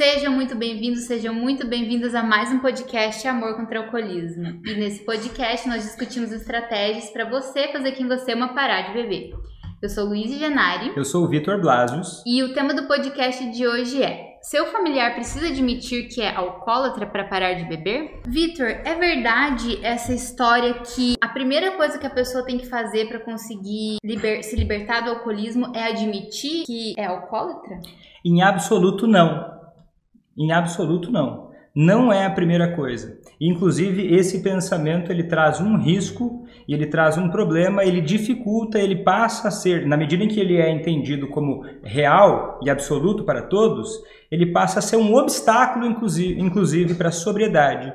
Sejam 0.00 0.32
muito 0.32 0.56
bem-vindos, 0.56 1.00
sejam 1.00 1.34
muito 1.34 1.66
bem-vindas 1.66 2.14
a 2.14 2.22
mais 2.22 2.50
um 2.50 2.58
podcast 2.58 3.28
Amor 3.28 3.54
contra 3.54 3.78
o 3.78 3.84
Alcoolismo. 3.84 4.58
E 4.64 4.74
nesse 4.76 5.04
podcast 5.04 5.68
nós 5.68 5.82
discutimos 5.82 6.32
estratégias 6.32 7.10
para 7.10 7.28
você 7.28 7.68
fazer 7.68 7.92
com 7.92 8.08
você 8.08 8.32
uma 8.32 8.54
parar 8.54 8.80
de 8.80 8.94
beber. 8.94 9.34
Eu 9.82 9.90
sou 9.90 10.06
Luiz 10.06 10.30
Genari. 10.38 10.90
Eu 10.96 11.04
sou 11.04 11.24
o 11.24 11.28
Vitor 11.28 11.60
Blasius. 11.60 12.22
E 12.24 12.42
o 12.42 12.54
tema 12.54 12.72
do 12.72 12.86
podcast 12.86 13.46
de 13.50 13.66
hoje 13.66 14.02
é: 14.02 14.38
Seu 14.40 14.64
familiar 14.68 15.12
precisa 15.12 15.48
admitir 15.48 16.08
que 16.08 16.22
é 16.22 16.34
alcoólatra 16.34 17.06
para 17.06 17.24
parar 17.24 17.52
de 17.52 17.66
beber? 17.66 18.22
Vitor, 18.26 18.68
é 18.68 18.94
verdade 18.94 19.84
essa 19.84 20.14
história 20.14 20.72
que 20.78 21.16
a 21.20 21.28
primeira 21.28 21.72
coisa 21.72 21.98
que 21.98 22.06
a 22.06 22.10
pessoa 22.10 22.42
tem 22.42 22.56
que 22.56 22.66
fazer 22.66 23.06
para 23.06 23.20
conseguir 23.20 23.98
liber 24.02 24.42
se 24.44 24.56
libertar 24.56 25.02
do 25.02 25.10
alcoolismo 25.10 25.70
é 25.76 25.90
admitir 25.90 26.64
que 26.64 26.94
é 26.96 27.04
alcoólatra? 27.04 27.78
Em 28.24 28.42
absoluto 28.42 29.06
não. 29.06 29.59
Em 30.40 30.50
absoluto 30.50 31.12
não. 31.12 31.50
Não 31.76 32.12
é 32.12 32.24
a 32.24 32.30
primeira 32.30 32.74
coisa. 32.74 33.18
Inclusive 33.40 34.14
esse 34.14 34.42
pensamento 34.42 35.12
ele 35.12 35.24
traz 35.24 35.60
um 35.60 35.76
risco 35.76 36.46
ele 36.74 36.86
traz 36.86 37.18
um 37.18 37.28
problema, 37.28 37.84
ele 37.84 38.00
dificulta, 38.00 38.78
ele 38.78 39.02
passa 39.02 39.48
a 39.48 39.50
ser, 39.50 39.86
na 39.86 39.96
medida 39.96 40.22
em 40.22 40.28
que 40.28 40.38
ele 40.38 40.56
é 40.56 40.70
entendido 40.70 41.28
como 41.28 41.64
real 41.82 42.60
e 42.62 42.70
absoluto 42.70 43.24
para 43.24 43.42
todos, 43.42 44.00
ele 44.30 44.46
passa 44.46 44.78
a 44.78 44.82
ser 44.82 44.96
um 44.96 45.14
obstáculo 45.14 45.86
inclusive, 45.86 46.40
inclusive 46.40 46.94
para 46.94 47.08
a 47.08 47.12
sobriedade. 47.12 47.92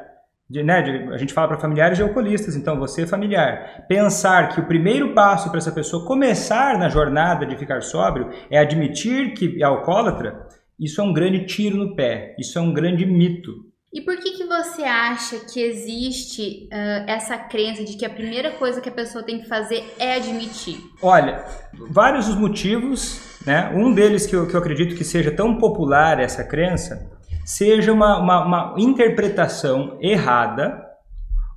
De, 0.47 0.61
né, 0.61 0.81
de, 0.81 1.13
a 1.13 1.17
gente 1.17 1.33
fala 1.33 1.47
para 1.47 1.57
familiares 1.57 1.97
de 1.97 2.03
alcoolistas, 2.03 2.55
então 2.55 2.77
você 2.77 3.03
é 3.03 3.07
familiar. 3.07 3.85
Pensar 3.87 4.49
que 4.49 4.59
o 4.59 4.67
primeiro 4.67 5.13
passo 5.13 5.49
para 5.49 5.57
essa 5.57 5.71
pessoa 5.71 6.05
começar 6.05 6.77
na 6.77 6.87
jornada 6.87 7.45
de 7.45 7.55
ficar 7.55 7.81
sóbrio 7.81 8.29
é 8.51 8.59
admitir 8.59 9.33
que 9.33 9.57
é 9.59 9.65
alcoólatra, 9.65 10.47
isso 10.79 11.01
é 11.01 11.03
um 11.03 11.13
grande 11.13 11.45
tiro 11.45 11.77
no 11.77 11.95
pé, 11.95 12.35
isso 12.39 12.57
é 12.57 12.61
um 12.61 12.73
grande 12.73 13.05
mito. 13.05 13.65
E 13.93 14.01
por 14.01 14.17
que, 14.17 14.31
que 14.31 14.43
você 14.43 14.83
acha 14.83 15.39
que 15.39 15.61
existe 15.61 16.67
uh, 16.67 17.09
essa 17.09 17.37
crença 17.37 17.81
de 17.83 17.95
que 17.95 18.05
a 18.05 18.09
primeira 18.09 18.51
coisa 18.51 18.81
que 18.81 18.89
a 18.89 18.91
pessoa 18.91 19.23
tem 19.23 19.39
que 19.39 19.47
fazer 19.47 19.85
é 19.97 20.15
admitir? 20.15 20.77
Olha, 21.01 21.45
vários 21.89 22.27
os 22.27 22.35
motivos, 22.35 23.39
né? 23.45 23.71
Um 23.73 23.93
deles 23.93 24.25
que 24.25 24.35
eu, 24.35 24.47
que 24.47 24.53
eu 24.53 24.59
acredito 24.59 24.95
que 24.95 25.03
seja 25.05 25.31
tão 25.31 25.57
popular 25.57 26.19
essa 26.19 26.43
crença, 26.43 27.09
seja 27.45 27.93
uma, 27.93 28.19
uma, 28.19 28.45
uma 28.45 28.75
interpretação 28.77 29.97
errada 30.01 30.83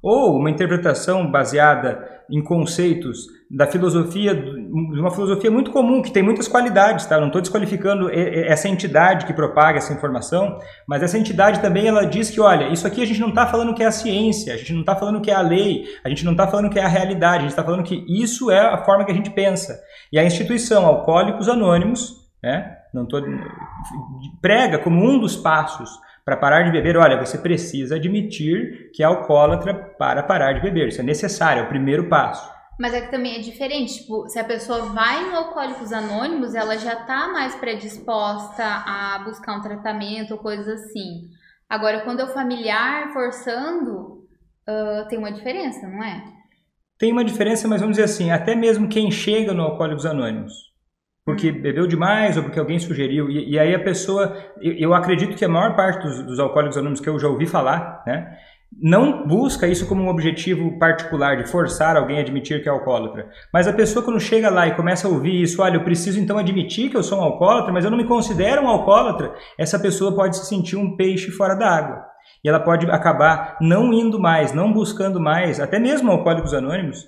ou 0.00 0.36
uma 0.36 0.50
interpretação 0.50 1.28
baseada 1.28 2.22
em 2.30 2.40
conceitos 2.40 3.26
da 3.50 3.66
filosofia, 3.66 4.32
de 4.68 5.00
uma 5.00 5.10
filosofia 5.10 5.50
muito 5.50 5.70
comum, 5.70 6.02
que 6.02 6.10
tem 6.10 6.22
muitas 6.22 6.46
qualidades, 6.46 7.06
tá? 7.06 7.18
Não 7.18 7.28
estou 7.28 7.40
desqualificando 7.40 8.10
essa 8.12 8.68
entidade 8.68 9.24
que 9.24 9.32
propaga 9.32 9.78
essa 9.78 9.92
informação, 9.92 10.58
mas 10.86 11.02
essa 11.02 11.18
entidade 11.18 11.60
também 11.60 11.86
ela 11.86 12.04
diz 12.04 12.30
que, 12.30 12.40
olha, 12.40 12.68
isso 12.68 12.86
aqui 12.86 13.02
a 13.02 13.06
gente 13.06 13.20
não 13.20 13.30
está 13.30 13.46
falando 13.46 13.74
que 13.74 13.82
é 13.82 13.86
a 13.86 13.90
ciência, 13.90 14.52
a 14.52 14.56
gente 14.56 14.72
não 14.72 14.80
está 14.80 14.94
falando 14.94 15.20
que 15.20 15.30
é 15.30 15.34
a 15.34 15.40
lei, 15.40 15.84
a 16.04 16.08
gente 16.08 16.24
não 16.24 16.32
está 16.32 16.46
falando 16.46 16.70
que 16.70 16.78
é 16.78 16.84
a 16.84 16.88
realidade, 16.88 17.38
a 17.38 17.40
gente 17.40 17.50
está 17.50 17.64
falando 17.64 17.82
que 17.82 18.04
isso 18.08 18.50
é 18.50 18.60
a 18.60 18.84
forma 18.84 19.04
que 19.04 19.12
a 19.12 19.14
gente 19.14 19.30
pensa. 19.30 19.80
E 20.12 20.18
a 20.18 20.24
instituição 20.24 20.86
Alcoólicos 20.86 21.48
Anônimos, 21.48 22.28
né? 22.42 22.76
Não 22.92 23.06
tô, 23.06 23.22
prega 24.40 24.78
como 24.78 25.04
um 25.04 25.18
dos 25.18 25.36
passos 25.36 25.90
para 26.24 26.36
parar 26.36 26.62
de 26.62 26.70
beber, 26.70 26.96
olha, 26.96 27.18
você 27.18 27.38
precisa 27.38 27.96
admitir 27.96 28.90
que 28.92 29.02
é 29.02 29.06
alcoólatra 29.06 29.72
para 29.72 30.22
parar 30.22 30.52
de 30.52 30.60
beber. 30.60 30.88
Isso 30.88 31.00
é 31.00 31.04
necessário, 31.04 31.60
é 31.60 31.64
o 31.64 31.68
primeiro 31.68 32.08
passo. 32.08 32.57
Mas 32.78 32.94
é 32.94 33.00
que 33.00 33.10
também 33.10 33.36
é 33.36 33.40
diferente, 33.40 34.02
tipo, 34.02 34.28
se 34.28 34.38
a 34.38 34.44
pessoa 34.44 34.92
vai 34.92 35.28
no 35.28 35.36
Alcoólicos 35.36 35.92
Anônimos, 35.92 36.54
ela 36.54 36.78
já 36.78 36.94
tá 36.94 37.26
mais 37.26 37.56
predisposta 37.56 38.64
a 38.64 39.18
buscar 39.24 39.56
um 39.56 39.60
tratamento 39.60 40.32
ou 40.32 40.38
coisas 40.38 40.68
assim. 40.68 41.28
Agora, 41.68 42.02
quando 42.02 42.20
é 42.20 42.24
o 42.24 42.32
familiar 42.32 43.12
forçando, 43.12 44.24
uh, 44.68 45.08
tem 45.08 45.18
uma 45.18 45.32
diferença, 45.32 45.88
não 45.88 46.04
é? 46.04 46.22
Tem 46.96 47.10
uma 47.10 47.24
diferença, 47.24 47.66
mas 47.66 47.80
vamos 47.80 47.96
dizer 47.96 48.04
assim, 48.04 48.30
até 48.30 48.54
mesmo 48.54 48.88
quem 48.88 49.10
chega 49.10 49.52
no 49.52 49.62
Alcoólicos 49.62 50.06
Anônimos, 50.06 50.52
porque 51.24 51.50
bebeu 51.50 51.86
demais 51.86 52.36
ou 52.36 52.44
porque 52.44 52.58
alguém 52.60 52.78
sugeriu. 52.78 53.28
E, 53.28 53.50
e 53.50 53.58
aí 53.58 53.74
a 53.74 53.82
pessoa, 53.82 54.36
eu, 54.60 54.72
eu, 54.74 54.94
acredito 54.94 55.36
que 55.36 55.44
a 55.44 55.48
maior 55.48 55.74
parte 55.76 56.02
dos, 56.06 56.22
dos 56.22 56.38
alcoólicos 56.38 56.76
anônimos 56.76 57.00
que 57.00 57.08
eu 57.08 57.18
já 57.18 57.28
ouvi 57.28 57.46
falar, 57.46 58.02
né, 58.06 58.38
não 58.80 59.26
busca 59.26 59.66
isso 59.66 59.86
como 59.88 60.02
um 60.02 60.08
objetivo 60.08 60.78
particular 60.78 61.36
de 61.36 61.48
forçar 61.48 61.96
alguém 61.96 62.18
a 62.18 62.20
admitir 62.20 62.62
que 62.62 62.68
é 62.68 62.72
alcoólatra. 62.72 63.28
Mas 63.52 63.66
a 63.66 63.72
pessoa 63.72 64.04
quando 64.04 64.20
chega 64.20 64.48
lá 64.48 64.68
e 64.68 64.76
começa 64.76 65.08
a 65.08 65.10
ouvir 65.10 65.42
isso, 65.42 65.60
olha, 65.60 65.76
eu 65.76 65.84
preciso 65.84 66.20
então 66.20 66.38
admitir 66.38 66.90
que 66.90 66.96
eu 66.96 67.02
sou 67.02 67.18
um 67.18 67.22
alcoólatra, 67.22 67.72
mas 67.72 67.84
eu 67.84 67.90
não 67.90 67.98
me 67.98 68.06
considero 68.06 68.62
um 68.62 68.68
alcoólatra, 68.68 69.34
essa 69.58 69.78
pessoa 69.78 70.14
pode 70.14 70.36
se 70.36 70.46
sentir 70.46 70.76
um 70.76 70.96
peixe 70.96 71.30
fora 71.32 71.54
da 71.54 71.68
água. 71.68 72.04
E 72.44 72.48
ela 72.48 72.60
pode 72.60 72.88
acabar 72.90 73.56
não 73.60 73.92
indo 73.92 74.20
mais, 74.20 74.52
não 74.52 74.72
buscando 74.72 75.18
mais, 75.18 75.58
até 75.58 75.78
mesmo 75.78 76.10
alcoólicos 76.12 76.54
anônimos, 76.54 77.06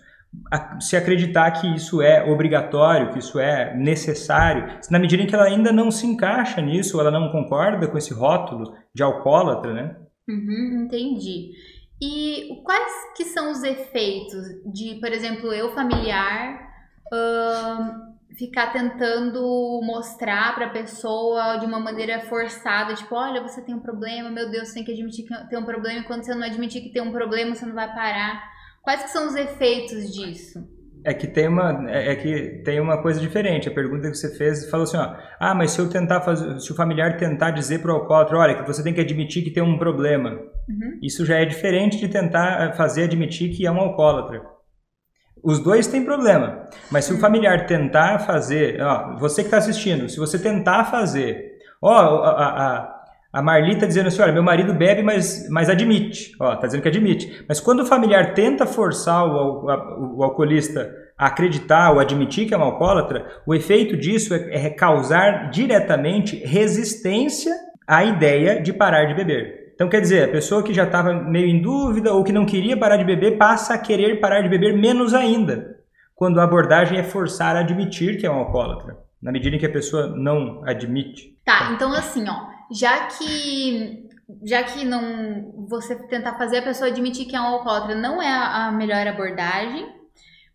se 0.81 0.97
acreditar 0.97 1.51
que 1.53 1.75
isso 1.75 2.01
é 2.01 2.25
obrigatório, 2.25 3.11
que 3.11 3.19
isso 3.19 3.39
é 3.39 3.77
necessário, 3.77 4.79
na 4.91 4.99
medida 4.99 5.23
em 5.23 5.27
que 5.27 5.35
ela 5.35 5.45
ainda 5.45 5.73
não 5.73 5.91
se 5.91 6.07
encaixa 6.07 6.61
nisso, 6.61 7.01
ela 7.01 7.11
não 7.11 7.31
concorda 7.31 7.87
com 7.89 7.99
esse 7.99 8.15
rótulo 8.15 8.73
de 8.95 9.03
alcoólatra, 9.03 9.73
né? 9.73 9.97
Uhum, 10.31 10.85
entendi. 10.85 11.53
E 12.01 12.63
quais 12.65 13.13
que 13.17 13.25
são 13.25 13.51
os 13.51 13.63
efeitos 13.63 14.45
de, 14.73 14.95
por 15.01 15.13
exemplo, 15.13 15.53
eu 15.53 15.73
familiar 15.73 16.71
ficar 18.39 18.73
tentando 18.73 19.81
mostrar 19.83 20.55
para 20.55 20.67
a 20.67 20.71
pessoa 20.71 21.57
de 21.57 21.67
uma 21.67 21.81
maneira 21.81 22.21
forçada, 22.21 22.95
tipo, 22.95 23.15
olha, 23.15 23.43
você 23.43 23.61
tem 23.61 23.75
um 23.75 23.81
problema, 23.81 24.31
meu 24.31 24.49
Deus, 24.49 24.69
você 24.69 24.75
tem 24.75 24.85
que 24.85 24.93
admitir 24.93 25.27
que 25.27 25.49
tem 25.49 25.59
um 25.59 25.65
problema, 25.65 26.01
e 26.01 26.05
quando 26.05 26.23
você 26.23 26.35
não 26.35 26.47
admitir 26.47 26.83
que 26.83 26.93
tem 26.93 27.03
um 27.03 27.11
problema, 27.11 27.55
você 27.55 27.67
não 27.67 27.75
vai 27.75 27.93
parar. 27.93 28.43
Quais 28.83 29.03
que 29.03 29.11
são 29.11 29.27
os 29.27 29.35
efeitos 29.35 30.15
disso? 30.15 30.67
É 31.05 31.15
que 31.15 31.27
tem 31.27 31.49
uma 31.49 31.91
é, 31.91 32.13
é 32.13 32.17
que 32.17 32.63
tem 32.65 32.81
uma 32.81 33.01
coisa 33.01 33.21
diferente. 33.21 33.69
A 33.69 33.73
pergunta 33.73 34.11
que 34.11 34.17
você 34.17 34.37
fez 34.37 34.69
falou 34.69 34.85
assim, 34.85 34.97
ó, 34.97 35.15
ah, 35.39 35.55
mas 35.55 35.71
se 35.71 35.79
eu 35.79 35.89
tentar 35.89 36.21
fazer, 36.21 36.61
se 36.61 36.71
o 36.73 36.75
familiar 36.75 37.17
tentar 37.17 37.51
dizer 37.51 37.81
para 37.81 37.93
o 37.93 37.97
alcoólatra, 37.97 38.39
olha, 38.39 38.55
que 38.55 38.67
você 38.67 38.83
tem 38.83 38.93
que 38.93 39.01
admitir 39.01 39.43
que 39.43 39.51
tem 39.51 39.63
um 39.63 39.79
problema, 39.79 40.31
uhum. 40.31 40.99
isso 41.03 41.25
já 41.25 41.39
é 41.39 41.45
diferente 41.45 41.99
de 41.99 42.09
tentar 42.09 42.63
eh, 42.63 42.73
fazer 42.75 43.05
admitir 43.05 43.51
que 43.51 43.67
é 43.67 43.71
um 43.71 43.79
alcoólatra. 43.79 44.43
Os 45.43 45.59
dois 45.59 45.87
têm 45.87 46.05
problema, 46.05 46.69
mas 46.91 47.07
se 47.07 47.13
o 47.13 47.15
uhum. 47.15 47.21
familiar 47.21 47.67
tentar 47.67 48.19
fazer, 48.21 48.81
ó, 48.83 49.17
você 49.19 49.43
que 49.43 49.47
está 49.47 49.57
assistindo, 49.57 50.09
se 50.09 50.19
você 50.19 50.39
tentar 50.39 50.85
fazer, 50.85 51.53
ó, 51.83 51.95
a, 51.95 52.31
a 52.31 53.00
a 53.00 53.00
Marli 53.33 53.75
está 53.75 53.87
dizendo 53.87 54.09
assim, 54.09 54.23
olha, 54.23 54.33
meu 54.33 54.43
marido 54.43 54.75
bebe, 54.75 55.03
mas, 55.03 55.49
mas 55.49 55.71
admite. 55.71 56.35
Ó, 56.41 56.57
tá 56.57 56.67
dizendo 56.67 56.83
que 56.83 56.89
admite. 56.89 57.45
Mas 57.49 57.61
quando 57.61 57.81
o 57.81 57.87
familiar 57.87 58.35
tenta 58.35 58.67
forçar 58.67 59.25
o, 59.25 59.67
o, 59.67 60.19
o 60.19 60.25
alcoolista 60.25 60.93
a 61.17 61.27
acreditar 61.27 61.93
ou 61.93 62.01
admitir 62.01 62.49
que 62.49 62.55
é 62.55 62.59
um 62.59 62.63
alcoólatra, 62.63 63.25
o 63.47 63.55
efeito 63.55 63.97
disso 63.97 64.35
é, 64.35 64.67
é 64.67 64.71
causar 64.71 65.51
diretamente 65.51 66.37
resistência 66.45 67.55
à 67.87 68.05
ideia 68.05 68.61
de 68.61 68.73
parar 68.73 69.05
de 69.05 69.15
beber. 69.15 69.61
Então, 69.75 69.89
quer 69.89 70.01
dizer, 70.01 70.25
a 70.25 70.33
pessoa 70.33 70.63
que 70.63 70.75
já 70.75 70.85
estava 70.85 71.15
meio 71.15 71.47
em 71.47 71.63
dúvida 71.63 72.13
ou 72.13 72.25
que 72.25 72.33
não 72.33 72.45
queria 72.45 72.77
parar 72.77 72.97
de 72.97 73.05
beber 73.05 73.39
passa 73.39 73.75
a 73.75 73.79
querer 73.79 74.21
parar 74.21 74.43
de 74.43 74.49
beber 74.49 74.77
menos 74.77 75.15
ainda, 75.15 75.79
quando 76.15 76.39
a 76.39 76.45
abordagem 76.45 76.99
é 76.99 77.03
forçar 77.03 77.57
a 77.57 77.61
admitir 77.61 78.19
que 78.19 78.27
é 78.27 78.31
um 78.31 78.35
alcoólatra, 78.35 78.99
na 79.23 79.33
medida 79.33 79.57
em 79.57 79.59
que 79.59 79.65
a 79.65 79.73
pessoa 79.73 80.07
não 80.09 80.63
admite. 80.67 81.35
Tá, 81.47 81.73
então 81.73 81.95
assim, 81.95 82.29
ó, 82.29 82.50
já 82.73 83.07
que 83.07 84.09
já 84.45 84.63
que 84.63 84.85
não 84.85 85.67
você 85.69 85.97
tentar 86.07 86.39
fazer 86.39 86.59
a 86.59 86.63
pessoa 86.63 86.89
admitir 86.89 87.27
que 87.27 87.35
é 87.35 87.41
um 87.41 87.47
alcoólatra 87.47 87.97
não 87.97 88.23
é 88.23 88.31
a 88.31 88.71
melhor 88.71 89.07
abordagem, 89.07 89.89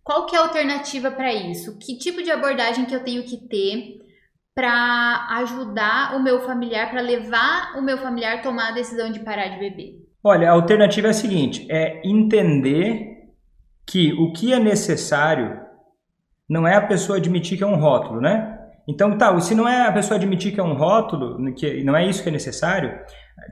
qual 0.04 0.26
que 0.26 0.36
é 0.36 0.40
a 0.40 0.44
alternativa 0.44 1.12
para 1.12 1.34
isso? 1.34 1.78
Que 1.78 1.98
tipo 1.98 2.24
de 2.24 2.32
abordagem 2.32 2.86
que 2.86 2.96
eu 2.96 3.04
tenho 3.04 3.24
que 3.24 3.38
ter 3.48 4.00
para 4.56 5.28
ajudar 5.42 6.16
o 6.16 6.24
meu 6.24 6.40
familiar, 6.42 6.90
para 6.90 7.02
levar 7.02 7.78
o 7.78 7.82
meu 7.82 7.98
familiar 7.98 8.38
a 8.38 8.42
tomar 8.42 8.70
a 8.70 8.76
decisão 8.76 9.12
de 9.12 9.20
parar 9.20 9.48
de 9.50 9.60
beber? 9.60 10.06
Olha, 10.24 10.50
a 10.50 10.54
alternativa 10.54 11.08
é 11.08 11.10
a 11.10 11.14
seguinte: 11.14 11.68
é 11.70 12.02
entender 12.08 13.16
que 13.86 14.14
o 14.14 14.32
que 14.32 14.54
é 14.54 14.60
necessário 14.60 15.60
não 16.50 16.68
é 16.68 16.76
a 16.76 16.88
pessoa 16.88 17.18
admitir 17.18 17.58
que 17.58 17.64
é 17.64 17.68
um 17.68 17.80
rótulo, 17.80 18.22
né? 18.22 18.55
Então, 18.88 19.18
tá, 19.18 19.38
se 19.40 19.56
não 19.56 19.68
é 19.68 19.88
a 19.88 19.92
pessoa 19.92 20.18
admitir 20.18 20.54
que 20.54 20.60
é 20.60 20.64
um 20.64 20.76
rótulo, 20.76 21.54
que 21.54 21.84
não 21.84 21.96
é 21.96 22.08
isso 22.08 22.22
que 22.22 22.30
é 22.30 22.32
necessário, 22.32 23.00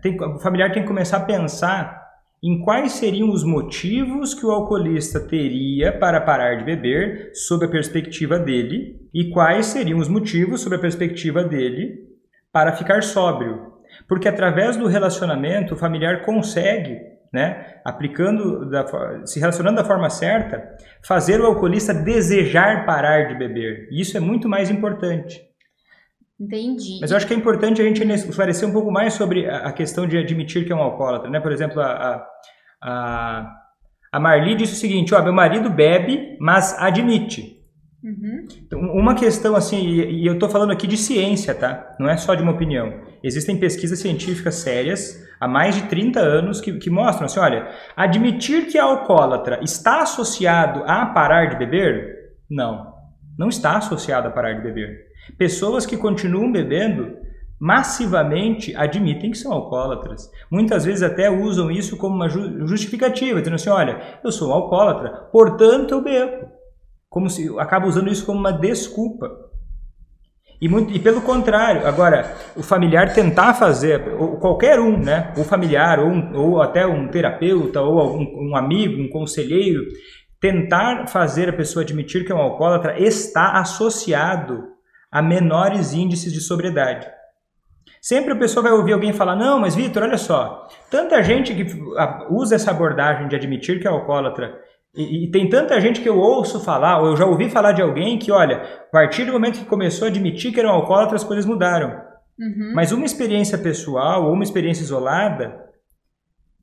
tem, 0.02 0.20
o 0.22 0.40
familiar 0.40 0.72
tem 0.72 0.84
que 0.84 0.88
começar 0.88 1.18
a 1.18 1.26
pensar 1.26 2.04
em 2.44 2.60
quais 2.60 2.92
seriam 2.94 3.30
os 3.30 3.44
motivos 3.44 4.34
que 4.34 4.46
o 4.46 4.52
alcoolista 4.52 5.20
teria 5.20 5.98
para 5.98 6.20
parar 6.20 6.58
de 6.58 6.66
beber 6.66 7.32
sob 7.34 7.66
a 7.66 7.70
perspectiva 7.70 8.38
dele 8.38 9.00
e 9.14 9.30
quais 9.30 9.68
seriam 9.68 9.98
os 9.98 10.10
motivos 10.10 10.62
sob 10.62 10.76
a 10.76 10.80
perspectiva 10.80 11.44
dele 11.44 12.00
para 12.52 12.74
ficar 12.74 13.02
sóbrio. 13.02 13.74
Porque 14.10 14.28
através 14.28 14.76
do 14.76 14.88
relacionamento 14.88 15.74
o 15.74 15.78
familiar 15.78 16.26
consegue 16.26 17.13
né, 17.34 17.80
aplicando, 17.84 18.70
da, 18.70 18.86
se 19.26 19.40
relacionando 19.40 19.78
da 19.78 19.84
forma 19.84 20.08
certa, 20.10 20.78
fazer 21.02 21.42
o 21.42 21.48
alcoolista 21.48 21.92
desejar 21.92 22.86
parar 22.86 23.28
de 23.28 23.36
beber. 23.36 23.88
E 23.92 24.00
isso 24.00 24.16
é 24.16 24.20
muito 24.20 24.48
mais 24.48 24.70
importante. 24.70 25.42
Entendi. 26.40 27.00
Mas 27.02 27.10
eu 27.10 27.18
acho 27.18 27.26
que 27.26 27.34
é 27.34 27.38
importante 27.38 27.82
a 27.82 27.86
gente 27.86 28.04
esclarecer 28.04 28.68
um 28.68 28.72
pouco 28.72 28.92
mais 28.92 29.14
sobre 29.14 29.50
a 29.50 29.72
questão 29.72 30.06
de 30.06 30.18
admitir 30.18 30.66
que 30.66 30.72
é 30.72 30.76
um 30.76 30.82
alcoólatra, 30.82 31.30
né? 31.30 31.40
Por 31.40 31.52
exemplo, 31.52 31.82
a, 31.82 32.24
a, 32.82 33.52
a 34.12 34.20
Marli 34.20 34.56
disse 34.56 34.74
o 34.74 34.78
seguinte, 34.78 35.16
ó, 35.16 35.24
meu 35.24 35.34
marido 35.34 35.70
bebe, 35.70 36.38
mas 36.40 36.78
admite. 36.80 37.53
Uhum. 38.04 38.46
Uma 39.02 39.16
questão 39.16 39.56
assim, 39.56 39.80
e, 39.82 40.28
eu 40.28 40.34
estou 40.34 40.50
falando 40.50 40.72
aqui 40.72 40.86
de 40.86 40.98
ciência, 40.98 41.56
tá? 41.56 41.96
Não 41.98 42.10
é 42.10 42.18
só 42.18 42.36
de 42.36 42.44
uma 42.44 42.52
opinião. 42.52 42.94
Existem 43.24 43.58
pesquisas 43.58 44.00
científicas 44.00 44.56
sérias 44.56 45.26
há 45.40 45.48
mais 45.48 45.76
de 45.76 45.84
30 45.84 46.20
anos 46.20 46.60
que, 46.60 46.74
que 46.74 46.90
mostram 46.90 47.26
assim, 47.26 47.40
olha, 47.40 47.70
admitir 47.96 48.68
que 48.68 48.78
a 48.78 48.84
alcoólatra 48.84 49.60
está 49.64 50.02
associado 50.02 50.84
a 50.86 51.06
parar 51.06 51.46
de 51.46 51.56
beber? 51.56 52.34
Não, 52.50 52.94
não 53.38 53.48
está 53.48 53.78
associado 53.78 54.28
a 54.28 54.32
parar 54.32 54.54
de 54.54 54.64
beber. 54.64 55.06
Pessoas 55.38 55.86
que 55.86 55.96
continuam 55.96 56.52
bebendo 56.52 57.24
massivamente 57.58 58.76
admitem 58.76 59.32
que 59.32 59.38
são 59.38 59.54
alcoólatras. 59.54 60.30
Muitas 60.52 60.84
vezes 60.84 61.02
até 61.02 61.30
usam 61.30 61.72
isso 61.72 61.96
como 61.96 62.14
uma 62.14 62.28
justificativa, 62.28 63.40
dizendo 63.40 63.56
assim, 63.56 63.70
olha, 63.70 64.20
eu 64.22 64.34
sou 64.34 64.50
um 64.50 64.54
alcoólatra, 64.54 65.30
portanto 65.32 65.94
eu 65.94 66.04
bebo. 66.04 66.53
Como 67.14 67.30
se 67.30 67.48
acaba 67.60 67.86
usando 67.86 68.12
isso 68.12 68.26
como 68.26 68.40
uma 68.40 68.52
desculpa. 68.52 69.30
E, 70.60 70.68
muito, 70.68 70.92
e 70.92 70.98
pelo 70.98 71.22
contrário, 71.22 71.86
agora, 71.86 72.36
o 72.56 72.64
familiar 72.64 73.14
tentar 73.14 73.54
fazer, 73.54 74.02
ou 74.18 74.38
qualquer 74.38 74.80
um, 74.80 74.98
né, 74.98 75.32
o 75.38 75.44
familiar, 75.44 76.00
ou, 76.00 76.08
um, 76.08 76.36
ou 76.36 76.60
até 76.60 76.88
um 76.88 77.08
terapeuta, 77.08 77.82
ou 77.82 78.18
um, 78.18 78.50
um 78.50 78.56
amigo, 78.56 79.00
um 79.00 79.08
conselheiro, 79.10 79.84
tentar 80.42 81.06
fazer 81.06 81.50
a 81.50 81.54
pessoa 81.54 81.84
admitir 81.84 82.26
que 82.26 82.32
é 82.32 82.36
um 82.36 82.42
alcoólatra 82.42 83.00
está 83.00 83.60
associado 83.60 84.64
a 85.12 85.22
menores 85.22 85.94
índices 85.94 86.34
de 86.34 86.42
sobriedade. 86.42 87.08
Sempre 88.02 88.34
a 88.34 88.38
pessoa 88.38 88.64
vai 88.64 88.72
ouvir 88.72 88.94
alguém 88.94 89.14
falar: 89.14 89.36
Não, 89.36 89.60
mas 89.60 89.76
Vitor, 89.76 90.02
olha 90.02 90.18
só, 90.18 90.68
tanta 90.90 91.22
gente 91.22 91.54
que 91.54 91.64
usa 92.32 92.56
essa 92.56 92.72
abordagem 92.72 93.28
de 93.28 93.36
admitir 93.36 93.80
que 93.80 93.88
é 93.88 93.92
alcoólatra, 93.92 94.60
e, 94.96 95.26
e, 95.26 95.32
tem 95.32 95.50
tanta 95.50 95.80
gente 95.82 96.02
que 96.02 96.10
eu 96.10 96.20
ouço 96.20 96.60
falar, 96.60 97.02
ou 97.02 97.08
eu 97.08 97.18
já 97.18 97.26
ouvi 97.26 97.50
falar 97.50 97.72
de 97.72 97.82
alguém 97.82 98.20
que, 98.20 98.32
olha, 98.32 98.58
a 98.58 98.92
partir 98.92 99.26
do 99.26 99.34
momento 99.34 99.58
que 99.58 99.66
começou 99.66 100.06
a 100.06 100.10
admitir 100.10 100.52
que 100.52 100.60
era 100.60 100.70
um 100.70 100.74
alcoólatra, 100.74 101.16
as 101.16 101.24
coisas 101.24 101.46
mudaram. 101.46 102.00
Uhum. 102.40 102.74
Mas 102.76 102.92
uma 102.92 103.06
experiência 103.06 103.58
pessoal 103.58 104.26
ou 104.26 104.34
uma 104.34 104.44
experiência 104.44 104.84
isolada 104.84 105.64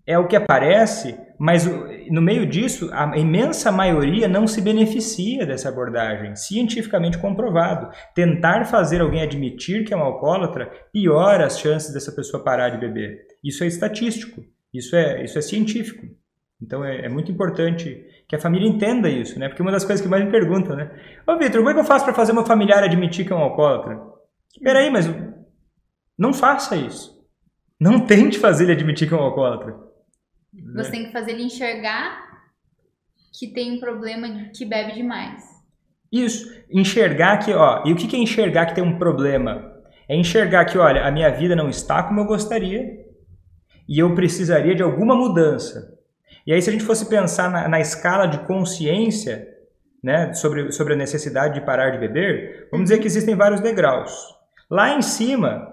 é 0.06 0.18
o 0.18 0.26
que 0.26 0.36
aparece, 0.36 1.16
mas 1.38 1.66
no 2.10 2.22
meio 2.22 2.46
disso, 2.46 2.88
a 2.92 3.16
imensa 3.16 3.70
maioria 3.70 4.26
não 4.26 4.46
se 4.46 4.60
beneficia 4.60 5.46
dessa 5.46 5.68
abordagem, 5.68 6.34
cientificamente 6.34 7.18
comprovado. 7.18 7.90
Tentar 8.14 8.64
fazer 8.64 9.00
alguém 9.00 9.22
admitir 9.22 9.84
que 9.84 9.94
é 9.94 9.96
um 9.96 10.02
alcoólatra 10.02 10.70
piora 10.92 11.46
as 11.46 11.58
chances 11.58 11.92
dessa 11.92 12.12
pessoa 12.12 12.42
parar 12.42 12.70
de 12.70 12.78
beber. 12.78 13.26
Isso 13.42 13.62
é 13.62 13.66
estatístico, 13.66 14.42
isso 14.72 14.96
é, 14.96 15.22
isso 15.24 15.38
é 15.38 15.42
científico. 15.42 16.06
Então 16.62 16.84
é, 16.84 17.06
é 17.06 17.08
muito 17.08 17.32
importante 17.32 18.06
que 18.28 18.36
a 18.36 18.38
família 18.38 18.68
entenda 18.68 19.08
isso, 19.08 19.38
né? 19.38 19.48
Porque 19.48 19.62
uma 19.62 19.72
das 19.72 19.84
coisas 19.84 20.04
que 20.04 20.10
mais 20.10 20.24
me 20.24 20.30
perguntam, 20.30 20.76
né? 20.76 20.90
Ô 21.26 21.36
Vitor, 21.36 21.58
como 21.58 21.70
é 21.70 21.74
que 21.74 21.80
eu 21.80 21.84
faço 21.84 22.04
para 22.04 22.14
fazer 22.14 22.32
meu 22.32 22.44
familiar 22.44 22.82
admitir 22.82 23.26
que 23.26 23.32
é 23.32 23.36
um 23.36 23.40
alcoólatra? 23.40 24.00
Peraí, 24.62 24.90
mas 24.90 25.06
não 26.18 26.32
faça 26.32 26.76
isso. 26.76 27.18
Não 27.80 28.00
tente 28.06 28.38
fazer 28.38 28.64
ele 28.64 28.72
admitir 28.72 29.08
que 29.08 29.14
é 29.14 29.16
um 29.16 29.22
alcoólatra. 29.22 29.74
Você 30.74 30.88
né? 30.88 30.90
tem 30.90 31.06
que 31.06 31.12
fazer 31.12 31.30
ele 31.32 31.44
enxergar 31.44 32.28
que 33.38 33.48
tem 33.48 33.72
um 33.72 33.80
problema 33.80 34.28
de 34.28 34.50
que 34.50 34.66
bebe 34.66 34.92
demais. 34.92 35.42
Isso, 36.12 36.52
enxergar 36.70 37.38
que, 37.38 37.52
ó, 37.52 37.84
e 37.86 37.92
o 37.92 37.96
que 37.96 38.14
é 38.16 38.18
enxergar 38.18 38.66
que 38.66 38.74
tem 38.74 38.82
um 38.82 38.98
problema? 38.98 39.72
É 40.08 40.16
enxergar 40.16 40.64
que, 40.64 40.76
olha, 40.76 41.06
a 41.06 41.10
minha 41.10 41.30
vida 41.30 41.54
não 41.54 41.68
está 41.68 42.02
como 42.02 42.20
eu 42.20 42.24
gostaria 42.24 43.06
e 43.88 43.98
eu 43.98 44.12
precisaria 44.14 44.74
de 44.74 44.82
alguma 44.82 45.14
mudança. 45.14 45.99
E 46.46 46.52
aí, 46.52 46.60
se 46.60 46.68
a 46.70 46.72
gente 46.72 46.84
fosse 46.84 47.06
pensar 47.06 47.50
na, 47.50 47.68
na 47.68 47.80
escala 47.80 48.26
de 48.26 48.38
consciência, 48.46 49.46
né, 50.02 50.32
sobre, 50.32 50.72
sobre 50.72 50.94
a 50.94 50.96
necessidade 50.96 51.54
de 51.54 51.64
parar 51.64 51.90
de 51.90 51.98
beber, 51.98 52.68
vamos 52.70 52.88
dizer 52.88 53.00
que 53.00 53.06
existem 53.06 53.34
vários 53.34 53.60
degraus. 53.60 54.12
Lá 54.70 54.96
em 54.96 55.02
cima, 55.02 55.68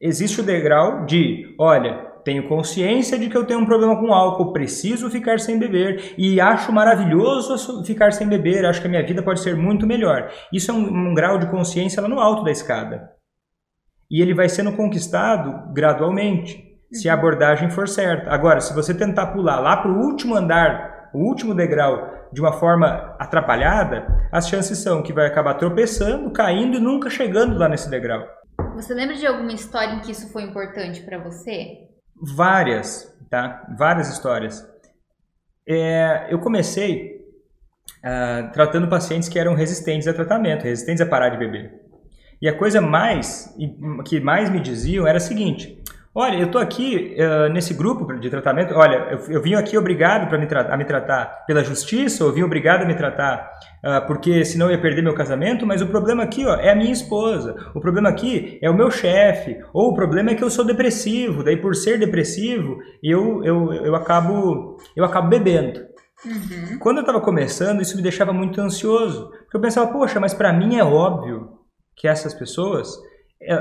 existe 0.00 0.40
o 0.40 0.44
degrau 0.44 1.06
de, 1.06 1.54
olha, 1.58 2.10
tenho 2.24 2.48
consciência 2.48 3.18
de 3.18 3.28
que 3.28 3.36
eu 3.36 3.44
tenho 3.44 3.60
um 3.60 3.66
problema 3.66 3.98
com 3.98 4.12
álcool, 4.12 4.52
preciso 4.52 5.10
ficar 5.10 5.38
sem 5.38 5.58
beber 5.58 6.14
e 6.16 6.40
acho 6.40 6.72
maravilhoso 6.72 7.84
ficar 7.84 8.12
sem 8.12 8.28
beber, 8.28 8.64
acho 8.64 8.80
que 8.80 8.86
a 8.86 8.90
minha 8.90 9.06
vida 9.06 9.22
pode 9.22 9.40
ser 9.40 9.56
muito 9.56 9.86
melhor. 9.86 10.30
Isso 10.52 10.70
é 10.70 10.74
um, 10.74 11.10
um 11.10 11.14
grau 11.14 11.38
de 11.38 11.50
consciência 11.50 12.00
lá 12.00 12.08
no 12.08 12.20
alto 12.20 12.44
da 12.44 12.50
escada. 12.50 13.10
E 14.10 14.20
ele 14.20 14.34
vai 14.34 14.48
sendo 14.48 14.72
conquistado 14.72 15.72
gradualmente, 15.72 16.71
se 16.92 17.08
a 17.08 17.14
abordagem 17.14 17.70
for 17.70 17.88
certa. 17.88 18.30
Agora, 18.30 18.60
se 18.60 18.74
você 18.74 18.92
tentar 18.94 19.28
pular 19.28 19.58
lá 19.60 19.76
para 19.76 19.90
o 19.90 19.98
último 19.98 20.34
andar, 20.34 21.10
o 21.14 21.18
último 21.18 21.54
degrau, 21.54 22.10
de 22.32 22.40
uma 22.40 22.52
forma 22.52 23.14
atrapalhada, 23.18 24.06
as 24.30 24.48
chances 24.48 24.78
são 24.78 25.02
que 25.02 25.12
vai 25.12 25.26
acabar 25.26 25.54
tropeçando, 25.54 26.30
caindo 26.30 26.76
e 26.76 26.80
nunca 26.80 27.10
chegando 27.10 27.58
lá 27.58 27.68
nesse 27.68 27.90
degrau. 27.90 28.26
Você 28.74 28.94
lembra 28.94 29.16
de 29.16 29.26
alguma 29.26 29.52
história 29.52 29.94
em 29.94 30.00
que 30.00 30.12
isso 30.12 30.32
foi 30.32 30.42
importante 30.42 31.02
para 31.02 31.18
você? 31.18 31.92
várias, 32.22 33.12
tá? 33.28 33.66
Várias 33.76 34.08
histórias. 34.08 34.64
É, 35.66 36.28
eu 36.30 36.38
comecei 36.38 37.20
uh, 37.98 38.52
tratando 38.52 38.88
pacientes 38.88 39.28
que 39.28 39.38
eram 39.38 39.54
resistentes 39.54 40.06
a 40.06 40.14
tratamento, 40.14 40.62
resistentes 40.62 41.00
a 41.00 41.06
parar 41.06 41.30
de 41.30 41.38
beber. 41.38 41.82
E 42.40 42.48
a 42.48 42.56
coisa 42.56 42.80
mais 42.80 43.54
que 44.04 44.20
mais 44.20 44.50
me 44.50 44.60
diziam 44.60 45.06
era 45.06 45.18
a 45.18 45.20
seguinte: 45.20 45.81
Olha, 46.14 46.36
eu 46.36 46.44
estou 46.44 46.60
aqui 46.60 47.16
uh, 47.16 47.50
nesse 47.50 47.72
grupo 47.72 48.12
de 48.20 48.28
tratamento. 48.28 48.74
Olha, 48.74 49.08
eu, 49.12 49.18
eu 49.32 49.42
vim 49.42 49.54
aqui 49.54 49.78
obrigado 49.78 50.28
para 50.28 50.36
me, 50.36 50.46
a 50.46 50.76
me 50.76 50.84
tratar 50.84 51.46
pela 51.46 51.64
justiça, 51.64 52.22
ou 52.22 52.30
vim 52.30 52.42
obrigado 52.42 52.82
a 52.82 52.84
me 52.84 52.94
tratar 52.94 53.50
uh, 53.82 54.06
porque 54.06 54.44
senão 54.44 54.66
eu 54.66 54.72
ia 54.72 54.80
perder 54.80 55.00
meu 55.00 55.14
casamento. 55.14 55.66
Mas 55.66 55.80
o 55.80 55.86
problema 55.86 56.22
aqui 56.22 56.44
ó, 56.44 56.54
é 56.56 56.70
a 56.70 56.76
minha 56.76 56.92
esposa. 56.92 57.56
O 57.74 57.80
problema 57.80 58.10
aqui 58.10 58.58
é 58.60 58.68
o 58.68 58.76
meu 58.76 58.90
chefe. 58.90 59.58
Ou 59.72 59.92
o 59.92 59.94
problema 59.94 60.32
é 60.32 60.34
que 60.34 60.44
eu 60.44 60.50
sou 60.50 60.66
depressivo. 60.66 61.42
Daí, 61.42 61.56
por 61.56 61.74
ser 61.74 61.98
depressivo, 61.98 62.76
eu, 63.02 63.42
eu, 63.42 63.72
eu, 63.72 63.94
acabo, 63.94 64.76
eu 64.94 65.06
acabo 65.06 65.30
bebendo. 65.30 65.80
Uhum. 66.26 66.78
Quando 66.78 66.98
eu 66.98 67.02
estava 67.02 67.22
começando, 67.22 67.80
isso 67.80 67.96
me 67.96 68.02
deixava 68.02 68.34
muito 68.34 68.60
ansioso. 68.60 69.30
Porque 69.30 69.56
eu 69.56 69.60
pensava, 69.62 69.90
poxa, 69.90 70.20
mas 70.20 70.34
para 70.34 70.52
mim 70.52 70.76
é 70.76 70.84
óbvio 70.84 71.58
que 71.96 72.06
essas 72.06 72.34
pessoas 72.34 72.90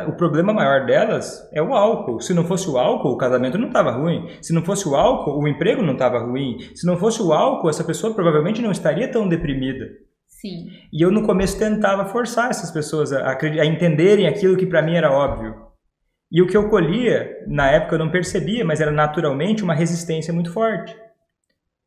o 0.07 0.13
problema 0.13 0.53
maior 0.53 0.85
delas 0.85 1.47
é 1.51 1.61
o 1.61 1.73
álcool. 1.73 2.19
Se 2.19 2.33
não 2.33 2.43
fosse 2.43 2.69
o 2.69 2.77
álcool, 2.77 3.11
o 3.11 3.17
casamento 3.17 3.57
não 3.57 3.67
estava 3.67 3.91
ruim. 3.91 4.27
Se 4.41 4.53
não 4.53 4.63
fosse 4.63 4.87
o 4.87 4.95
álcool, 4.95 5.39
o 5.39 5.47
emprego 5.47 5.81
não 5.81 5.93
estava 5.93 6.19
ruim. 6.19 6.57
Se 6.75 6.85
não 6.85 6.97
fosse 6.97 7.21
o 7.21 7.33
álcool, 7.33 7.69
essa 7.69 7.83
pessoa 7.83 8.13
provavelmente 8.13 8.61
não 8.61 8.71
estaria 8.71 9.11
tão 9.11 9.27
deprimida. 9.27 9.85
Sim. 10.27 10.67
E 10.91 11.03
eu 11.03 11.11
no 11.11 11.25
começo 11.25 11.57
tentava 11.57 12.05
forçar 12.05 12.49
essas 12.49 12.71
pessoas 12.71 13.11
a, 13.11 13.31
a 13.31 13.65
entenderem 13.65 14.27
aquilo 14.27 14.57
que 14.57 14.65
para 14.65 14.81
mim 14.81 14.95
era 14.95 15.11
óbvio. 15.11 15.55
E 16.31 16.41
o 16.41 16.47
que 16.47 16.55
eu 16.55 16.69
colhia, 16.69 17.29
na 17.47 17.69
época 17.69 17.95
eu 17.95 17.99
não 17.99 18.09
percebia, 18.09 18.63
mas 18.63 18.79
era 18.79 18.91
naturalmente 18.91 19.63
uma 19.63 19.73
resistência 19.73 20.33
muito 20.33 20.51
forte 20.51 20.95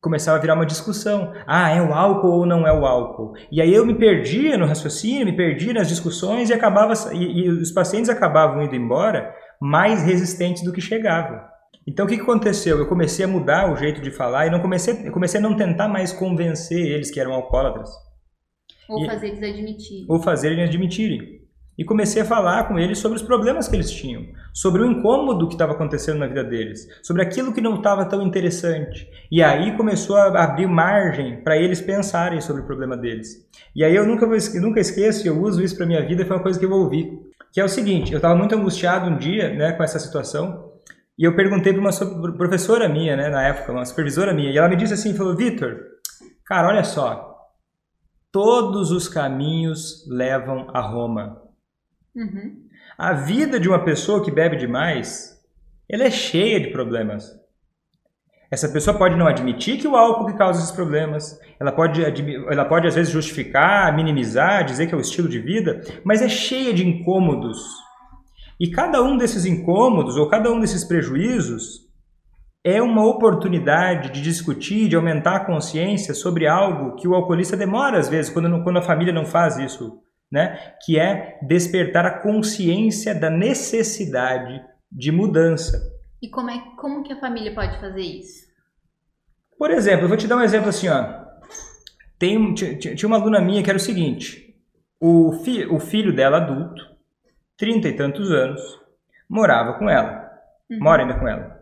começava 0.05 0.37
a 0.37 0.41
virar 0.41 0.55
uma 0.55 0.67
discussão. 0.67 1.33
Ah, 1.47 1.71
é 1.71 1.81
o 1.81 1.95
álcool 1.95 2.41
ou 2.41 2.47
não 2.47 2.67
é 2.67 2.73
o 2.73 2.85
álcool? 2.85 3.33
E 3.51 3.61
aí 3.61 3.73
eu 3.73 3.87
me 3.87 3.95
perdia 3.95 4.59
no 4.59 4.67
raciocínio, 4.67 5.25
me 5.25 5.35
perdia 5.35 5.73
nas 5.73 5.89
discussões 5.89 6.51
e 6.51 6.53
acabava 6.53 6.93
e, 7.15 7.47
e 7.47 7.49
os 7.49 7.73
pacientes 7.73 8.11
acabavam 8.11 8.63
indo 8.63 8.77
embora 8.77 9.35
mais 9.59 10.03
resistentes 10.03 10.63
do 10.63 10.73
que 10.73 10.81
chegavam. 10.81 11.41
Então 11.89 12.05
o 12.05 12.09
que, 12.09 12.17
que 12.17 12.23
aconteceu? 12.23 12.79
Eu 12.79 12.87
comecei 12.87 13.25
a 13.25 13.29
mudar 13.29 13.73
o 13.73 13.77
jeito 13.77 14.03
de 14.03 14.11
falar 14.11 14.47
e 14.47 14.51
não 14.51 14.61
comecei, 14.61 15.11
comecei 15.11 15.41
a 15.41 15.43
não 15.43 15.57
tentar 15.57 15.89
mais 15.89 16.13
convencer 16.13 16.79
eles 16.79 17.11
que 17.11 17.19
eram 17.19 17.33
alcoólatras. 17.33 17.89
Ou 18.89 19.03
e, 19.03 19.07
fazer 19.07 19.29
eles 19.29 19.43
admitirem. 19.43 20.07
Ou 20.09 20.23
fazer 20.23 20.53
eles 20.53 20.69
admitirem. 20.69 21.44
E 21.77 21.85
comecei 21.85 22.23
a 22.23 22.25
falar 22.25 22.69
com 22.69 22.79
eles 22.79 22.99
sobre 22.99 23.17
os 23.17 23.23
problemas 23.23 23.67
que 23.67 23.75
eles 23.75 23.91
tinham, 23.91 24.27
sobre 24.53 24.83
o 24.83 24.87
incômodo 24.87 25.49
que 25.49 25.55
estava 25.55 25.73
acontecendo 25.73 26.19
na 26.19 26.27
vida 26.27 26.45
deles, 26.45 26.87
sobre 27.03 27.23
aquilo 27.23 27.53
que 27.53 27.61
não 27.61 27.77
estava 27.77 28.05
tão 28.05 28.23
interessante. 28.23 29.09
E 29.31 29.43
aí 29.43 29.77
começou 29.77 30.17
a 30.17 30.45
abrir 30.45 30.69
margem 30.69 31.43
para 31.43 31.57
eles 31.57 31.81
pensarem 31.81 32.41
sobre 32.41 32.63
o 32.63 32.67
problema 32.67 32.97
deles. 32.97 33.45
E 33.75 33.83
aí 33.83 33.95
eu 33.95 34.07
nunca, 34.07 34.27
vou, 34.27 34.37
nunca 34.61 34.81
esqueço, 34.81 35.27
eu 35.27 35.41
uso 35.43 35.63
isso 35.63 35.77
para 35.77 35.87
minha 35.87 36.07
vida, 36.07 36.25
foi 36.25 36.37
uma 36.37 36.43
coisa 36.43 36.59
que 36.59 36.65
eu 36.65 36.71
ouvi, 36.71 37.19
que 37.53 37.61
é 37.61 37.65
o 37.65 37.69
seguinte, 37.69 38.13
eu 38.13 38.19
estava 38.19 38.37
muito 38.37 38.55
angustiado 38.55 39.11
um 39.11 39.17
dia 39.17 39.53
né, 39.55 39.73
com 39.73 39.83
essa 39.83 39.99
situação, 39.99 40.73
e 41.17 41.25
eu 41.25 41.37
perguntei 41.37 41.73
para 41.73 41.81
uma 41.81 42.33
professora 42.37 42.89
minha, 42.89 43.17
né, 43.17 43.29
na 43.29 43.43
época, 43.47 43.73
uma 43.73 43.85
supervisora 43.85 44.35
minha, 44.35 44.51
e 44.51 44.59
ela 44.59 44.69
me 44.69 44.77
disse 44.77 44.95
assim, 44.95 45.15
falou, 45.15 45.37
Vitor, 45.37 45.77
cara, 46.45 46.69
olha 46.69 46.83
só, 46.83 47.37
todos 48.33 48.91
os 48.91 49.07
caminhos 49.07 50.05
levam 50.09 50.67
a 50.75 50.81
Roma. 50.81 51.44
Uhum. 52.15 52.65
A 52.97 53.13
vida 53.13 53.59
de 53.59 53.69
uma 53.69 53.85
pessoa 53.85 54.23
que 54.25 54.31
bebe 54.31 54.57
demais, 54.57 55.37
ela 55.89 56.05
é 56.05 56.11
cheia 56.11 56.61
de 56.61 56.71
problemas. 56.71 57.33
Essa 58.51 58.69
pessoa 58.69 58.97
pode 58.97 59.17
não 59.17 59.27
admitir 59.27 59.79
que 59.79 59.89
o 59.89 59.97
álcool 59.97 60.27
que 60.27 60.39
causa 60.39 60.61
esses 60.61 60.71
problemas, 60.71 61.39
ela 61.59 61.73
pode, 61.73 62.01
ela 62.05 62.65
pode 62.65 62.87
às 62.87 62.95
vezes 62.95 63.13
justificar, 63.13 63.95
minimizar, 63.97 64.65
dizer 64.65 64.87
que 64.87 64.95
é 64.95 64.97
o 64.97 65.01
estilo 65.01 65.29
de 65.29 65.41
vida, 65.41 65.83
mas 66.05 66.23
é 66.23 66.29
cheia 66.29 66.73
de 66.73 66.87
incômodos. 66.87 67.59
E 68.61 68.71
cada 68.71 69.03
um 69.03 69.17
desses 69.17 69.45
incômodos 69.45 70.17
ou 70.17 70.29
cada 70.29 70.53
um 70.53 70.61
desses 70.61 70.85
prejuízos 70.85 71.85
é 72.63 72.81
uma 72.81 73.05
oportunidade 73.05 74.13
de 74.13 74.23
discutir, 74.23 74.89
de 74.89 74.95
aumentar 74.95 75.37
a 75.37 75.45
consciência 75.45 76.15
sobre 76.15 76.47
algo 76.47 76.95
que 76.95 77.09
o 77.09 77.15
alcoolista 77.15 77.57
demora 77.57 77.99
às 77.99 78.09
vezes, 78.09 78.33
quando, 78.33 78.63
quando 78.63 78.79
a 78.79 78.83
família 78.83 79.13
não 79.13 79.27
faz 79.27 79.59
isso, 79.59 79.99
né? 80.35 80.75
que 80.85 80.99
é 80.99 81.39
despertar 81.43 82.05
a 82.05 82.19
consciência 82.19 83.15
da 83.15 83.31
necessidade 83.31 84.61
de 84.91 85.13
mudança. 85.13 85.81
E 86.21 86.29
como, 86.29 86.51
é, 86.51 86.61
como 86.77 87.05
que 87.05 87.13
a 87.13 87.21
família 87.21 87.55
pode 87.55 87.79
fazer 87.79 88.01
isso? 88.01 88.45
Por 89.57 89.71
exemplo, 89.71 90.07
eu 90.07 90.09
vou 90.09 90.17
te 90.17 90.27
dar 90.27 90.37
um 90.37 90.43
exemplo 90.43 90.71
assim, 90.71 90.89
ó. 90.89 91.23
Tem, 92.19 92.53
tinha 92.53 93.07
uma 93.07 93.17
aluna 93.17 93.41
minha 93.41 93.63
que 93.63 93.71
era 93.71 93.77
o 93.77 93.81
seguinte, 93.81 94.57
o, 95.01 95.33
fi, 95.45 95.67
o 95.67 95.79
filho 95.79 96.13
dela 96.13 96.39
adulto, 96.39 96.83
trinta 97.57 97.89
e 97.89 97.97
tantos 97.97 98.33
anos, 98.33 98.61
morava 99.29 99.75
com 99.75 99.89
ela, 99.89 100.29
uhum. 100.69 100.79
mora 100.81 101.03
ainda 101.03 101.15
com 101.15 101.29
ela. 101.29 101.55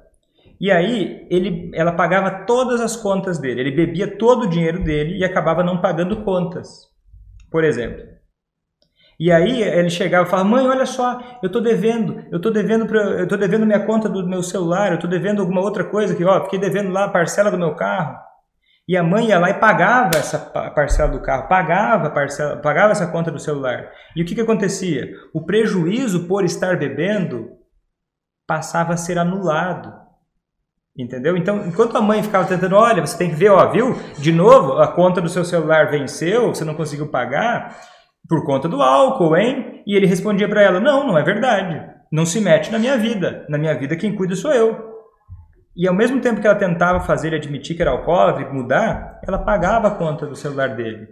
E 0.58 0.70
aí 0.70 1.26
ele, 1.28 1.70
ela 1.74 1.92
pagava 1.92 2.46
todas 2.46 2.80
as 2.80 2.96
contas 2.96 3.38
dele. 3.38 3.60
Ele 3.60 3.72
bebia 3.72 4.16
todo 4.16 4.44
o 4.44 4.48
dinheiro 4.48 4.82
dele 4.82 5.18
e 5.18 5.24
acabava 5.24 5.62
não 5.62 5.80
pagando 5.80 6.22
contas, 6.22 6.88
por 7.50 7.64
exemplo. 7.64 8.11
E 9.22 9.30
aí 9.30 9.62
ele 9.62 9.88
chegava 9.88 10.26
e 10.26 10.30
falava: 10.30 10.48
"Mãe, 10.48 10.66
olha 10.66 10.84
só, 10.84 11.38
eu 11.40 11.48
tô 11.48 11.60
devendo, 11.60 12.24
eu 12.32 12.40
tô 12.40 12.50
devendo 12.50 12.86
pra, 12.86 13.00
eu 13.00 13.28
tô 13.28 13.36
devendo 13.36 13.64
minha 13.64 13.86
conta 13.86 14.08
do 14.08 14.26
meu 14.26 14.42
celular, 14.42 14.90
eu 14.90 14.98
tô 14.98 15.06
devendo 15.06 15.40
alguma 15.40 15.60
outra 15.60 15.84
coisa 15.84 16.16
que, 16.16 16.24
ó, 16.24 16.42
fiquei 16.42 16.58
devendo 16.58 16.90
lá 16.90 17.04
a 17.04 17.08
parcela 17.08 17.48
do 17.48 17.56
meu 17.56 17.76
carro". 17.76 18.16
E 18.88 18.96
a 18.96 19.02
mãe 19.04 19.28
ia 19.28 19.38
lá 19.38 19.48
e 19.48 19.60
pagava 19.60 20.16
essa 20.16 20.40
parcela 20.40 21.12
do 21.12 21.22
carro, 21.22 21.46
pagava, 21.46 22.10
parcela, 22.10 22.56
pagava 22.56 22.90
essa 22.90 23.06
conta 23.06 23.30
do 23.30 23.38
celular. 23.38 23.92
E 24.16 24.22
o 24.22 24.26
que, 24.26 24.34
que 24.34 24.40
acontecia? 24.40 25.08
O 25.32 25.46
prejuízo 25.46 26.26
por 26.26 26.44
estar 26.44 26.76
bebendo 26.76 27.48
passava 28.44 28.94
a 28.94 28.96
ser 28.96 29.18
anulado. 29.20 29.92
Entendeu? 30.98 31.36
Então, 31.36 31.64
enquanto 31.64 31.96
a 31.96 32.02
mãe 32.02 32.24
ficava 32.24 32.48
tentando, 32.48 32.74
olha, 32.74 33.06
você 33.06 33.16
tem 33.16 33.30
que 33.30 33.36
ver, 33.36 33.50
ó, 33.50 33.70
viu? 33.70 33.96
De 34.18 34.32
novo, 34.32 34.72
a 34.82 34.88
conta 34.88 35.20
do 35.20 35.28
seu 35.28 35.44
celular 35.44 35.92
venceu, 35.92 36.48
você 36.48 36.64
não 36.64 36.74
conseguiu 36.74 37.06
pagar 37.08 37.78
por 38.28 38.44
conta 38.44 38.68
do 38.68 38.80
álcool, 38.80 39.36
hein? 39.36 39.82
E 39.86 39.96
ele 39.96 40.06
respondia 40.06 40.48
para 40.48 40.62
ela: 40.62 40.80
"Não, 40.80 41.06
não 41.06 41.18
é 41.18 41.22
verdade. 41.22 41.80
Não 42.10 42.26
se 42.26 42.40
mete 42.40 42.70
na 42.70 42.78
minha 42.78 42.96
vida. 42.96 43.46
Na 43.48 43.58
minha 43.58 43.76
vida 43.78 43.96
quem 43.96 44.14
cuida 44.14 44.34
sou 44.34 44.52
eu." 44.52 44.92
E 45.74 45.88
ao 45.88 45.94
mesmo 45.94 46.20
tempo 46.20 46.40
que 46.40 46.46
ela 46.46 46.58
tentava 46.58 47.00
fazer 47.00 47.28
ele 47.28 47.36
admitir 47.36 47.74
que 47.74 47.82
era 47.82 47.90
alcoólatra 47.90 48.42
e 48.42 48.52
mudar, 48.52 49.20
ela 49.26 49.38
pagava 49.38 49.88
a 49.88 49.94
conta 49.94 50.26
do 50.26 50.36
celular 50.36 50.76
dele. 50.76 51.08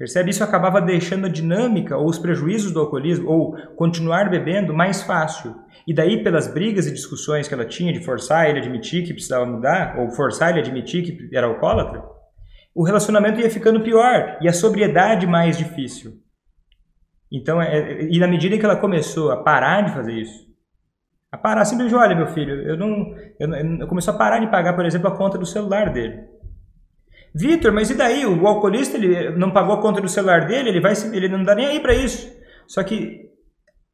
Percebe? 0.00 0.30
Isso 0.30 0.42
acabava 0.42 0.80
deixando 0.80 1.26
a 1.26 1.28
dinâmica 1.30 1.94
ou 1.94 2.06
os 2.06 2.18
prejuízos 2.18 2.72
do 2.72 2.80
alcoolismo 2.80 3.28
ou 3.28 3.54
continuar 3.76 4.30
bebendo 4.30 4.72
mais 4.72 5.02
fácil. 5.02 5.54
E 5.86 5.94
daí, 5.94 6.24
pelas 6.24 6.48
brigas 6.48 6.86
e 6.86 6.90
discussões 6.90 7.46
que 7.46 7.52
ela 7.52 7.66
tinha 7.66 7.92
de 7.92 8.02
forçar 8.02 8.48
ele 8.48 8.60
a 8.60 8.62
admitir 8.62 9.04
que 9.04 9.12
precisava 9.12 9.44
mudar, 9.44 9.98
ou 9.98 10.10
forçar 10.10 10.48
ele 10.48 10.60
a 10.60 10.62
admitir 10.62 11.02
que 11.02 11.36
era 11.36 11.46
alcoólatra, 11.46 12.02
o 12.74 12.84
relacionamento 12.84 13.40
ia 13.40 13.50
ficando 13.50 13.82
pior 13.82 14.38
e 14.40 14.48
a 14.48 14.52
sobriedade 14.52 15.26
mais 15.26 15.58
difícil. 15.58 16.12
Então, 17.32 17.60
é, 17.60 18.04
e 18.04 18.18
na 18.18 18.26
medida 18.26 18.58
que 18.58 18.64
ela 18.64 18.76
começou 18.76 19.30
a 19.30 19.42
parar 19.42 19.82
de 19.82 19.92
fazer 19.92 20.14
isso, 20.14 20.50
a 21.30 21.38
parar 21.38 21.64
simplesmente, 21.64 22.00
olha, 22.00 22.16
meu 22.16 22.26
filho, 22.28 22.54
eu 22.62 22.76
não, 22.76 23.14
eu, 23.38 23.54
eu 23.80 23.86
começou 23.86 24.14
a 24.14 24.18
parar 24.18 24.40
de 24.40 24.50
pagar, 24.50 24.74
por 24.74 24.84
exemplo, 24.84 25.08
a 25.08 25.16
conta 25.16 25.38
do 25.38 25.46
celular 25.46 25.92
dele. 25.92 26.24
Vitor, 27.32 27.72
mas 27.72 27.90
e 27.90 27.94
daí? 27.94 28.26
O 28.26 28.46
alcoolista 28.46 28.96
ele 28.96 29.30
não 29.36 29.52
pagou 29.52 29.74
a 29.74 29.80
conta 29.80 30.00
do 30.00 30.08
celular 30.08 30.46
dele, 30.46 30.70
ele 30.70 30.80
vai, 30.80 30.92
ele 31.12 31.28
não 31.28 31.44
dá 31.44 31.54
nem 31.54 31.66
aí 31.66 31.80
para 31.80 31.94
isso. 31.94 32.28
Só 32.66 32.82
que 32.82 33.30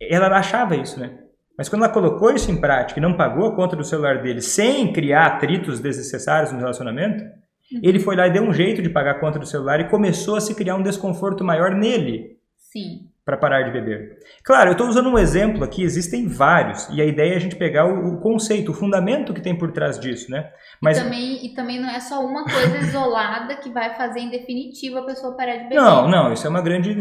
ela 0.00 0.28
achava 0.28 0.74
isso, 0.74 0.98
né? 0.98 1.18
Mas 1.58 1.68
quando 1.68 1.84
ela 1.84 1.92
colocou 1.92 2.30
isso 2.30 2.50
em 2.50 2.60
prática 2.60 2.98
e 2.98 3.02
não 3.02 3.16
pagou 3.16 3.46
a 3.46 3.54
conta 3.54 3.76
do 3.76 3.84
celular 3.84 4.22
dele 4.22 4.40
sem 4.40 4.92
criar 4.92 5.26
atritos 5.26 5.80
desnecessários 5.80 6.52
no 6.52 6.58
relacionamento, 6.58 7.24
uhum. 7.72 7.80
ele 7.82 7.98
foi 7.98 8.16
lá 8.16 8.26
e 8.26 8.32
deu 8.32 8.42
um 8.42 8.52
jeito 8.52 8.82
de 8.82 8.88
pagar 8.88 9.12
a 9.12 9.20
conta 9.20 9.38
do 9.38 9.46
celular 9.46 9.80
e 9.80 9.88
começou 9.88 10.36
a 10.36 10.40
se 10.40 10.54
criar 10.54 10.76
um 10.76 10.82
desconforto 10.82 11.44
maior 11.44 11.74
nele. 11.74 12.38
Sim. 12.56 13.08
Para 13.26 13.36
parar 13.36 13.62
de 13.62 13.72
beber. 13.72 14.20
Claro, 14.44 14.68
eu 14.68 14.72
estou 14.72 14.86
usando 14.86 15.08
um 15.08 15.18
exemplo 15.18 15.64
aqui, 15.64 15.82
existem 15.82 16.28
vários, 16.28 16.88
e 16.90 17.02
a 17.02 17.04
ideia 17.04 17.32
é 17.32 17.36
a 17.36 17.40
gente 17.40 17.56
pegar 17.56 17.84
o, 17.84 18.14
o 18.14 18.20
conceito, 18.20 18.70
o 18.70 18.74
fundamento 18.74 19.34
que 19.34 19.40
tem 19.40 19.58
por 19.58 19.72
trás 19.72 19.98
disso, 19.98 20.30
né? 20.30 20.48
Mas... 20.80 20.96
E, 20.96 21.02
também, 21.02 21.44
e 21.44 21.48
também 21.52 21.80
não 21.80 21.90
é 21.90 21.98
só 21.98 22.24
uma 22.24 22.44
coisa 22.44 22.78
isolada 22.78 23.56
que 23.56 23.68
vai 23.68 23.96
fazer 23.96 24.20
em 24.20 24.30
definitivo 24.30 24.98
a 24.98 25.02
pessoa 25.02 25.36
parar 25.36 25.56
de 25.56 25.64
beber. 25.64 25.74
Não, 25.74 26.08
não, 26.08 26.32
isso 26.32 26.46
é 26.46 26.50
uma 26.50 26.62
grande, 26.62 26.92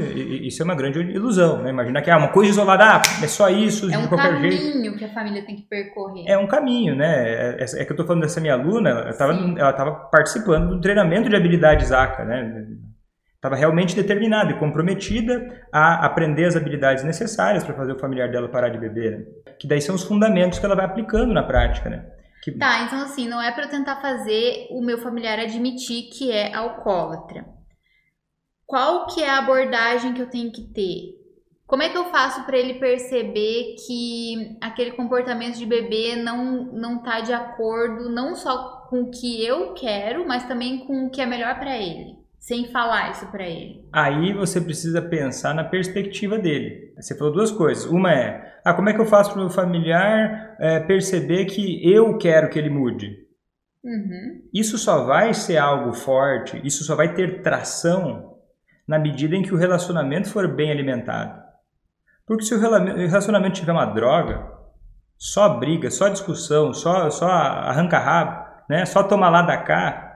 isso 0.47 0.63
é 0.63 0.65
uma 0.65 0.73
grande 0.73 0.99
ilusão, 0.99 1.61
né? 1.61 1.69
Imaginar 1.69 2.01
que 2.01 2.09
ah, 2.09 2.17
uma 2.17 2.31
coisa 2.31 2.49
isolada, 2.49 2.83
ah, 2.83 3.01
é 3.23 3.27
só 3.27 3.47
isso, 3.47 3.85
é 3.85 3.95
de 3.95 3.97
um 3.97 4.07
qualquer 4.07 4.39
jeito. 4.39 4.55
É 4.55 4.57
um 4.57 4.71
caminho 4.71 4.97
que 4.97 5.05
a 5.05 5.13
família 5.13 5.45
tem 5.45 5.55
que 5.55 5.69
percorrer. 5.69 6.25
É 6.27 6.35
um 6.39 6.47
caminho, 6.47 6.95
né? 6.95 7.05
É, 7.05 7.57
é, 7.59 7.81
é 7.81 7.85
que 7.85 7.91
eu 7.91 7.93
estou 7.93 8.07
falando 8.07 8.23
dessa 8.23 8.41
minha 8.41 8.55
aluna, 8.55 8.89
ela 8.89 9.69
estava 9.69 9.91
participando 10.11 10.69
do 10.69 10.81
treinamento 10.81 11.29
de 11.29 11.35
habilidades 11.35 11.91
ACA, 11.91 12.25
né? 12.25 12.65
Estava 13.45 13.59
realmente 13.59 13.95
determinada 13.95 14.49
e 14.49 14.57
comprometida 14.57 15.67
a 15.71 16.03
aprender 16.03 16.45
as 16.45 16.55
habilidades 16.55 17.03
necessárias 17.03 17.63
para 17.63 17.75
fazer 17.75 17.91
o 17.91 17.99
familiar 17.99 18.27
dela 18.31 18.49
parar 18.49 18.69
de 18.69 18.79
beber. 18.79 19.19
Né? 19.19 19.25
Que 19.59 19.67
daí 19.67 19.79
são 19.79 19.93
os 19.93 20.03
fundamentos 20.03 20.57
que 20.57 20.65
ela 20.65 20.75
vai 20.75 20.85
aplicando 20.85 21.31
na 21.31 21.43
prática, 21.43 21.87
né? 21.87 22.07
Que... 22.41 22.53
Tá, 22.53 22.81
então 22.81 23.03
assim, 23.03 23.27
não 23.27 23.39
é 23.39 23.51
para 23.51 23.67
tentar 23.67 23.97
fazer 23.97 24.65
o 24.71 24.81
meu 24.81 24.97
familiar 24.97 25.37
admitir 25.37 26.09
que 26.09 26.31
é 26.31 26.55
alcoólatra. 26.55 27.45
Qual 28.65 29.05
que 29.05 29.21
é 29.21 29.29
a 29.29 29.37
abordagem 29.37 30.15
que 30.15 30.23
eu 30.23 30.29
tenho 30.29 30.51
que 30.51 30.63
ter? 30.73 31.13
Como 31.67 31.83
é 31.83 31.89
que 31.89 31.97
eu 31.99 32.05
faço 32.05 32.47
para 32.47 32.57
ele 32.57 32.79
perceber 32.79 33.75
que 33.85 34.57
aquele 34.59 34.93
comportamento 34.93 35.59
de 35.59 35.67
bebê 35.67 36.15
não 36.15 36.73
não 36.73 37.03
tá 37.03 37.21
de 37.21 37.31
acordo 37.31 38.09
não 38.09 38.35
só 38.35 38.87
com 38.89 39.03
o 39.03 39.11
que 39.11 39.45
eu 39.45 39.75
quero, 39.75 40.27
mas 40.27 40.47
também 40.47 40.79
com 40.87 41.05
o 41.05 41.11
que 41.11 41.21
é 41.21 41.27
melhor 41.27 41.59
para 41.59 41.77
ele? 41.77 42.24
Sem 42.45 42.71
falar 42.71 43.09
isso 43.09 43.25
para 43.31 43.43
ele. 43.43 43.83
Aí 43.91 44.31
você 44.31 44.61
precisa 44.61 45.01
pensar 45.01 45.55
na 45.55 45.63
perspectiva 45.63 46.37
dele. 46.37 46.93
Você 46.95 47.17
falou 47.17 47.33
duas 47.33 47.49
coisas. 47.49 47.85
Uma 47.85 48.13
é, 48.13 48.59
ah, 48.63 48.71
como 48.71 48.87
é 48.87 48.93
que 48.93 49.01
eu 49.01 49.05
faço 49.07 49.31
para 49.31 49.39
o 49.39 49.41
meu 49.45 49.49
familiar 49.49 50.55
é, 50.59 50.79
perceber 50.79 51.45
que 51.45 51.81
eu 51.91 52.19
quero 52.19 52.47
que 52.51 52.59
ele 52.59 52.69
mude? 52.69 53.17
Uhum. 53.83 54.43
Isso 54.53 54.77
só 54.77 55.05
vai 55.05 55.33
ser 55.33 55.57
algo 55.57 55.91
forte, 55.93 56.61
isso 56.63 56.83
só 56.83 56.95
vai 56.95 57.15
ter 57.15 57.41
tração 57.41 58.37
na 58.87 58.99
medida 58.99 59.35
em 59.35 59.41
que 59.41 59.53
o 59.53 59.57
relacionamento 59.57 60.29
for 60.29 60.47
bem 60.47 60.69
alimentado. 60.69 61.41
Porque 62.27 62.43
se 62.43 62.53
o 62.53 62.59
relacionamento 62.59 63.55
tiver 63.55 63.71
uma 63.71 63.87
droga, 63.87 64.51
só 65.17 65.49
briga, 65.57 65.89
só 65.89 66.09
discussão, 66.09 66.71
só, 66.75 67.09
só 67.09 67.27
arranca 67.27 67.97
rabo, 67.97 68.45
né? 68.69 68.85
só 68.85 69.01
toma 69.01 69.29
lá 69.29 69.41
da 69.41 69.57
cá, 69.57 70.14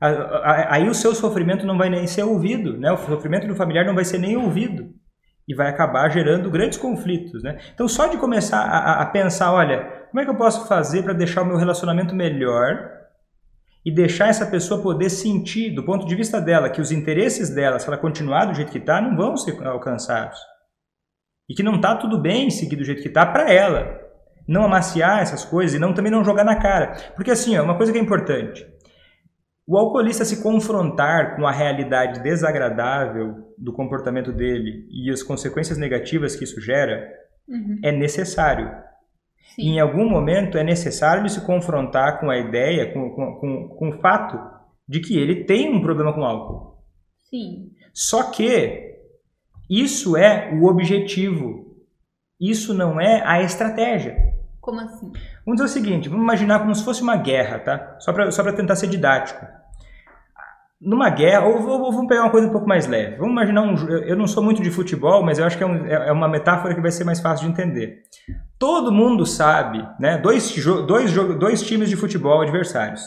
aí 0.00 0.88
o 0.88 0.94
seu 0.94 1.14
sofrimento 1.14 1.66
não 1.66 1.76
vai 1.76 1.90
nem 1.90 2.06
ser 2.06 2.22
ouvido, 2.22 2.78
né? 2.78 2.92
O 2.92 2.98
sofrimento 2.98 3.46
do 3.46 3.56
familiar 3.56 3.84
não 3.84 3.94
vai 3.94 4.04
ser 4.04 4.18
nem 4.18 4.36
ouvido. 4.36 4.94
E 5.46 5.54
vai 5.54 5.68
acabar 5.68 6.10
gerando 6.10 6.50
grandes 6.50 6.78
conflitos, 6.78 7.42
né? 7.42 7.58
Então 7.74 7.88
só 7.88 8.06
de 8.06 8.16
começar 8.16 8.60
a, 8.60 9.02
a 9.02 9.06
pensar, 9.06 9.52
olha, 9.52 10.06
como 10.10 10.20
é 10.20 10.24
que 10.24 10.30
eu 10.30 10.36
posso 10.36 10.68
fazer 10.68 11.02
para 11.02 11.14
deixar 11.14 11.42
o 11.42 11.46
meu 11.46 11.56
relacionamento 11.56 12.14
melhor 12.14 12.98
e 13.84 13.90
deixar 13.90 14.28
essa 14.28 14.46
pessoa 14.46 14.82
poder 14.82 15.08
sentir, 15.08 15.74
do 15.74 15.84
ponto 15.84 16.06
de 16.06 16.14
vista 16.14 16.40
dela, 16.40 16.68
que 16.68 16.80
os 16.80 16.92
interesses 16.92 17.48
dela, 17.48 17.78
se 17.78 17.88
ela 17.88 17.96
continuar 17.96 18.44
do 18.44 18.54
jeito 18.54 18.70
que 18.70 18.78
está, 18.78 19.00
não 19.00 19.16
vão 19.16 19.36
ser 19.36 19.66
alcançados. 19.66 20.38
E 21.48 21.54
que 21.54 21.62
não 21.62 21.76
está 21.76 21.96
tudo 21.96 22.20
bem 22.20 22.50
seguir 22.50 22.76
do 22.76 22.84
jeito 22.84 23.00
que 23.00 23.08
está 23.08 23.24
para 23.24 23.50
ela, 23.50 23.98
não 24.46 24.64
amaciar 24.64 25.20
essas 25.22 25.44
coisas 25.44 25.74
e 25.74 25.78
não 25.78 25.94
também 25.94 26.12
não 26.12 26.22
jogar 26.22 26.44
na 26.44 26.56
cara, 26.56 26.96
porque 27.16 27.30
assim, 27.30 27.56
ó, 27.56 27.62
uma 27.62 27.76
coisa 27.76 27.90
que 27.90 27.98
é 27.98 28.02
importante 28.02 28.66
o 29.68 29.76
alcoolista 29.76 30.24
se 30.24 30.42
confrontar 30.42 31.36
com 31.36 31.46
a 31.46 31.52
realidade 31.52 32.22
desagradável 32.22 33.52
do 33.58 33.70
comportamento 33.70 34.32
dele 34.32 34.88
e 34.90 35.10
as 35.10 35.22
consequências 35.22 35.76
negativas 35.76 36.34
que 36.34 36.44
isso 36.44 36.58
gera 36.58 37.06
uhum. 37.46 37.78
é 37.84 37.92
necessário. 37.92 38.66
Sim. 39.54 39.72
Em 39.72 39.78
algum 39.78 40.08
momento 40.08 40.56
é 40.56 40.64
necessário 40.64 41.20
ele 41.20 41.28
se 41.28 41.44
confrontar 41.44 42.18
com 42.18 42.30
a 42.30 42.38
ideia, 42.38 42.90
com, 42.94 43.10
com, 43.10 43.34
com, 43.38 43.68
com 43.76 43.88
o 43.90 44.00
fato 44.00 44.38
de 44.88 45.00
que 45.00 45.18
ele 45.18 45.44
tem 45.44 45.70
um 45.70 45.82
problema 45.82 46.14
com 46.14 46.24
álcool. 46.24 46.78
Sim. 47.28 47.72
Só 47.92 48.30
que 48.30 48.96
isso 49.68 50.16
é 50.16 50.50
o 50.50 50.64
objetivo. 50.64 51.76
Isso 52.40 52.72
não 52.72 52.98
é 52.98 53.22
a 53.22 53.42
estratégia. 53.42 54.16
Como 54.62 54.80
assim? 54.80 55.12
Vamos 55.44 55.60
dizer 55.60 55.64
o 55.64 55.68
seguinte, 55.68 56.08
vamos 56.08 56.24
imaginar 56.24 56.60
como 56.60 56.74
se 56.74 56.82
fosse 56.82 57.02
uma 57.02 57.16
guerra, 57.16 57.58
tá? 57.58 57.96
Só 58.00 58.14
para 58.14 58.30
só 58.30 58.50
tentar 58.50 58.74
ser 58.74 58.86
didático 58.86 59.57
numa 60.80 61.10
guerra, 61.10 61.46
ou, 61.46 61.56
ou, 61.66 61.92
vamos 61.92 62.06
pegar 62.06 62.22
uma 62.22 62.30
coisa 62.30 62.46
um 62.46 62.52
pouco 62.52 62.68
mais 62.68 62.86
leve. 62.86 63.16
Vamos 63.16 63.32
imaginar 63.32 63.62
um. 63.62 63.74
Eu 63.88 64.16
não 64.16 64.26
sou 64.26 64.42
muito 64.42 64.62
de 64.62 64.70
futebol, 64.70 65.24
mas 65.24 65.38
eu 65.38 65.44
acho 65.44 65.56
que 65.56 65.64
é, 65.64 65.66
um, 65.66 65.86
é, 65.86 66.08
é 66.08 66.12
uma 66.12 66.28
metáfora 66.28 66.74
que 66.74 66.80
vai 66.80 66.90
ser 66.90 67.04
mais 67.04 67.20
fácil 67.20 67.46
de 67.46 67.52
entender. 67.52 68.02
Todo 68.58 68.92
mundo 68.92 69.26
sabe, 69.26 69.86
né? 69.98 70.18
Dois, 70.18 70.54
dois, 70.86 71.12
dois 71.12 71.62
times 71.62 71.88
de 71.88 71.96
futebol 71.96 72.40
adversários. 72.40 73.02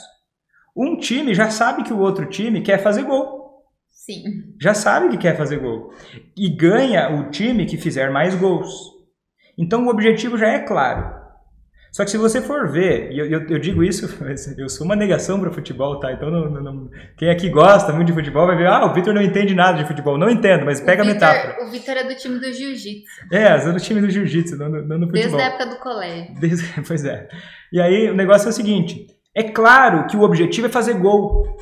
Um 0.75 0.97
time 0.97 1.33
já 1.33 1.49
sabe 1.49 1.83
que 1.83 1.93
o 1.93 1.99
outro 1.99 2.25
time 2.25 2.61
quer 2.61 2.77
fazer 2.77 3.03
gol. 3.03 3.41
Sim. 3.89 4.23
Já 4.59 4.73
sabe 4.73 5.09
que 5.09 5.17
quer 5.17 5.37
fazer 5.37 5.59
gol. 5.59 5.93
E 6.35 6.49
ganha 6.49 7.09
o 7.09 7.29
time 7.29 7.65
que 7.65 7.77
fizer 7.77 8.09
mais 8.09 8.35
gols. 8.35 8.71
Então 9.57 9.85
o 9.85 9.89
objetivo 9.89 10.37
já 10.37 10.47
é 10.47 10.59
claro. 10.59 11.20
Só 11.91 12.05
que 12.05 12.11
se 12.11 12.17
você 12.17 12.41
for 12.41 12.71
ver, 12.71 13.11
e 13.11 13.19
eu, 13.19 13.25
eu, 13.25 13.47
eu, 13.49 13.59
digo 13.59 13.83
isso, 13.83 14.07
eu 14.57 14.69
sou 14.69 14.85
uma 14.85 14.95
negação 14.95 15.39
para 15.41 15.51
futebol, 15.51 15.99
tá? 15.99 16.13
Então 16.13 16.31
não, 16.31 16.49
não, 16.49 16.89
quem 17.17 17.29
aqui 17.29 17.49
gosta 17.49 17.91
muito 17.91 18.07
de 18.07 18.13
futebol 18.13 18.47
vai 18.47 18.55
ver, 18.55 18.67
ah, 18.67 18.85
o 18.85 18.93
Vitor 18.93 19.13
não 19.13 19.21
entende 19.21 19.53
nada 19.53 19.77
de 19.77 19.85
futebol. 19.85 20.17
Não 20.17 20.29
entendo, 20.29 20.63
mas 20.63 20.79
pega 20.79 21.03
Victor, 21.03 21.27
a 21.27 21.33
metáfora. 21.33 21.67
O 21.67 21.69
Vitor 21.69 21.97
é 21.97 22.03
do 22.05 22.15
time 22.15 22.39
do 22.39 22.53
jiu-jitsu. 22.53 23.03
É, 23.29 23.59
sou 23.59 23.73
do 23.73 23.79
time 23.79 23.99
do 23.99 24.09
jiu-jitsu, 24.09 24.55
não, 24.55 24.69
não 24.69 24.99
do 25.01 25.07
futebol. 25.07 25.11
Desde 25.11 25.41
a 25.41 25.45
época 25.45 25.65
do 25.65 25.75
colégio. 25.77 26.33
Desde, 26.39 26.65
pois 26.87 27.03
é. 27.03 27.27
E 27.73 27.81
aí 27.81 28.09
o 28.09 28.15
negócio 28.15 28.47
é 28.47 28.51
o 28.51 28.53
seguinte, 28.53 29.07
é 29.35 29.43
claro 29.43 30.07
que 30.07 30.15
o 30.15 30.21
objetivo 30.21 30.67
é 30.67 30.69
fazer 30.69 30.93
gol. 30.93 31.57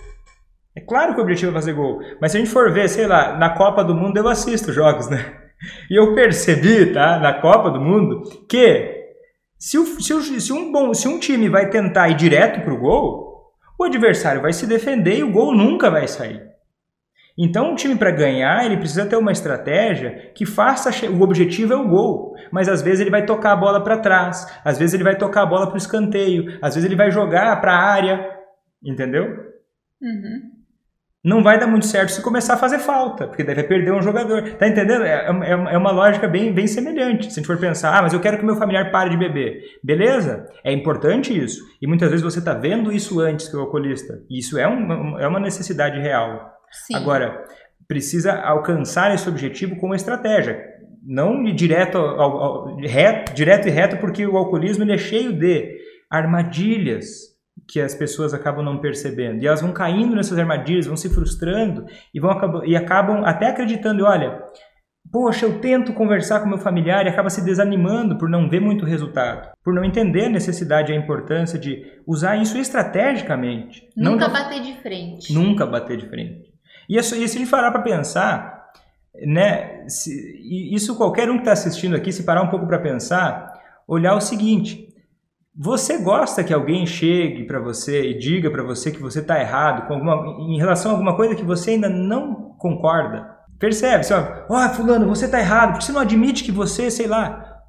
É 0.77 0.81
claro 0.81 1.15
que 1.15 1.19
o 1.19 1.23
objetivo 1.23 1.51
é 1.51 1.55
fazer 1.55 1.73
gol. 1.73 2.01
Mas 2.21 2.31
se 2.31 2.37
a 2.37 2.39
gente 2.39 2.51
for 2.51 2.71
ver, 2.71 2.87
sei 2.87 3.07
lá, 3.07 3.35
na 3.35 3.49
Copa 3.49 3.83
do 3.83 3.95
Mundo 3.95 4.17
eu 4.17 4.27
assisto 4.27 4.71
jogos, 4.71 5.09
né? 5.09 5.25
E 5.89 5.99
eu 5.99 6.13
percebi, 6.13 6.93
tá, 6.93 7.19
na 7.19 7.33
Copa 7.33 7.71
do 7.71 7.81
Mundo, 7.81 8.21
que 8.47 8.98
se, 9.59 9.77
o, 9.77 9.85
se, 10.01 10.13
o, 10.13 10.21
se, 10.21 10.53
um, 10.53 10.71
bom, 10.71 10.93
se 10.93 11.07
um 11.07 11.19
time 11.19 11.49
vai 11.49 11.69
tentar 11.69 12.07
ir 12.07 12.15
direto 12.15 12.61
para 12.61 12.73
o 12.73 12.79
gol, 12.79 13.51
o 13.77 13.83
adversário 13.83 14.41
vai 14.41 14.53
se 14.53 14.65
defender 14.65 15.17
e 15.17 15.23
o 15.23 15.31
gol 15.31 15.53
nunca 15.53 15.91
vai 15.91 16.07
sair. 16.07 16.47
Então, 17.37 17.71
um 17.71 17.75
time 17.75 17.95
para 17.95 18.11
ganhar, 18.11 18.65
ele 18.65 18.77
precisa 18.77 19.05
ter 19.05 19.17
uma 19.17 19.31
estratégia 19.31 20.31
que 20.33 20.45
faça. 20.45 20.89
O 21.07 21.21
objetivo 21.21 21.73
é 21.73 21.75
o 21.75 21.87
gol, 21.87 22.35
mas 22.51 22.67
às 22.67 22.81
vezes 22.81 23.01
ele 23.01 23.09
vai 23.09 23.25
tocar 23.25 23.51
a 23.51 23.55
bola 23.55 23.83
para 23.83 23.97
trás, 23.97 24.47
às 24.63 24.77
vezes 24.77 24.93
ele 24.93 25.03
vai 25.03 25.17
tocar 25.17 25.43
a 25.43 25.45
bola 25.45 25.67
para 25.67 25.75
o 25.75 25.77
escanteio, 25.77 26.57
às 26.61 26.75
vezes 26.75 26.85
ele 26.85 26.97
vai 26.97 27.11
jogar 27.11 27.59
para 27.61 27.73
a 27.73 27.83
área, 27.83 28.39
entendeu? 28.81 29.25
Uhum 30.01 30.58
não 31.23 31.43
vai 31.43 31.59
dar 31.59 31.67
muito 31.67 31.85
certo 31.85 32.11
se 32.11 32.21
começar 32.21 32.53
a 32.53 32.57
fazer 32.57 32.79
falta, 32.79 33.27
porque 33.27 33.43
deve 33.43 33.63
perder 33.63 33.91
um 33.91 34.01
jogador. 34.01 34.53
Tá 34.53 34.67
entendendo? 34.67 35.03
É, 35.03 35.27
é, 35.27 35.51
é, 35.51 35.77
uma 35.77 35.91
lógica 35.91 36.27
bem, 36.27 36.53
bem 36.53 36.65
semelhante. 36.65 37.25
Se 37.25 37.31
a 37.31 37.35
gente 37.35 37.47
for 37.47 37.57
pensar, 37.57 37.97
ah, 37.97 38.01
mas 38.01 38.13
eu 38.13 38.21
quero 38.21 38.37
que 38.37 38.45
meu 38.45 38.55
familiar 38.55 38.89
pare 38.89 39.09
de 39.09 39.17
beber. 39.17 39.61
Beleza, 39.83 40.45
é 40.63 40.71
importante 40.71 41.37
isso. 41.37 41.61
E 41.81 41.87
muitas 41.87 42.09
vezes 42.09 42.23
você 42.23 42.39
está 42.39 42.53
vendo 42.53 42.91
isso 42.91 43.19
antes 43.19 43.49
que 43.49 43.55
o 43.55 43.59
alcoolista. 43.59 44.21
E 44.29 44.39
isso 44.39 44.57
é, 44.57 44.67
um, 44.67 45.19
é 45.19 45.27
uma 45.27 45.39
necessidade 45.39 45.99
real. 45.99 46.53
Sim. 46.71 46.95
Agora, 46.95 47.43
precisa 47.85 48.39
alcançar 48.39 49.13
esse 49.13 49.27
objetivo 49.27 49.75
com 49.75 49.87
uma 49.87 49.95
estratégia. 49.97 50.63
Não 51.05 51.43
direto, 51.43 51.97
ao, 51.97 52.37
ao, 52.37 52.75
reto, 52.77 53.33
direto 53.33 53.67
e 53.67 53.71
reto, 53.71 53.97
porque 53.97 54.25
o 54.25 54.37
alcoolismo 54.37 54.83
ele 54.83 54.93
é 54.93 54.97
cheio 54.97 55.33
de 55.33 55.79
armadilhas 56.09 57.28
que 57.69 57.79
as 57.79 57.93
pessoas 57.93 58.33
acabam 58.33 58.65
não 58.65 58.79
percebendo. 58.79 59.43
E 59.43 59.47
elas 59.47 59.61
vão 59.61 59.71
caindo 59.71 60.15
nessas 60.15 60.37
armadilhas, 60.39 60.87
vão 60.87 60.97
se 60.97 61.07
frustrando 61.07 61.85
e, 62.13 62.19
vão, 62.19 62.65
e 62.65 62.75
acabam 62.75 63.23
até 63.23 63.47
acreditando, 63.47 64.05
olha, 64.05 64.41
poxa, 65.11 65.45
eu 65.45 65.59
tento 65.59 65.93
conversar 65.93 66.39
com 66.39 66.49
meu 66.49 66.57
familiar 66.57 67.05
e 67.05 67.09
acaba 67.09 67.29
se 67.29 67.45
desanimando 67.45 68.17
por 68.17 68.27
não 68.27 68.49
ver 68.49 68.59
muito 68.59 68.85
resultado, 68.85 69.51
por 69.63 69.73
não 69.73 69.83
entender 69.83 70.25
a 70.25 70.29
necessidade 70.29 70.91
e 70.91 70.95
a 70.95 70.99
importância 70.99 71.59
de 71.59 71.85
usar 72.07 72.37
isso 72.37 72.57
estrategicamente. 72.57 73.87
Nunca 73.95 74.27
não, 74.27 74.33
bater 74.33 74.61
de 74.61 74.73
frente. 74.81 75.31
Nunca 75.31 75.65
bater 75.65 75.97
de 75.97 76.09
frente. 76.09 76.49
E, 76.89 76.97
isso, 76.97 77.15
e 77.15 77.27
se 77.27 77.37
a 77.37 77.39
gente 77.39 77.51
parar 77.51 77.71
para 77.71 77.83
pensar, 77.83 78.65
né, 79.25 79.87
se, 79.87 80.73
isso 80.73 80.97
qualquer 80.97 81.29
um 81.29 81.35
que 81.35 81.41
está 81.41 81.51
assistindo 81.51 81.95
aqui, 81.95 82.11
se 82.11 82.23
parar 82.23 82.41
um 82.41 82.49
pouco 82.49 82.65
para 82.65 82.79
pensar, 82.79 83.53
olhar 83.87 84.15
o 84.15 84.21
seguinte, 84.21 84.88
você 85.61 85.97
gosta 85.97 86.41
que 86.41 86.53
alguém 86.53 86.85
chegue 86.85 87.43
para 87.43 87.59
você 87.59 88.11
e 88.11 88.17
diga 88.17 88.49
para 88.49 88.63
você 88.63 88.91
que 88.91 89.01
você 89.01 89.19
está 89.19 89.37
errado 89.41 89.85
com 89.87 89.95
alguma, 89.95 90.37
em 90.39 90.57
relação 90.57 90.91
a 90.91 90.93
alguma 90.93 91.17
coisa 91.17 91.35
que 91.35 91.43
você 91.43 91.71
ainda 91.71 91.89
não 91.89 92.55
concorda? 92.57 93.29
Percebe? 93.59 94.05
Você 94.05 94.13
ó, 94.13 94.45
oh, 94.49 94.69
fulano, 94.69 95.05
você 95.05 95.25
está 95.25 95.37
errado, 95.37 95.71
porque 95.71 95.83
você 95.83 95.91
não 95.91 95.99
admite 95.99 96.45
que 96.45 96.51
você, 96.51 96.89
sei 96.89 97.07
lá, 97.07 97.59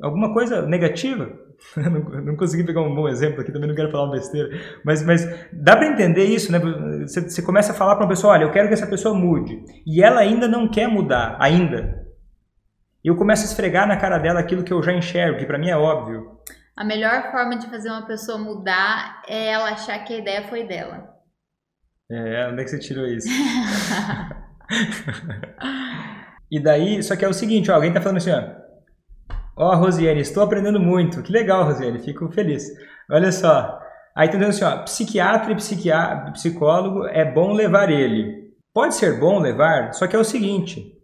alguma 0.00 0.32
coisa 0.32 0.62
negativa? 0.62 1.28
não, 1.76 2.22
não 2.22 2.36
consegui 2.36 2.62
pegar 2.62 2.82
um 2.82 2.94
bom 2.94 3.08
exemplo 3.08 3.40
aqui, 3.40 3.50
também 3.50 3.68
não 3.68 3.74
quero 3.74 3.90
falar 3.90 4.04
uma 4.04 4.12
besteira, 4.12 4.48
mas, 4.84 5.04
mas 5.04 5.28
dá 5.52 5.76
para 5.76 5.88
entender 5.88 6.22
isso, 6.22 6.52
né? 6.52 6.60
Você, 7.00 7.22
você 7.22 7.42
começa 7.42 7.72
a 7.72 7.74
falar 7.74 7.96
para 7.96 8.04
uma 8.04 8.10
pessoa, 8.10 8.34
olha, 8.34 8.44
eu 8.44 8.52
quero 8.52 8.68
que 8.68 8.74
essa 8.74 8.86
pessoa 8.86 9.12
mude, 9.12 9.60
e 9.84 10.04
ela 10.04 10.20
ainda 10.20 10.46
não 10.46 10.68
quer 10.68 10.86
mudar, 10.86 11.36
ainda. 11.40 11.98
E 13.04 13.08
eu 13.08 13.16
começo 13.16 13.42
a 13.42 13.46
esfregar 13.46 13.88
na 13.88 13.96
cara 13.96 14.18
dela 14.18 14.38
aquilo 14.38 14.62
que 14.62 14.72
eu 14.72 14.80
já 14.80 14.92
enxergo, 14.92 15.38
que 15.38 15.46
para 15.46 15.58
mim 15.58 15.68
é 15.68 15.76
óbvio. 15.76 16.38
A 16.76 16.84
melhor 16.84 17.30
forma 17.30 17.58
de 17.58 17.68
fazer 17.68 17.90
uma 17.90 18.06
pessoa 18.06 18.38
mudar 18.38 19.22
é 19.28 19.48
ela 19.48 19.70
achar 19.70 19.98
que 20.04 20.14
a 20.14 20.18
ideia 20.18 20.48
foi 20.48 20.64
dela. 20.64 21.10
É, 22.10 22.48
onde 22.48 22.62
é 22.62 22.64
que 22.64 22.70
você 22.70 22.78
tirou 22.78 23.06
isso? 23.06 23.28
e 26.50 26.60
daí, 26.60 27.02
só 27.02 27.16
que 27.16 27.24
é 27.24 27.28
o 27.28 27.34
seguinte, 27.34 27.70
ó, 27.70 27.74
alguém 27.74 27.92
tá 27.92 28.00
falando 28.00 28.16
assim, 28.16 28.32
ó. 28.32 28.60
Ó, 29.56 29.72
oh, 29.72 29.76
Rosiane, 29.76 30.20
estou 30.20 30.42
aprendendo 30.42 30.80
muito. 30.80 31.22
Que 31.22 31.30
legal, 31.30 31.64
Rosiane, 31.64 31.98
fico 31.98 32.30
feliz. 32.32 32.64
Olha 33.10 33.30
só. 33.30 33.78
Aí 34.16 34.28
tá 34.28 34.38
dizendo 34.38 34.50
assim, 34.50 34.64
ó, 34.64 34.82
psiquiatra 34.84 35.52
e 35.52 36.32
psicólogo, 36.32 37.06
é 37.06 37.24
bom 37.24 37.52
levar 37.52 37.90
ele. 37.90 38.50
Pode 38.72 38.94
ser 38.94 39.20
bom 39.20 39.38
levar, 39.38 39.92
só 39.92 40.06
que 40.06 40.16
é 40.16 40.18
o 40.18 40.24
seguinte, 40.24 40.96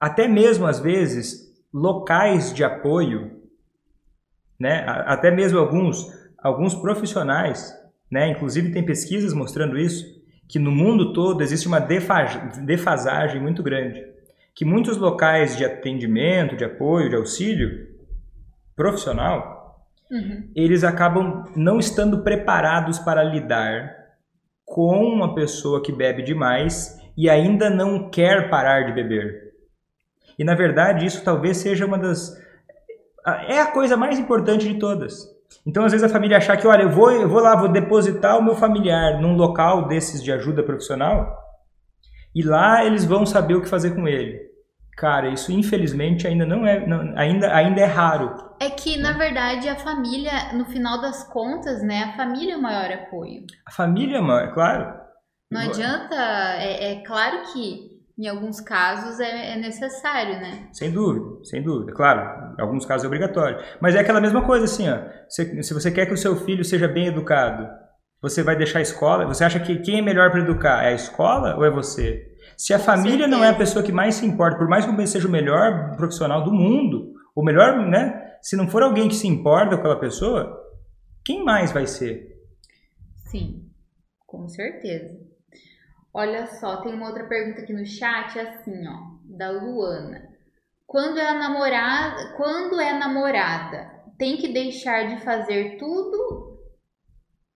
até 0.00 0.28
mesmo 0.28 0.66
às 0.66 0.78
vezes, 0.78 1.46
locais 1.72 2.54
de 2.54 2.64
apoio 2.64 3.35
né? 4.58 4.84
Até 4.86 5.30
mesmo 5.30 5.58
alguns, 5.58 6.06
alguns 6.38 6.74
profissionais, 6.74 7.74
né? 8.10 8.28
inclusive 8.28 8.72
tem 8.72 8.84
pesquisas 8.84 9.32
mostrando 9.32 9.78
isso, 9.78 10.04
que 10.48 10.58
no 10.58 10.70
mundo 10.70 11.12
todo 11.12 11.42
existe 11.42 11.66
uma 11.66 11.80
defasagem 11.80 13.40
muito 13.40 13.62
grande. 13.62 14.04
Que 14.54 14.64
muitos 14.64 14.96
locais 14.96 15.56
de 15.56 15.64
atendimento, 15.64 16.56
de 16.56 16.64
apoio, 16.64 17.10
de 17.10 17.16
auxílio 17.16 17.88
profissional, 18.74 19.86
uhum. 20.10 20.50
eles 20.54 20.84
acabam 20.84 21.44
não 21.54 21.78
estando 21.78 22.22
preparados 22.22 22.98
para 22.98 23.22
lidar 23.22 23.94
com 24.64 25.04
uma 25.04 25.34
pessoa 25.34 25.82
que 25.82 25.92
bebe 25.92 26.22
demais 26.22 26.98
e 27.16 27.28
ainda 27.28 27.70
não 27.70 28.10
quer 28.10 28.50
parar 28.50 28.82
de 28.82 28.92
beber. 28.92 29.52
E 30.38 30.44
na 30.44 30.54
verdade, 30.54 31.06
isso 31.06 31.24
talvez 31.24 31.56
seja 31.56 31.86
uma 31.86 31.98
das 31.98 32.36
é 33.26 33.60
a 33.60 33.70
coisa 33.70 33.96
mais 33.96 34.18
importante 34.18 34.68
de 34.68 34.78
todas. 34.78 35.26
Então, 35.66 35.84
às 35.84 35.92
vezes, 35.92 36.08
a 36.08 36.12
família 36.12 36.36
achar 36.36 36.56
que, 36.56 36.66
olha, 36.66 36.82
eu 36.82 36.90
vou, 36.90 37.10
eu 37.10 37.28
vou 37.28 37.40
lá, 37.40 37.56
vou 37.56 37.68
depositar 37.68 38.38
o 38.38 38.42
meu 38.42 38.54
familiar 38.54 39.20
num 39.20 39.36
local 39.36 39.88
desses 39.88 40.22
de 40.22 40.30
ajuda 40.30 40.62
profissional 40.62 41.36
e 42.34 42.42
lá 42.42 42.84
eles 42.84 43.04
vão 43.04 43.24
saber 43.24 43.54
o 43.54 43.62
que 43.62 43.68
fazer 43.68 43.94
com 43.94 44.06
ele. 44.06 44.38
Cara, 44.96 45.28
isso 45.28 45.52
infelizmente 45.52 46.26
ainda 46.26 46.46
não 46.46 46.66
é, 46.66 46.86
não, 46.86 47.12
ainda, 47.16 47.54
ainda 47.54 47.80
é 47.80 47.84
raro. 47.84 48.34
É 48.60 48.70
que, 48.70 48.96
na 48.96 49.12
verdade, 49.12 49.68
a 49.68 49.76
família, 49.76 50.52
no 50.54 50.64
final 50.66 51.00
das 51.00 51.24
contas, 51.24 51.82
né, 51.82 52.04
a 52.04 52.16
família 52.16 52.54
é 52.54 52.56
o 52.56 52.62
maior 52.62 52.90
apoio. 52.92 53.44
A 53.66 53.72
família 53.72 54.18
é 54.18 54.20
maior, 54.20 54.54
claro. 54.54 54.94
Não 55.50 55.60
adianta, 55.60 56.14
é, 56.58 56.92
é 56.92 57.04
claro 57.04 57.42
que 57.52 57.95
em 58.18 58.26
alguns 58.28 58.60
casos 58.60 59.20
é, 59.20 59.52
é, 59.52 59.56
necessário, 59.60 60.40
né? 60.40 60.68
Sem 60.72 60.90
dúvida, 60.90 61.44
sem 61.44 61.62
dúvida. 61.62 61.92
Claro, 61.92 62.54
em 62.58 62.62
alguns 62.62 62.86
casos 62.86 63.04
é 63.04 63.06
obrigatório. 63.06 63.58
Mas 63.80 63.94
é 63.94 64.00
aquela 64.00 64.20
mesma 64.20 64.42
coisa 64.44 64.64
assim, 64.64 64.88
ó. 64.88 64.98
Se, 65.28 65.62
se 65.62 65.74
você 65.74 65.90
quer 65.90 66.06
que 66.06 66.14
o 66.14 66.18
seu 66.18 66.34
filho 66.36 66.64
seja 66.64 66.88
bem 66.88 67.08
educado, 67.08 67.68
você 68.22 68.42
vai 68.42 68.56
deixar 68.56 68.78
a 68.78 68.82
escola. 68.82 69.26
Você 69.26 69.44
acha 69.44 69.60
que 69.60 69.78
quem 69.80 69.98
é 69.98 70.02
melhor 70.02 70.30
para 70.30 70.40
educar? 70.40 70.82
É 70.84 70.88
a 70.88 70.94
escola 70.94 71.56
ou 71.56 71.64
é 71.64 71.70
você? 71.70 72.26
Se 72.56 72.72
a 72.72 72.78
Com 72.78 72.84
família 72.84 73.18
certeza. 73.18 73.36
não 73.36 73.44
é 73.44 73.50
a 73.50 73.54
pessoa 73.54 73.84
que 73.84 73.92
mais 73.92 74.14
se 74.14 74.24
importa, 74.24 74.56
por 74.56 74.68
mais 74.68 74.86
que 74.86 74.92
você 74.92 75.06
seja 75.06 75.28
o 75.28 75.30
melhor 75.30 75.94
profissional 75.96 76.42
do 76.42 76.52
mundo, 76.52 77.12
o 77.34 77.44
melhor, 77.44 77.86
né? 77.86 78.22
Se 78.40 78.56
não 78.56 78.66
for 78.66 78.82
alguém 78.82 79.08
que 79.08 79.14
se 79.14 79.26
importa 79.28 79.74
com 79.74 79.80
aquela 79.80 80.00
pessoa, 80.00 80.58
quem 81.22 81.44
mais 81.44 81.70
vai 81.70 81.86
ser? 81.86 82.34
Sim, 83.30 83.68
com 84.26 84.48
certeza. 84.48 85.18
Olha 86.18 86.46
só, 86.46 86.78
tem 86.78 86.94
uma 86.94 87.08
outra 87.08 87.24
pergunta 87.24 87.60
aqui 87.60 87.74
no 87.74 87.84
chat, 87.84 88.40
assim, 88.40 88.88
ó, 88.88 89.36
da 89.36 89.50
Luana. 89.50 90.26
Quando 90.86 91.20
é 91.20 91.34
namorada, 91.34 92.32
quando 92.38 92.80
é 92.80 92.98
namorada, 92.98 93.90
tem 94.16 94.38
que 94.38 94.48
deixar 94.48 95.08
de 95.08 95.22
fazer 95.22 95.76
tudo 95.76 96.56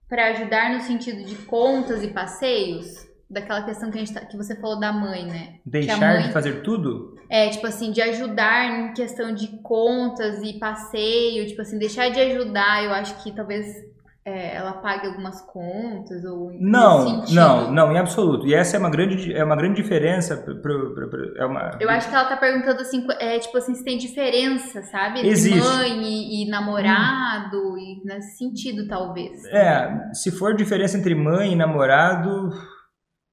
para 0.06 0.26
ajudar 0.26 0.74
no 0.74 0.80
sentido 0.80 1.24
de 1.24 1.36
contas 1.46 2.02
e 2.02 2.08
passeios? 2.08 3.08
Daquela 3.30 3.62
questão 3.62 3.90
que, 3.90 3.96
a 3.96 4.00
gente 4.00 4.12
tá, 4.12 4.26
que 4.26 4.36
você 4.36 4.54
falou 4.54 4.78
da 4.78 4.92
mãe, 4.92 5.24
né? 5.24 5.60
Deixar 5.64 5.96
mãe, 5.98 6.26
de 6.26 6.32
fazer 6.32 6.62
tudo? 6.62 7.16
É, 7.30 7.48
tipo 7.48 7.66
assim, 7.66 7.90
de 7.90 8.02
ajudar 8.02 8.66
em 8.66 8.92
questão 8.92 9.32
de 9.32 9.56
contas 9.62 10.42
e 10.42 10.58
passeio, 10.58 11.46
tipo 11.46 11.62
assim, 11.62 11.78
deixar 11.78 12.10
de 12.10 12.20
ajudar, 12.20 12.84
eu 12.84 12.92
acho 12.92 13.22
que 13.22 13.34
talvez 13.34 13.64
é, 14.24 14.54
ela 14.54 14.74
pague 14.74 15.06
algumas 15.06 15.40
contas 15.40 16.24
ou 16.24 16.52
não 16.60 17.24
não 17.30 17.72
não 17.72 17.92
em 17.92 17.98
absoluto 17.98 18.46
e 18.46 18.52
essa 18.52 18.76
é 18.76 18.78
uma 18.78 18.90
grande 18.90 19.32
é 19.32 19.42
uma 19.42 19.56
grande 19.56 19.80
diferença 19.82 20.36
pro, 20.36 20.60
pro, 20.60 20.94
pro, 20.94 21.38
é 21.38 21.46
uma... 21.46 21.78
eu 21.80 21.88
acho 21.88 22.08
que 22.08 22.14
ela 22.14 22.26
tá 22.26 22.36
perguntando 22.36 22.82
assim 22.82 23.06
é 23.18 23.38
tipo 23.38 23.56
assim 23.56 23.74
se 23.74 23.82
tem 23.82 23.96
diferença 23.96 24.82
sabe 24.82 25.20
entre 25.20 25.30
Existe. 25.30 25.58
mãe 25.58 26.02
e, 26.02 26.44
e 26.44 26.50
namorado 26.50 27.56
hum. 27.56 27.78
e 27.78 28.02
nesse 28.04 28.36
sentido 28.36 28.86
talvez 28.86 29.42
é 29.46 30.12
se 30.12 30.30
for 30.30 30.54
diferença 30.54 30.98
entre 30.98 31.14
mãe 31.14 31.52
e 31.52 31.56
namorado 31.56 32.50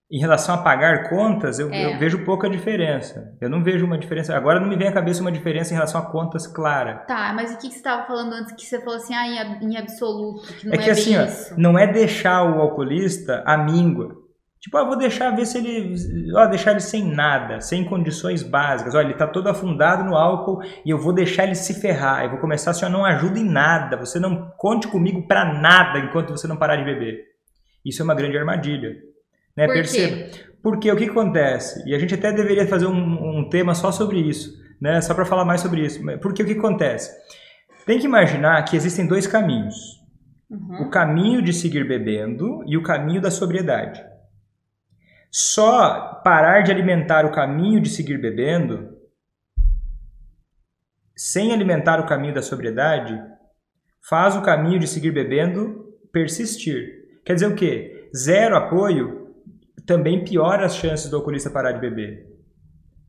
em 0.10 0.20
relação 0.20 0.56
a 0.56 0.60
pagar 0.60 1.10
contas, 1.10 1.60
eu, 1.60 1.70
é. 1.70 1.94
eu, 1.94 2.00
vejo 2.00 2.24
pouca 2.24 2.50
diferença. 2.50 3.36
Eu 3.42 3.50
não 3.50 3.62
vejo 3.62 3.86
uma 3.86 3.98
diferença. 3.98 4.36
Agora 4.36 4.60
não 4.60 4.68
me 4.68 4.78
vem 4.78 4.88
à 4.88 4.92
cabeça 4.94 5.22
uma 5.22 5.32
diferença 5.32 5.74
em 5.74 5.76
relação 5.76 6.00
a 6.00 6.06
contas 6.06 6.48
clara. 6.48 7.04
Tá, 7.08 7.34
mas 7.34 7.52
o 7.52 7.58
que, 7.58 7.68
que 7.68 7.74
você 7.74 7.80
estava 7.80 8.08
falando 8.08 8.34
antes 8.34 8.54
que 8.54 8.66
você 8.66 8.80
falou 8.80 8.96
assim, 8.96 9.14
ah, 9.14 9.60
em, 9.62 9.78
absoluto, 9.78 10.54
que 10.54 10.66
não 10.66 10.74
é, 10.74 10.78
é 10.78 10.80
que 10.80 10.90
assim, 10.90 11.18
ó, 11.18 11.28
não 11.58 11.78
é 11.78 11.86
deixar 11.86 12.44
o 12.44 12.62
alcoolista 12.62 13.44
à 13.46 13.58
míngua. 13.58 14.16
Tipo, 14.62 14.78
ah, 14.78 14.86
vou 14.86 14.98
deixar 14.98 15.36
ver 15.36 15.46
se 15.46 15.58
ele. 15.58 15.94
Ó, 16.36 16.46
deixar 16.48 16.72
ele 16.72 16.80
sem 16.80 17.04
nada, 17.04 17.60
sem 17.60 17.84
condições 17.84 18.44
básicas. 18.44 18.96
Olha, 18.96 19.06
ele 19.06 19.14
está 19.14 19.28
todo 19.28 19.50
afundado 19.50 20.04
no 20.04 20.16
álcool 20.16 20.62
e 20.86 20.90
eu 20.90 20.98
vou 20.98 21.14
deixar 21.14 21.44
ele 21.44 21.54
se 21.54 21.80
ferrar. 21.80 22.24
Eu 22.24 22.32
vou 22.32 22.40
começar 22.40 22.72
assim, 22.72 22.86
ó, 22.86 22.90
não 22.90 23.06
ajuda 23.06 23.40
em 23.40 23.48
nada. 23.48 23.98
Você 23.98 24.20
não 24.20 24.52
conte 24.58 24.88
comigo 24.88 25.28
para 25.28 25.54
nada 25.62 26.00
enquanto 26.00 26.30
você 26.30 26.48
não 26.48 26.58
parar 26.58 26.78
de 26.78 26.86
beber. 26.86 27.26
Isso 27.86 28.02
é 28.02 28.06
uma 28.06 28.16
grande 28.16 28.38
armadilha. 28.38 29.07
Né? 29.58 29.66
Por 29.66 29.74
Perceba. 29.74 30.16
Quê? 30.16 30.48
Porque 30.62 30.92
o 30.92 30.96
que 30.96 31.06
acontece? 31.06 31.84
E 31.90 31.96
a 31.96 32.00
gente 32.00 32.14
até 32.14 32.32
deveria 32.32 32.68
fazer 32.68 32.86
um, 32.86 33.40
um 33.40 33.50
tema 33.50 33.74
só 33.74 33.92
sobre 33.92 34.20
isso, 34.20 34.54
né? 34.80 35.02
só 35.02 35.14
para 35.14 35.26
falar 35.26 35.46
mais 35.46 35.62
sobre 35.62 35.84
isso. 35.84 36.00
Porque 36.22 36.44
o 36.44 36.46
que 36.46 36.54
acontece? 36.54 37.12
Tem 37.86 37.98
que 37.98 38.06
imaginar 38.06 38.64
que 38.64 38.76
existem 38.76 39.08
dois 39.08 39.26
caminhos. 39.26 39.76
Uhum. 40.50 40.84
O 40.84 40.90
caminho 40.90 41.42
de 41.42 41.54
seguir 41.54 41.88
bebendo 41.88 42.64
e 42.68 42.78
o 42.78 42.84
caminho 42.84 43.22
da 43.22 43.32
sobriedade. 43.32 44.04
Só 45.32 46.22
parar 46.24 46.62
de 46.62 46.72
alimentar 46.72 47.26
o 47.26 47.32
caminho 47.32 47.82
de 47.82 47.90
seguir 47.90 48.18
bebendo, 48.18 48.96
sem 51.16 51.52
alimentar 51.52 52.00
o 52.00 52.06
caminho 52.06 52.34
da 52.34 52.42
sobriedade, 52.42 53.20
faz 54.08 54.36
o 54.36 54.42
caminho 54.42 54.80
de 54.80 54.88
seguir 54.88 55.12
bebendo 55.12 55.86
persistir. 56.14 56.88
Quer 57.26 57.34
dizer 57.34 57.48
o 57.48 57.56
quê? 57.56 58.10
Zero 58.16 58.56
apoio 58.56 59.27
também 59.88 60.24
piora 60.24 60.66
as 60.66 60.76
chances 60.76 61.10
do 61.10 61.16
alcoolista 61.16 61.50
parar 61.50 61.72
de 61.72 61.80
beber. 61.80 62.28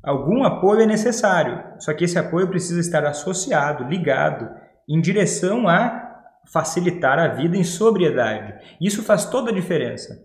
Algum 0.03 0.45
apoio 0.45 0.83
é 0.83 0.87
necessário, 0.87 1.63
só 1.81 1.93
que 1.93 2.05
esse 2.05 2.19
apoio 2.19 2.49
precisa 2.49 2.81
estar 2.81 3.05
associado, 3.05 3.85
ligado, 3.85 4.49
em 4.89 5.01
direção 5.01 5.69
a 5.69 6.07
facilitar 6.51 7.19
a 7.19 7.29
vida 7.29 7.57
em 7.57 7.65
sobriedade. 7.65 8.55
Isso 8.81 9.03
faz 9.03 9.27
toda 9.27 9.51
a 9.51 9.55
diferença. 9.55 10.25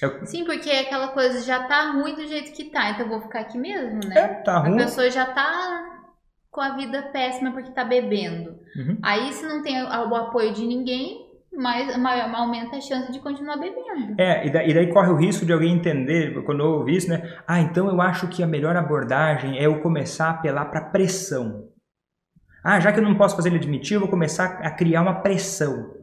É... 0.00 0.26
Sim, 0.26 0.44
porque 0.44 0.68
é 0.68 0.80
aquela 0.80 1.08
coisa 1.08 1.40
já 1.40 1.64
tá 1.64 1.92
ruim 1.92 2.14
do 2.14 2.26
jeito 2.26 2.52
que 2.52 2.64
tá, 2.64 2.90
então 2.90 3.06
eu 3.06 3.10
vou 3.10 3.22
ficar 3.22 3.40
aqui 3.40 3.58
mesmo, 3.58 3.98
né? 4.06 4.14
É, 4.16 4.28
tá 4.42 4.58
ruim. 4.58 4.74
A 4.74 4.84
pessoa 4.84 5.10
já 5.10 5.24
tá 5.24 6.04
com 6.50 6.60
a 6.60 6.76
vida 6.76 7.02
péssima 7.10 7.52
porque 7.52 7.70
tá 7.70 7.84
bebendo. 7.84 8.50
Uhum. 8.76 8.98
Aí 9.02 9.32
se 9.32 9.46
não 9.46 9.62
tem 9.62 9.82
o 9.82 10.14
apoio 10.14 10.52
de 10.52 10.66
ninguém, 10.66 11.25
mais, 11.56 11.96
mais, 11.96 12.34
aumenta 12.34 12.76
a 12.76 12.80
chance 12.80 13.10
de 13.10 13.18
continuar 13.20 13.56
bebendo. 13.56 14.14
É, 14.18 14.46
e, 14.46 14.50
da, 14.50 14.64
e 14.64 14.74
daí 14.74 14.92
corre 14.92 15.10
o 15.10 15.16
risco 15.16 15.46
de 15.46 15.52
alguém 15.52 15.74
entender, 15.74 16.42
quando 16.44 16.60
eu 16.60 16.66
ouvi 16.66 16.96
isso, 16.96 17.08
né? 17.08 17.38
Ah, 17.46 17.60
então 17.60 17.88
eu 17.88 18.00
acho 18.00 18.28
que 18.28 18.42
a 18.42 18.46
melhor 18.46 18.76
abordagem 18.76 19.58
é 19.58 19.66
eu 19.66 19.80
começar 19.80 20.26
a 20.26 20.30
apelar 20.30 20.66
para 20.66 20.82
pressão. 20.82 21.68
Ah, 22.62 22.80
já 22.80 22.92
que 22.92 22.98
eu 22.98 23.04
não 23.04 23.16
posso 23.16 23.36
fazer 23.36 23.48
ele 23.48 23.58
admitir, 23.58 23.94
eu 23.94 24.00
vou 24.00 24.08
começar 24.08 24.58
a 24.62 24.70
criar 24.70 25.02
uma 25.02 25.20
pressão. 25.20 25.94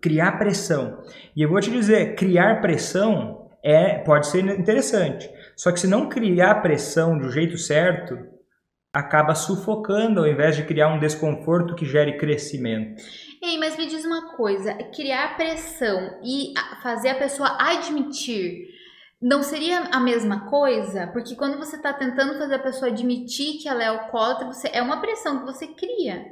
Criar 0.00 0.38
pressão. 0.38 1.02
E 1.34 1.42
eu 1.42 1.48
vou 1.48 1.60
te 1.60 1.70
dizer, 1.70 2.14
criar 2.14 2.60
pressão 2.60 3.48
é 3.62 3.98
pode 3.98 4.26
ser 4.26 4.44
interessante. 4.58 5.30
Só 5.56 5.72
que 5.72 5.80
se 5.80 5.86
não 5.86 6.08
criar 6.08 6.62
pressão 6.62 7.18
do 7.18 7.30
jeito 7.30 7.56
certo, 7.58 8.18
acaba 8.92 9.34
sufocando 9.34 10.20
ao 10.20 10.26
invés 10.26 10.56
de 10.56 10.64
criar 10.64 10.88
um 10.88 10.98
desconforto 10.98 11.74
que 11.74 11.86
gere 11.86 12.16
crescimento. 12.16 13.00
Ei, 13.42 13.58
mas 13.58 13.76
me 13.76 13.86
diz 13.86 14.04
uma 14.04 14.36
coisa: 14.36 14.74
criar 14.94 15.36
pressão 15.36 16.18
e 16.22 16.52
fazer 16.82 17.10
a 17.10 17.14
pessoa 17.18 17.56
admitir 17.58 18.68
não 19.20 19.42
seria 19.42 19.80
a 19.92 20.00
mesma 20.00 20.48
coisa? 20.48 21.06
Porque 21.08 21.34
quando 21.34 21.58
você 21.58 21.76
está 21.76 21.92
tentando 21.92 22.38
fazer 22.38 22.54
a 22.54 22.60
pessoa 22.62 22.90
admitir 22.90 23.58
que 23.60 23.68
ela 23.68 23.82
é 23.82 23.88
alcoólatra, 23.88 24.46
você, 24.46 24.68
é 24.72 24.82
uma 24.82 25.00
pressão 25.00 25.40
que 25.40 25.44
você 25.44 25.66
cria. 25.68 26.24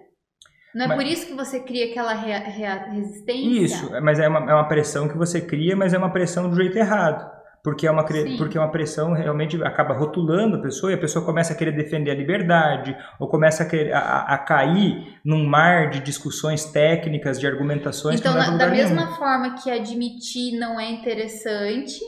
Não 0.75 0.85
é 0.85 0.89
mas, 0.89 0.97
por 0.97 1.07
isso 1.07 1.27
que 1.27 1.35
você 1.35 1.61
cria 1.61 1.91
aquela 1.91 2.13
resistência? 2.13 3.65
Isso, 3.65 3.91
mas 4.03 4.19
é 4.19 4.29
uma, 4.29 4.51
é 4.51 4.55
uma 4.55 4.69
pressão 4.69 5.09
que 5.09 5.17
você 5.17 5.41
cria, 5.41 5.75
mas 5.75 5.95
é 5.95 5.99
uma 5.99 6.13
pressão 6.13 6.49
do 6.49 6.57
jeito 6.57 6.77
errado 6.77 7.38
porque 7.63 7.87
é 7.87 7.91
uma 7.91 8.05
porque 8.05 8.57
é 8.57 8.61
uma 8.61 8.71
pressão 8.71 9.13
realmente 9.13 9.63
acaba 9.63 9.95
rotulando 9.95 10.57
a 10.57 10.61
pessoa 10.61 10.93
e 10.93 10.95
a 10.95 10.99
pessoa 10.99 11.25
começa 11.25 11.53
a 11.53 11.57
querer 11.57 11.73
defender 11.73 12.11
a 12.11 12.15
liberdade 12.15 12.97
ou 13.19 13.29
começa 13.29 13.63
a, 13.63 13.67
querer, 13.67 13.93
a, 13.93 14.21
a 14.21 14.39
cair 14.39 15.19
num 15.25 15.45
mar 15.47 15.91
de 15.91 16.01
discussões 16.01 16.65
técnicas 16.67 17.39
de 17.39 17.47
argumentações 17.47 18.21
então 18.21 18.33
que 18.33 18.51
não 18.51 18.59
da 18.59 18.69
mesma 18.69 19.05
nenhum. 19.05 19.17
forma 19.17 19.55
que 19.55 19.71
admitir 19.71 20.59
não 20.59 20.79
é 20.79 20.91
interessante 20.91 22.01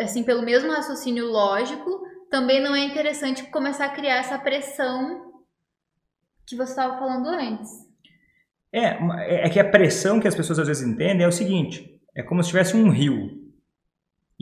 assim 0.00 0.24
pelo 0.24 0.42
mesmo 0.42 0.70
raciocínio 0.70 1.26
lógico 1.26 2.02
também 2.30 2.60
não 2.62 2.74
é 2.74 2.84
interessante 2.84 3.44
começar 3.44 3.86
a 3.86 3.90
criar 3.90 4.16
essa 4.16 4.38
pressão 4.38 5.32
que 6.46 6.56
você 6.56 6.70
estava 6.70 6.98
falando 6.98 7.28
antes. 7.28 7.70
É 8.72 9.44
é 9.44 9.48
que 9.50 9.60
a 9.60 9.70
pressão 9.70 10.18
que 10.18 10.26
as 10.26 10.34
pessoas 10.34 10.58
às 10.58 10.66
vezes 10.66 10.86
entendem 10.86 11.24
é 11.24 11.28
o 11.28 11.32
seguinte 11.32 12.00
é 12.14 12.22
como 12.22 12.42
se 12.42 12.48
tivesse 12.48 12.76
um 12.76 12.90
rio 12.90 13.41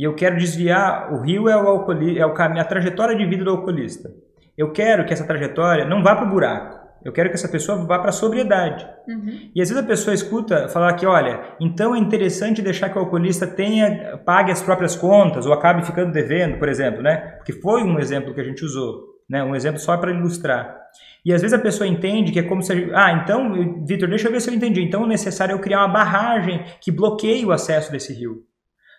e 0.01 0.03
eu 0.03 0.15
quero 0.15 0.39
desviar, 0.39 1.13
o 1.13 1.21
rio 1.21 1.47
é, 1.47 1.55
o 1.55 1.69
alcooli, 1.69 2.19
é 2.19 2.25
o, 2.25 2.33
a 2.33 2.65
trajetória 2.65 3.15
de 3.15 3.27
vida 3.27 3.45
do 3.45 3.51
alcoolista. 3.51 4.11
Eu 4.57 4.73
quero 4.73 5.05
que 5.05 5.13
essa 5.13 5.27
trajetória 5.27 5.85
não 5.85 6.03
vá 6.03 6.17
para 6.17 6.25
o 6.25 6.31
buraco. 6.31 6.81
Eu 7.05 7.13
quero 7.13 7.29
que 7.29 7.35
essa 7.35 7.51
pessoa 7.51 7.85
vá 7.85 7.99
para 7.99 8.09
a 8.09 8.13
sobriedade. 8.13 8.87
Uhum. 9.07 9.51
E 9.55 9.61
às 9.61 9.69
vezes 9.69 9.77
a 9.77 9.87
pessoa 9.87 10.15
escuta 10.15 10.69
falar 10.69 10.95
que, 10.95 11.05
olha, 11.05 11.55
então 11.61 11.95
é 11.95 11.99
interessante 11.99 12.63
deixar 12.63 12.89
que 12.89 12.97
o 12.97 13.01
alcoolista 13.03 13.47
tenha, 13.47 14.17
pague 14.25 14.51
as 14.51 14.63
próprias 14.63 14.97
contas 14.97 15.45
ou 15.45 15.53
acabe 15.53 15.85
ficando 15.85 16.13
devendo, 16.13 16.59
por 16.59 16.71
exemplo, 16.71 17.03
né? 17.03 17.19
Porque 17.37 17.53
foi 17.53 17.83
um 17.83 17.99
exemplo 17.99 18.33
que 18.33 18.41
a 18.41 18.45
gente 18.45 18.65
usou, 18.65 19.05
né? 19.29 19.45
Um 19.45 19.55
exemplo 19.55 19.81
só 19.81 19.99
para 19.99 20.13
ilustrar. 20.13 20.79
E 21.27 21.31
às 21.31 21.43
vezes 21.43 21.53
a 21.53 21.61
pessoa 21.61 21.87
entende 21.87 22.33
que 22.33 22.39
é 22.39 22.43
como 22.43 22.63
se. 22.63 22.91
Ah, 22.95 23.13
então, 23.23 23.85
Vitor, 23.85 24.09
deixa 24.09 24.29
eu 24.29 24.33
ver 24.33 24.41
se 24.41 24.49
eu 24.49 24.55
entendi. 24.55 24.83
Então 24.83 25.05
é 25.05 25.09
necessário 25.09 25.53
eu 25.53 25.59
criar 25.59 25.81
uma 25.81 25.93
barragem 25.93 26.65
que 26.81 26.91
bloqueie 26.91 27.45
o 27.45 27.53
acesso 27.53 27.93
desse 27.93 28.15
rio. 28.15 28.49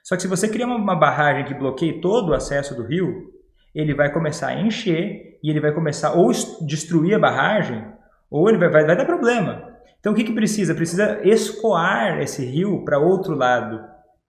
Só 0.03 0.15
que 0.15 0.21
se 0.21 0.27
você 0.27 0.47
criar 0.47 0.67
uma, 0.67 0.95
barragem 0.95 1.45
que 1.45 1.53
bloqueie 1.53 2.01
todo 2.01 2.29
o 2.29 2.33
acesso 2.33 2.75
do 2.75 2.83
rio, 2.83 3.31
ele 3.73 3.93
vai 3.93 4.11
começar 4.11 4.47
a 4.47 4.61
encher 4.61 5.39
e 5.43 5.49
ele 5.49 5.59
vai 5.59 5.71
começar 5.71 6.13
ou 6.13 6.31
destruir 6.65 7.15
a 7.15 7.19
barragem 7.19 7.85
ou 8.29 8.49
ele 8.49 8.57
vai, 8.57 8.69
vai, 8.69 8.85
vai 8.85 8.95
dar 8.95 9.05
problema. 9.05 9.69
Então 9.99 10.13
o 10.13 10.15
que, 10.15 10.23
que 10.23 10.33
precisa? 10.33 10.73
Precisa 10.73 11.19
escoar 11.23 12.19
esse 12.19 12.43
rio 12.43 12.83
para 12.83 12.97
outro 12.97 13.35
lado. 13.35 13.79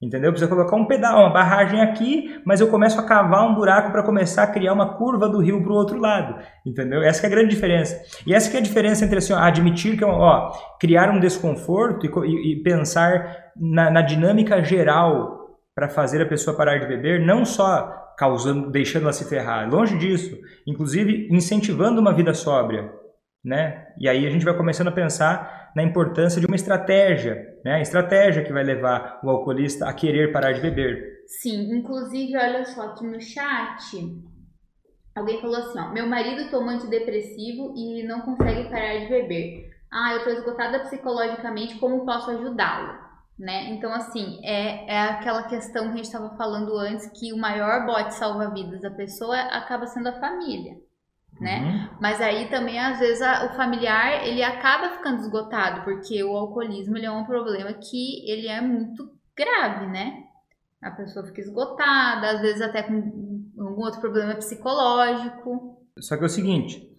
Entendeu? 0.02 0.32
Precisa 0.32 0.50
colocar 0.50 0.74
um 0.74 0.84
pedal, 0.84 1.20
uma 1.20 1.32
barragem 1.32 1.80
aqui, 1.80 2.40
mas 2.44 2.60
eu 2.60 2.66
começo 2.66 2.98
a 2.98 3.04
cavar 3.04 3.48
um 3.48 3.54
buraco 3.54 3.92
para 3.92 4.02
começar 4.02 4.42
a 4.42 4.46
criar 4.48 4.72
uma 4.72 4.96
curva 4.96 5.28
do 5.28 5.38
rio 5.38 5.62
para 5.62 5.72
o 5.72 5.76
outro 5.76 5.96
lado. 5.96 6.42
Entendeu? 6.66 7.02
Essa 7.02 7.24
é 7.24 7.26
a 7.28 7.30
grande 7.30 7.50
diferença. 7.50 8.02
E 8.26 8.34
essa 8.34 8.52
é 8.54 8.58
a 8.58 8.62
diferença 8.62 9.04
entre 9.04 9.18
assim, 9.18 9.32
ó, 9.32 9.38
admitir 9.38 9.96
que, 9.96 10.04
ó, 10.04 10.50
criar 10.80 11.08
um 11.08 11.20
desconforto 11.20 12.04
e, 12.04 12.28
e, 12.28 12.52
e 12.52 12.62
pensar 12.64 13.52
na, 13.56 13.92
na 13.92 14.02
dinâmica 14.02 14.62
geral 14.64 15.41
para 15.74 15.88
fazer 15.88 16.22
a 16.22 16.28
pessoa 16.28 16.56
parar 16.56 16.78
de 16.78 16.86
beber, 16.86 17.24
não 17.24 17.44
só 17.44 18.02
causando, 18.18 18.70
deixando 18.70 19.04
ela 19.04 19.12
se 19.12 19.28
ferrar, 19.28 19.68
longe 19.68 19.96
disso, 19.98 20.38
inclusive 20.66 21.28
incentivando 21.30 22.00
uma 22.00 22.12
vida 22.12 22.34
sóbria, 22.34 22.92
né? 23.44 23.88
E 23.98 24.08
aí 24.08 24.26
a 24.26 24.30
gente 24.30 24.44
vai 24.44 24.56
começando 24.56 24.88
a 24.88 24.92
pensar 24.92 25.72
na 25.74 25.82
importância 25.82 26.40
de 26.40 26.46
uma 26.46 26.56
estratégia, 26.56 27.58
né? 27.64 27.74
A 27.74 27.80
estratégia 27.80 28.44
que 28.44 28.52
vai 28.52 28.62
levar 28.62 29.20
o 29.24 29.30
alcoolista 29.30 29.88
a 29.88 29.92
querer 29.92 30.32
parar 30.32 30.52
de 30.52 30.60
beber. 30.60 31.22
Sim, 31.26 31.74
inclusive, 31.74 32.36
olha 32.36 32.64
só 32.64 32.88
aqui 32.88 33.06
no 33.06 33.20
chat, 33.20 33.96
alguém 35.14 35.40
falou 35.40 35.56
assim, 35.56 35.78
ó, 35.78 35.90
meu 35.90 36.06
marido 36.06 36.50
toma 36.50 36.72
antidepressivo 36.72 37.72
e 37.76 38.06
não 38.06 38.20
consegue 38.20 38.68
parar 38.68 38.98
de 38.98 39.08
beber. 39.08 39.70
Ah, 39.90 40.12
eu 40.12 40.18
estou 40.18 40.32
esgotada 40.34 40.80
psicologicamente, 40.80 41.78
como 41.78 42.04
posso 42.04 42.30
ajudá-lo? 42.30 43.01
Né? 43.42 43.70
Então, 43.70 43.92
assim, 43.92 44.38
é, 44.44 44.86
é 44.86 45.00
aquela 45.00 45.42
questão 45.42 45.86
que 45.86 45.94
a 45.94 45.96
gente 45.96 46.04
estava 46.04 46.30
falando 46.36 46.78
antes, 46.78 47.10
que 47.18 47.32
o 47.32 47.36
maior 47.36 47.84
bote 47.84 48.14
salva-vidas 48.14 48.80
da 48.80 48.90
pessoa 48.90 49.36
acaba 49.36 49.84
sendo 49.88 50.10
a 50.10 50.20
família, 50.20 50.76
né? 51.40 51.58
Uhum. 51.58 51.98
Mas 52.00 52.20
aí 52.20 52.48
também, 52.48 52.78
às 52.78 53.00
vezes, 53.00 53.20
a, 53.20 53.46
o 53.46 53.56
familiar, 53.56 54.24
ele 54.24 54.44
acaba 54.44 54.90
ficando 54.90 55.22
esgotado, 55.22 55.82
porque 55.82 56.22
o 56.22 56.36
alcoolismo, 56.36 56.96
ele 56.96 57.06
é 57.06 57.10
um 57.10 57.24
problema 57.24 57.72
que 57.72 58.30
ele 58.30 58.46
é 58.46 58.60
muito 58.60 59.10
grave, 59.36 59.88
né? 59.88 60.22
A 60.80 60.92
pessoa 60.92 61.26
fica 61.26 61.40
esgotada, 61.40 62.30
às 62.30 62.40
vezes 62.42 62.62
até 62.62 62.84
com 62.84 63.42
algum 63.58 63.82
outro 63.82 64.00
problema 64.00 64.36
psicológico. 64.36 65.84
Só 65.98 66.16
que 66.16 66.22
é 66.22 66.26
o 66.26 66.30
seguinte, 66.30 66.96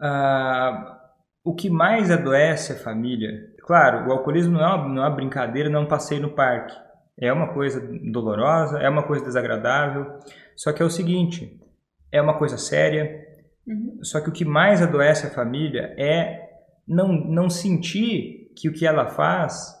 uh, 0.00 0.96
o 1.44 1.54
que 1.54 1.70
mais 1.70 2.10
adoece 2.10 2.72
a 2.72 2.76
família, 2.76 3.54
claro, 3.68 4.08
o 4.08 4.12
alcoolismo 4.12 4.54
não 4.54 4.64
é 4.64 4.66
uma, 4.66 4.88
não 4.88 5.04
é 5.04 5.08
uma 5.08 5.14
brincadeira, 5.14 5.68
não 5.68 5.80
é 5.80 5.82
um 5.82 5.88
passeio 5.88 6.22
no 6.22 6.30
parque. 6.30 6.74
É 7.20 7.30
uma 7.30 7.52
coisa 7.52 7.86
dolorosa, 8.10 8.78
é 8.78 8.88
uma 8.88 9.02
coisa 9.02 9.22
desagradável, 9.22 10.06
só 10.56 10.72
que 10.72 10.82
é 10.82 10.86
o 10.86 10.90
seguinte, 10.90 11.60
é 12.10 12.22
uma 12.22 12.38
coisa 12.38 12.56
séria, 12.56 13.26
uhum. 13.66 13.98
só 14.02 14.22
que 14.22 14.30
o 14.30 14.32
que 14.32 14.44
mais 14.44 14.80
adoece 14.80 15.26
a 15.26 15.30
família 15.30 15.94
é 15.98 16.48
não, 16.86 17.08
não 17.08 17.50
sentir 17.50 18.52
que 18.56 18.70
o 18.70 18.72
que 18.72 18.86
ela 18.86 19.06
faz 19.08 19.76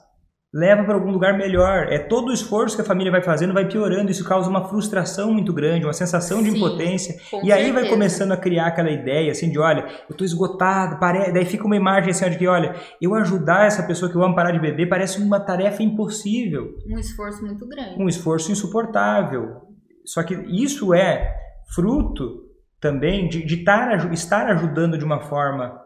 leva 0.52 0.82
para 0.82 0.94
algum 0.94 1.10
lugar 1.10 1.36
melhor. 1.36 1.88
É 1.90 1.98
todo 1.98 2.30
o 2.30 2.32
esforço 2.32 2.76
que 2.76 2.82
a 2.82 2.84
família 2.84 3.12
vai 3.12 3.22
fazendo 3.22 3.52
vai 3.52 3.66
piorando, 3.66 4.10
isso 4.10 4.24
causa 4.24 4.48
uma 4.48 4.68
frustração 4.68 5.32
muito 5.32 5.52
grande, 5.52 5.84
uma 5.84 5.92
sensação 5.92 6.42
de 6.42 6.50
Sim, 6.50 6.56
impotência. 6.56 7.14
E 7.42 7.52
aí 7.52 7.70
vai 7.70 7.88
começando 7.88 8.32
a 8.32 8.36
criar 8.36 8.68
aquela 8.68 8.90
ideia 8.90 9.30
assim 9.30 9.50
de, 9.50 9.58
olha, 9.58 9.84
eu 10.08 10.12
estou 10.12 10.24
esgotado, 10.24 10.98
pare... 10.98 11.32
daí 11.32 11.44
fica 11.44 11.66
uma 11.66 11.76
imagem 11.76 12.10
assim 12.10 12.28
de 12.30 12.38
que, 12.38 12.46
olha, 12.46 12.74
eu 13.00 13.14
ajudar 13.14 13.66
essa 13.66 13.82
pessoa 13.82 14.10
que 14.10 14.16
eu 14.16 14.22
amo 14.22 14.34
parar 14.34 14.52
de 14.52 14.60
beber 14.60 14.88
parece 14.88 15.20
uma 15.20 15.38
tarefa 15.38 15.82
impossível. 15.82 16.74
Um 16.86 16.98
esforço 16.98 17.44
muito 17.44 17.66
grande. 17.66 18.02
Um 18.02 18.08
esforço 18.08 18.50
insuportável. 18.50 19.62
Só 20.04 20.22
que 20.22 20.34
isso 20.34 20.94
é 20.94 21.36
fruto 21.74 22.48
também 22.80 23.28
de, 23.28 23.44
de 23.44 23.64
tar, 23.64 24.12
estar 24.12 24.46
ajudando 24.48 24.96
de 24.96 25.04
uma 25.04 25.20
forma 25.20 25.78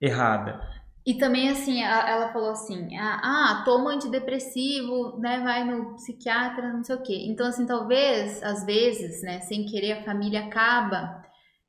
errada. 0.00 0.60
E 1.04 1.14
também, 1.14 1.48
assim, 1.48 1.82
ela 1.82 2.32
falou 2.32 2.50
assim, 2.50 2.96
ah, 2.96 3.20
ah, 3.22 3.62
toma 3.64 3.90
antidepressivo, 3.90 5.18
né, 5.18 5.40
vai 5.40 5.64
no 5.64 5.94
psiquiatra, 5.94 6.72
não 6.72 6.84
sei 6.84 6.94
o 6.94 7.02
quê. 7.02 7.24
Então, 7.26 7.46
assim, 7.46 7.66
talvez, 7.66 8.40
às 8.42 8.64
vezes, 8.64 9.20
né, 9.22 9.40
sem 9.40 9.66
querer, 9.66 9.92
a 9.92 10.04
família 10.04 10.46
acaba 10.46 11.22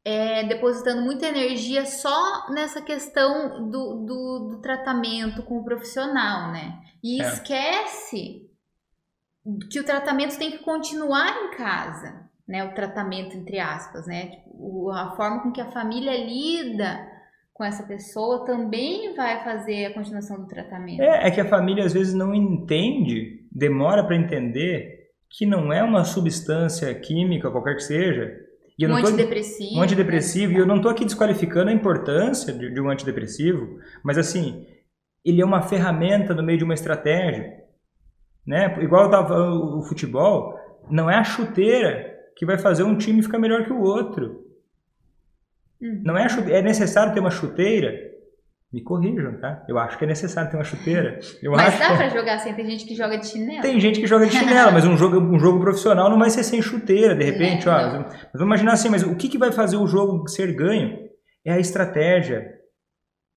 é, 0.06 0.44
depositando 0.44 1.02
muita 1.02 1.28
energia 1.28 1.86
só 1.86 2.50
nessa 2.50 2.82
questão 2.82 3.70
do, 3.70 4.06
do, 4.06 4.50
do 4.50 4.62
tratamento 4.62 5.42
com 5.44 5.58
o 5.60 5.64
profissional, 5.64 6.52
né? 6.52 6.80
E 7.02 7.22
é. 7.22 7.26
esquece 7.26 8.50
que 9.72 9.80
o 9.80 9.86
tratamento 9.86 10.38
tem 10.38 10.52
que 10.52 10.60
continuar 10.60 11.30
em 11.30 11.52
casa, 11.52 12.30
né? 12.48 12.64
O 12.66 12.74
tratamento, 12.74 13.36
entre 13.36 13.60
aspas, 13.60 14.06
né? 14.06 14.28
Tipo, 14.28 14.92
a 14.92 15.16
forma 15.16 15.42
com 15.42 15.52
que 15.52 15.62
a 15.62 15.72
família 15.72 16.16
lida 16.18 17.13
com 17.54 17.64
essa 17.64 17.84
pessoa 17.84 18.46
também 18.46 19.16
vai 19.16 19.44
fazer 19.44 19.86
a 19.86 19.94
continuação 19.94 20.42
do 20.42 20.48
tratamento. 20.48 21.02
É, 21.02 21.28
é 21.28 21.32
que 21.32 21.40
a 21.40 21.46
família 21.46 21.86
às 21.86 21.94
vezes 21.94 22.14
não 22.14 22.34
entende, 22.34 23.46
demora 23.52 24.04
para 24.04 24.16
entender 24.16 25.04
que 25.30 25.46
não 25.46 25.72
é 25.72 25.84
uma 25.84 26.04
substância 26.04 26.94
química, 26.96 27.52
qualquer 27.52 27.76
que 27.76 27.84
seja. 27.84 28.36
E 28.78 28.88
um 28.88 28.96
antidepressivo. 28.96 29.76
Um 29.76 29.82
antidepressivo. 29.82 30.52
Né? 30.54 30.58
E 30.58 30.62
eu 30.62 30.66
não 30.66 30.78
estou 30.78 30.92
aqui 30.92 31.06
desqualificando 31.06 31.70
a 31.70 31.74
importância 31.74 32.52
de, 32.52 32.72
de 32.72 32.82
um 32.82 32.90
antidepressivo, 32.90 33.80
mas 34.04 34.18
assim, 34.18 34.66
ele 35.24 35.42
é 35.42 35.46
uma 35.46 35.62
ferramenta 35.62 36.34
no 36.34 36.44
meio 36.44 36.58
de 36.58 36.64
uma 36.64 36.74
estratégia. 36.74 37.64
Né? 38.46 38.78
Igual 38.82 39.06
eu 39.06 39.12
tava 39.12 39.28
falando, 39.28 39.80
o 39.80 39.84
futebol, 39.84 40.56
não 40.90 41.10
é 41.10 41.16
a 41.16 41.24
chuteira 41.24 42.14
que 42.36 42.46
vai 42.46 42.58
fazer 42.58 42.84
um 42.84 42.98
time 42.98 43.22
ficar 43.22 43.40
melhor 43.40 43.64
que 43.64 43.72
o 43.72 43.82
outro. 43.82 44.43
Uhum. 45.84 46.02
Não 46.06 46.18
é, 46.18 46.28
é 46.50 46.62
necessário 46.62 47.14
ter 47.14 47.20
uma 47.20 47.30
chuteira? 47.30 47.92
Me 48.72 48.82
corrijam, 48.82 49.40
tá? 49.40 49.64
Eu 49.68 49.78
acho 49.78 50.00
que 50.00 50.06
é 50.06 50.08
necessário 50.08 50.50
ter 50.50 50.58
uma 50.58 50.64
chuteira. 50.64 51.20
Eu 51.44 51.52
mas 51.52 51.78
dá 51.78 51.90
que... 51.90 51.98
pra 51.98 52.10
jogar 52.10 52.36
assim? 52.36 52.54
Tem 52.54 52.66
gente 52.66 52.86
que 52.86 52.96
joga 52.96 53.18
de 53.20 53.28
chinelo. 53.28 53.62
Tem 53.62 53.80
gente 53.80 54.00
que 54.00 54.08
joga 54.08 54.26
de 54.26 54.36
chinelo, 54.36 54.72
mas 54.72 54.86
um 54.86 54.98
jogo, 54.98 55.20
um 55.20 55.38
jogo 55.38 55.60
profissional 55.60 56.10
não 56.10 56.18
vai 56.18 56.32
ser 56.32 56.44
sem 56.44 56.60
chuteira, 56.60 57.14
de 57.14 57.24
repente. 57.24 57.68
É, 57.68 57.72
ó, 57.72 57.76
mas 57.76 58.32
vamos 58.34 58.48
imaginar 58.48 58.74
assim, 58.74 58.90
mas 58.90 59.04
o 59.04 59.16
que, 59.16 59.30
que 59.30 59.38
vai 59.38 59.52
fazer 59.52 59.78
o 59.78 59.86
jogo 59.86 60.28
ser 60.28 60.56
ganho? 60.56 60.98
É 61.46 61.54
a 61.54 61.60
estratégia, 61.60 62.54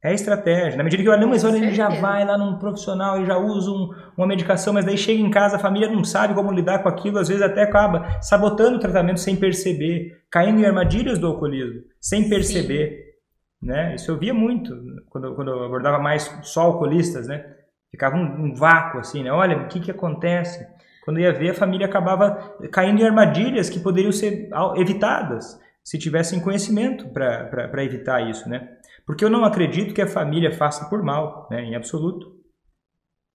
é 0.06 0.10
a 0.10 0.14
estratégia. 0.14 0.76
Na 0.76 0.84
medida 0.84 1.02
que 1.02 1.08
eu 1.08 1.18
não, 1.18 1.28
mas 1.28 1.42
olha, 1.42 1.56
ele 1.56 1.72
já 1.72 1.88
vai 1.88 2.24
lá 2.24 2.38
num 2.38 2.58
profissional, 2.58 3.16
ele 3.16 3.26
já 3.26 3.36
usa 3.36 3.70
um, 3.70 3.90
uma 4.16 4.26
medicação, 4.26 4.72
mas 4.72 4.84
daí 4.84 4.96
chega 4.96 5.20
em 5.20 5.30
casa, 5.30 5.56
a 5.56 5.58
família 5.58 5.90
não 5.90 6.04
sabe 6.04 6.32
como 6.32 6.52
lidar 6.52 6.78
com 6.78 6.88
aquilo, 6.88 7.18
às 7.18 7.28
vezes 7.28 7.42
até 7.42 7.62
acaba 7.62 8.20
sabotando 8.20 8.76
o 8.76 8.80
tratamento 8.80 9.18
sem 9.18 9.34
perceber, 9.34 10.12
caindo 10.30 10.60
em 10.60 10.64
armadilhas 10.64 11.18
do 11.18 11.26
alcoolismo, 11.26 11.80
sem 12.08 12.28
perceber. 12.28 13.16
Né? 13.60 13.96
Isso 13.96 14.10
eu 14.10 14.18
via 14.18 14.32
muito 14.32 14.72
quando, 15.08 15.34
quando 15.34 15.50
eu 15.50 15.64
abordava 15.64 15.98
mais 15.98 16.22
só 16.42 16.62
alcoolistas, 16.62 17.26
né? 17.26 17.44
Ficava 17.90 18.16
um, 18.16 18.46
um 18.46 18.54
vácuo 18.54 19.00
assim, 19.00 19.24
né? 19.24 19.32
Olha, 19.32 19.58
o 19.58 19.68
que, 19.68 19.80
que 19.80 19.90
acontece? 19.90 20.64
Quando 21.04 21.18
ia 21.18 21.32
ver, 21.32 21.50
a 21.50 21.54
família 21.54 21.86
acabava 21.86 22.56
caindo 22.70 23.00
em 23.00 23.04
armadilhas 23.04 23.68
que 23.68 23.80
poderiam 23.80 24.12
ser 24.12 24.48
evitadas 24.76 25.58
se 25.82 25.98
tivessem 25.98 26.40
conhecimento 26.40 27.08
para 27.08 27.84
evitar 27.84 28.28
isso, 28.28 28.48
né? 28.48 28.68
Porque 29.04 29.24
eu 29.24 29.30
não 29.30 29.44
acredito 29.44 29.94
que 29.94 30.02
a 30.02 30.06
família 30.06 30.52
faça 30.52 30.88
por 30.88 31.02
mal, 31.02 31.48
né, 31.50 31.62
em 31.62 31.76
absoluto. 31.76 32.35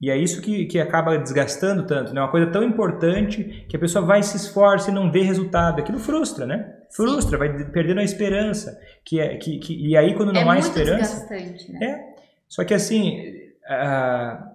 E 0.02 0.10
é 0.10 0.18
isso 0.18 0.42
que, 0.42 0.66
que 0.66 0.80
acaba 0.80 1.16
desgastando 1.18 1.86
tanto, 1.86 2.12
né? 2.12 2.22
Uma 2.22 2.32
coisa 2.32 2.48
tão 2.48 2.64
importante 2.64 3.66
que 3.70 3.76
a 3.76 3.80
pessoa 3.80 4.04
vai 4.04 4.24
se 4.24 4.36
esforça 4.36 4.90
e 4.90 4.94
não 4.94 5.12
vê 5.12 5.22
resultado. 5.22 5.80
Aquilo 5.80 6.00
frustra, 6.00 6.46
né? 6.46 6.74
Frustra, 6.90 7.38
Sim. 7.38 7.38
vai 7.38 7.66
perdendo 7.66 8.00
a 8.00 8.04
esperança. 8.04 8.80
Que 9.06 9.20
é, 9.20 9.38
que, 9.38 9.60
que, 9.60 9.76
e 9.76 9.96
aí, 9.96 10.16
quando 10.16 10.34
não 10.34 10.42
é 10.42 10.56
há 10.56 10.58
esperança. 10.58 11.28
Desgastante, 11.28 11.72
né? 11.72 11.86
É. 11.86 12.22
Só 12.48 12.64
que 12.64 12.74
assim, 12.74 13.22
a, 13.68 14.52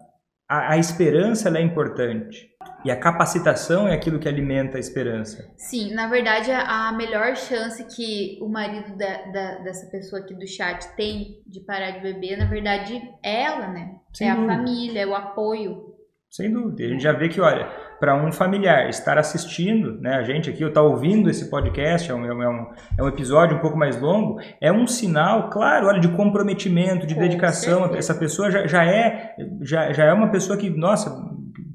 a, 0.48 0.72
a 0.72 0.78
esperança 0.78 1.56
é 1.56 1.62
importante. 1.62 2.50
E 2.87 2.90
a 2.92 2.94
capacitação 2.94 3.88
é 3.88 3.94
aquilo 3.94 4.20
que 4.20 4.29
alimenta 4.29 4.77
a 4.77 4.81
esperança. 4.81 5.53
Sim, 5.57 5.92
na 5.92 6.07
verdade, 6.07 6.53
a 6.53 6.92
melhor 6.92 7.35
chance 7.35 7.85
que 7.96 8.38
o 8.40 8.49
marido 8.49 8.96
da, 8.96 9.25
da, 9.33 9.59
dessa 9.64 9.90
pessoa 9.90 10.22
aqui 10.22 10.33
do 10.33 10.46
chat 10.46 10.87
tem 10.94 11.42
de 11.44 11.59
parar 11.66 11.90
de 11.90 12.01
beber, 12.01 12.38
na 12.38 12.44
verdade, 12.44 13.03
é 13.25 13.42
ela, 13.42 13.66
né? 13.66 13.96
Sem 14.14 14.31
é 14.31 14.35
dúvida. 14.37 14.53
a 14.53 14.57
família, 14.57 15.01
é 15.01 15.07
o 15.07 15.16
apoio. 15.16 15.96
Sem 16.31 16.53
dúvida. 16.53 16.85
A 16.85 16.88
gente 16.90 17.03
já 17.03 17.12
vê 17.12 17.29
que, 17.29 17.40
olha, 17.40 17.66
para 17.99 18.14
um 18.14 18.31
familiar 18.31 18.88
estar 18.88 19.18
assistindo, 19.18 20.01
né, 20.01 20.14
a 20.14 20.22
gente 20.22 20.49
aqui, 20.49 20.62
eu 20.62 20.68
estar 20.68 20.83
tá 20.83 20.87
ouvindo 20.87 21.29
esse 21.29 21.51
podcast, 21.51 22.09
é 22.09 22.14
um, 22.14 22.25
é, 22.25 22.49
um, 22.49 22.66
é 23.01 23.03
um 23.03 23.09
episódio 23.09 23.57
um 23.57 23.61
pouco 23.61 23.77
mais 23.77 24.01
longo, 24.01 24.38
é 24.61 24.70
um 24.70 24.87
sinal, 24.87 25.51
claro, 25.51 25.88
olha, 25.88 25.99
de 25.99 26.09
comprometimento, 26.09 27.05
de 27.05 27.16
Com 27.16 27.20
dedicação. 27.20 27.81
Certeza. 27.81 27.99
Essa 27.99 28.14
pessoa 28.14 28.49
já, 28.49 28.64
já, 28.64 28.85
é, 28.85 29.35
já, 29.62 29.92
já 29.92 30.05
é 30.05 30.12
uma 30.12 30.31
pessoa 30.31 30.57
que, 30.57 30.70
nossa, 30.70 31.11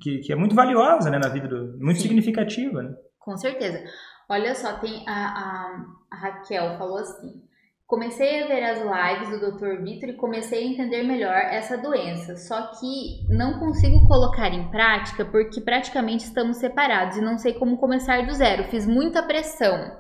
que, 0.02 0.20
que 0.20 0.34
é 0.34 0.36
muito 0.36 0.56
valiosa 0.56 1.10
né, 1.10 1.20
na 1.20 1.30
vida, 1.30 1.48
do, 1.48 1.78
muito 1.80 1.98
Sim. 1.98 2.08
significativa. 2.08 2.82
Né? 2.82 2.94
Com 3.20 3.38
certeza. 3.38 3.84
Olha 4.28 4.56
só, 4.56 4.74
tem 4.80 5.04
a, 5.08 5.14
a, 5.14 5.86
a 6.10 6.16
Raquel 6.16 6.78
falou 6.78 6.98
assim. 6.98 7.44
Comecei 7.86 8.42
a 8.42 8.48
ver 8.48 8.64
as 8.64 8.80
lives 8.80 9.38
do 9.38 9.52
Dr. 9.52 9.84
Vitor 9.84 10.10
e 10.10 10.14
comecei 10.16 10.64
a 10.64 10.68
entender 10.68 11.04
melhor 11.04 11.36
essa 11.36 11.78
doença. 11.78 12.38
Só 12.38 12.72
que 12.80 13.28
não 13.28 13.60
consigo 13.60 14.08
colocar 14.08 14.48
em 14.48 14.72
prática 14.72 15.26
porque 15.26 15.60
praticamente 15.60 16.24
estamos 16.24 16.56
separados 16.58 17.18
e 17.18 17.22
não 17.22 17.38
sei 17.38 17.54
como 17.54 17.78
começar 17.78 18.26
do 18.26 18.34
zero. 18.34 18.64
Fiz 18.70 18.88
muita 18.88 19.22
pressão. 19.22 19.92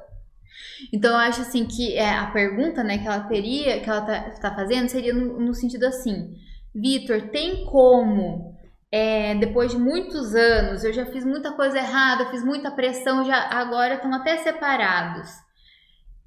Então 0.94 1.12
eu 1.12 1.18
acho 1.18 1.42
assim 1.42 1.66
que 1.66 1.94
é, 1.98 2.10
a 2.10 2.28
pergunta 2.32 2.82
né, 2.82 2.98
que 2.98 3.08
ela 3.08 3.28
teria, 3.28 3.82
que 3.82 3.90
ela 3.90 4.02
tá, 4.02 4.30
tá 4.42 4.56
fazendo, 4.56 4.88
seria 4.88 5.14
no, 5.14 5.38
no 5.40 5.54
sentido 5.54 5.86
assim: 5.86 6.34
Vitor, 6.74 7.30
tem 7.30 7.66
como 7.66 8.56
é, 8.91 9.36
depois 9.36 9.71
de 9.71 9.77
muitos 9.77 10.36
anos, 10.36 10.84
eu 10.84 10.91
já 10.91 11.06
fiz 11.06 11.23
muita 11.23 11.54
coisa 11.54 11.77
errada, 11.77 12.30
fiz 12.30 12.43
muita 12.43 12.69
pressão, 12.69 13.23
já 13.23 13.38
agora 13.49 13.95
estão 13.95 14.13
até 14.13 14.38
separados. 14.38 15.30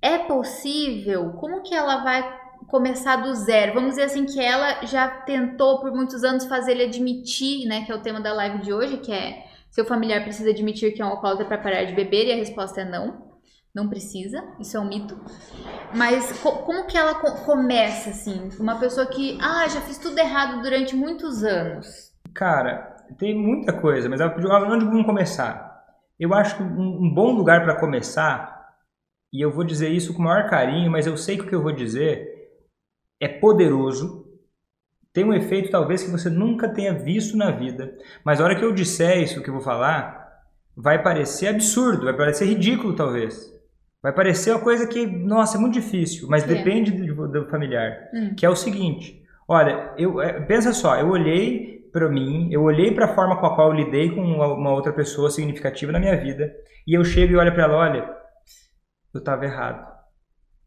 É 0.01 0.19
possível? 0.19 1.33
Como 1.35 1.63
que 1.63 1.75
ela 1.75 2.03
vai 2.03 2.41
começar 2.67 3.17
do 3.17 3.35
zero? 3.35 3.75
Vamos 3.75 3.91
dizer 3.91 4.05
assim 4.05 4.25
que 4.25 4.41
ela 4.41 4.85
já 4.87 5.09
tentou 5.09 5.81
por 5.81 5.93
muitos 5.93 6.25
anos 6.25 6.47
fazer 6.47 6.73
ele 6.73 6.85
admitir, 6.85 7.67
né, 7.69 7.85
que 7.85 7.93
é 7.93 7.95
o 7.95 8.03
tema 8.03 8.21
da 8.21 8.33
live 8.33 8.63
de 8.63 8.73
hoje, 8.73 8.97
que 8.97 9.13
é 9.13 9.45
seu 9.71 9.85
familiar 9.85 10.23
precisa 10.23 10.51
admitir 10.51 10.95
que 10.95 11.03
é 11.03 11.05
um 11.05 11.09
alcoólatra 11.09 11.45
para 11.45 11.59
parar 11.59 11.85
de 11.85 11.93
beber 11.93 12.29
e 12.29 12.33
a 12.33 12.37
resposta 12.37 12.81
é 12.81 12.85
não. 12.85 13.35
Não 13.75 13.89
precisa, 13.89 14.43
isso 14.61 14.77
é 14.77 14.81
um 14.81 14.87
mito. 14.87 15.19
Mas 15.93 16.39
co 16.39 16.53
como 16.59 16.87
que 16.87 16.97
ela 16.97 17.17
co 17.17 17.45
começa 17.45 18.11
assim? 18.11 18.51
Uma 18.59 18.79
pessoa 18.79 19.05
que, 19.05 19.37
ah, 19.43 19.67
já 19.67 19.81
fiz 19.81 19.99
tudo 19.99 20.17
errado 20.17 20.63
durante 20.63 20.95
muitos 20.95 21.43
anos 21.43 22.04
Cara, 22.35 22.97
tem 23.19 23.35
muita 23.35 23.73
coisa, 23.73 24.09
mas 24.09 24.21
onde 24.21 24.85
vamos 24.85 25.07
começar? 25.07 25.85
Eu 26.19 26.33
acho 26.35 26.57
que 26.57 26.63
um, 26.63 27.13
bom 27.13 27.33
lugar 27.33 27.63
para 27.63 27.77
começar, 27.77 28.75
e 29.33 29.41
eu 29.41 29.51
vou 29.51 29.65
dizer 29.65 29.89
isso 29.89 30.13
com 30.15 30.21
o 30.21 30.25
maior 30.25 30.49
carinho, 30.49 30.91
mas 30.91 31.07
eu 31.07 31.17
sei 31.17 31.37
que 31.37 31.45
o 31.45 31.47
que 31.47 31.55
eu 31.55 31.63
vou 31.63 31.73
dizer 31.73 32.29
é 33.21 33.29
poderoso, 33.29 34.25
tem 35.13 35.25
um 35.25 35.33
efeito 35.35 35.71
talvez 35.71 36.03
que 36.03 36.11
você 36.11 36.29
nunca 36.29 36.69
tenha 36.69 36.93
visto 36.93 37.37
na 37.37 37.51
vida, 37.51 37.97
mas 38.25 38.41
a 38.41 38.45
hora 38.45 38.57
que 38.57 38.65
eu 38.65 38.73
disser 38.73 39.23
isso 39.23 39.43
que 39.43 39.49
eu 39.49 39.55
vou 39.55 39.63
falar, 39.63 40.25
vai 40.77 41.03
parecer 41.03 41.49
absurdo, 41.49 42.05
vai 42.05 42.17
parecer 42.17 42.47
ridículo 42.47 42.97
talvez. 42.97 43.53
Vai 44.03 44.13
parecer 44.13 44.51
uma 44.51 44.61
coisa 44.61 44.87
que, 44.87 45.07
nossa, 45.07 45.57
é 45.57 45.61
muito 45.61 45.75
difícil, 45.75 46.29
mas 46.29 46.45
depende 46.45 46.91
do, 46.91 47.27
do 47.27 47.49
familiar. 47.49 48.11
Hum. 48.13 48.35
Que 48.35 48.45
é 48.45 48.51
o 48.51 48.57
seguinte: 48.57 49.25
olha, 49.49 49.95
eu, 49.97 50.21
é, 50.21 50.41
pensa 50.41 50.75
só, 50.75 50.97
eu 50.97 51.09
olhei 51.09 51.74
para 51.95 52.11
mim, 52.11 52.49
eu 52.53 52.63
olhei 52.65 52.93
para 52.93 53.07
a 53.07 53.15
forma 53.15 53.39
com 53.39 53.47
a 53.47 53.55
qual 53.55 53.69
eu 53.69 53.75
lidei 53.75 54.11
com 54.11 54.21
uma, 54.21 54.73
outra 54.73 54.93
pessoa 54.93 55.31
significativa 55.31 55.93
na 55.93 56.01
minha 56.01 56.21
vida, 56.21 56.53
e 56.87 56.93
eu 56.93 57.05
chego 57.05 57.33
e 57.33 57.37
olho 57.37 57.55
para 57.55 57.63
ela, 57.63 57.77
olha, 57.77 58.15
eu 59.15 59.21
estava 59.21 59.45
errado. 59.47 59.95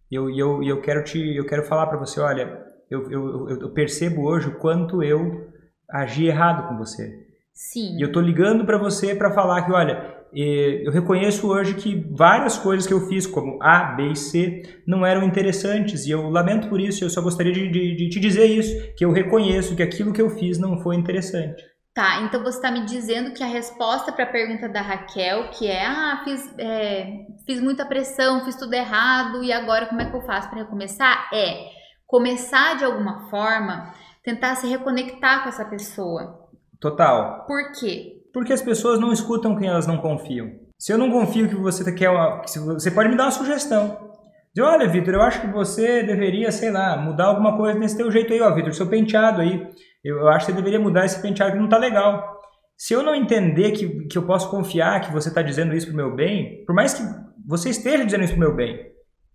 E 0.10 0.16
eu, 0.16 0.30
eu, 0.30 0.64
eu 0.64 0.82
quero 0.82 1.04
te, 1.04 1.20
eu 1.36 1.46
quero 1.46 1.64
falar 1.64 1.88
para 1.88 2.00
você, 2.00 2.20
olha, 2.20 2.66
Eu, 2.90 3.12
eu, 3.12 3.50
eu 3.50 3.74
percebo 3.74 4.22
hoje 4.22 4.48
o 4.48 4.58
quanto 4.60 5.04
eu 5.04 5.52
agi 5.92 6.28
errado 6.28 6.70
com 6.70 6.78
você. 6.78 7.28
Sim. 7.54 7.98
E 7.98 8.02
eu 8.02 8.12
tô 8.14 8.22
ligando 8.22 8.66
para 8.66 8.78
você 8.78 9.14
para 9.14 9.34
falar 9.34 9.66
que, 9.66 9.74
olha, 9.74 10.17
eu 10.34 10.92
reconheço 10.92 11.48
hoje 11.48 11.74
que 11.74 12.06
várias 12.12 12.58
coisas 12.58 12.86
que 12.86 12.94
eu 12.94 13.08
fiz, 13.08 13.26
como 13.26 13.58
A, 13.62 13.96
B 13.96 14.12
e 14.12 14.16
C, 14.16 14.64
não 14.86 15.06
eram 15.06 15.24
interessantes. 15.24 16.06
E 16.06 16.12
eu 16.12 16.30
lamento 16.30 16.68
por 16.68 16.80
isso. 16.80 17.04
Eu 17.04 17.10
só 17.10 17.22
gostaria 17.22 17.54
de, 17.54 17.70
de, 17.70 17.96
de 17.96 18.10
te 18.10 18.20
dizer 18.20 18.46
isso, 18.46 18.94
que 18.96 19.06
eu 19.06 19.12
reconheço 19.12 19.76
que 19.76 19.84
aquilo 19.84 20.14
que 20.14 20.22
eu 20.22 20.30
fiz 20.30 20.58
não 20.58 20.80
foi 20.80 20.96
interessante. 20.96 21.64
Tá, 21.98 22.22
então 22.22 22.44
você 22.44 22.58
está 22.58 22.70
me 22.70 22.86
dizendo 22.86 23.34
que 23.34 23.42
a 23.44 23.48
resposta 23.48 24.12
para 24.12 24.26
a 24.26 24.32
pergunta 24.32 24.70
da 24.70 24.82
Raquel, 24.82 25.50
que 25.50 25.66
é, 25.66 25.84
ah, 25.84 26.22
fiz, 26.24 26.54
é, 26.60 27.26
fiz 27.44 27.60
muita 27.60 27.88
pressão, 27.88 28.46
fiz 28.46 28.56
tudo 28.56 28.72
errado 28.76 29.44
e 29.44 29.52
agora 29.52 29.88
como 29.88 30.02
é 30.02 30.06
que 30.08 30.16
eu 30.16 30.22
faço 30.22 30.48
para 30.48 30.60
recomeçar? 30.60 31.28
É 31.34 31.72
começar 32.06 32.78
de 32.78 32.86
alguma 32.86 33.28
forma, 33.32 33.92
tentar 34.24 34.54
se 34.58 34.68
reconectar 34.68 35.42
com 35.42 35.50
essa 35.50 35.66
pessoa. 35.66 36.48
Total. 36.80 37.48
Por 37.48 37.72
quê? 37.72 38.17
Porque 38.34 38.54
as 38.54 38.62
pessoas 38.62 39.00
não 39.00 39.12
escutam 39.12 39.56
quem 39.56 39.68
elas 39.68 39.88
não 39.88 39.98
confiam. 39.98 40.52
Se 40.78 40.94
eu 40.94 40.98
não 40.98 41.12
confio 41.12 41.50
que 41.50 41.56
você 41.56 41.92
quer 41.92 42.10
uma, 42.10 42.42
você 42.44 42.92
pode 42.92 43.10
me 43.10 43.16
dar 43.16 43.26
uma 43.26 43.32
sugestão. 43.32 44.08
Diz, 44.54 44.66
olha, 44.66 44.88
Vitor, 44.88 45.14
eu 45.14 45.22
acho 45.22 45.42
que 45.42 45.48
você 45.48 46.04
deveria, 46.04 46.52
sei 46.52 46.72
lá, 46.72 46.98
mudar 46.98 47.26
alguma 47.26 47.56
coisa 47.56 47.78
nesse 47.78 47.98
teu 47.98 48.12
jeito 48.12 48.34
aí, 48.34 48.42
ó, 48.42 48.54
Vitor, 48.54 48.74
seu 48.74 48.88
penteado 48.88 49.42
aí. 49.42 49.68
Eu, 50.04 50.28
acho 50.30 50.46
que 50.46 50.52
você 50.52 50.56
deveria 50.56 50.80
mudar 50.80 51.06
esse 51.06 51.22
penteado 51.22 51.52
que 51.52 51.58
não 51.58 51.66
está 51.66 51.78
legal. 51.78 52.42
Se 52.76 52.94
eu 52.94 53.04
não 53.04 53.16
entender 53.16 53.72
que, 53.72 54.08
que 54.08 54.18
eu 54.18 54.24
posso 54.24 54.50
confiar 54.50 55.02
que 55.02 55.12
você 55.12 55.30
está 55.30 55.42
dizendo 55.42 55.76
isso 55.76 55.88
para 55.88 55.94
o 55.94 55.98
meu 55.98 56.16
bem, 56.16 56.64
por 56.66 56.74
mais 56.74 56.94
que 56.94 57.04
você 57.46 57.70
esteja 57.70 58.06
dizendo 58.06 58.24
isso 58.24 58.34
para 58.34 58.46
o 58.46 58.48
meu 58.48 58.56
bem, 58.56 58.80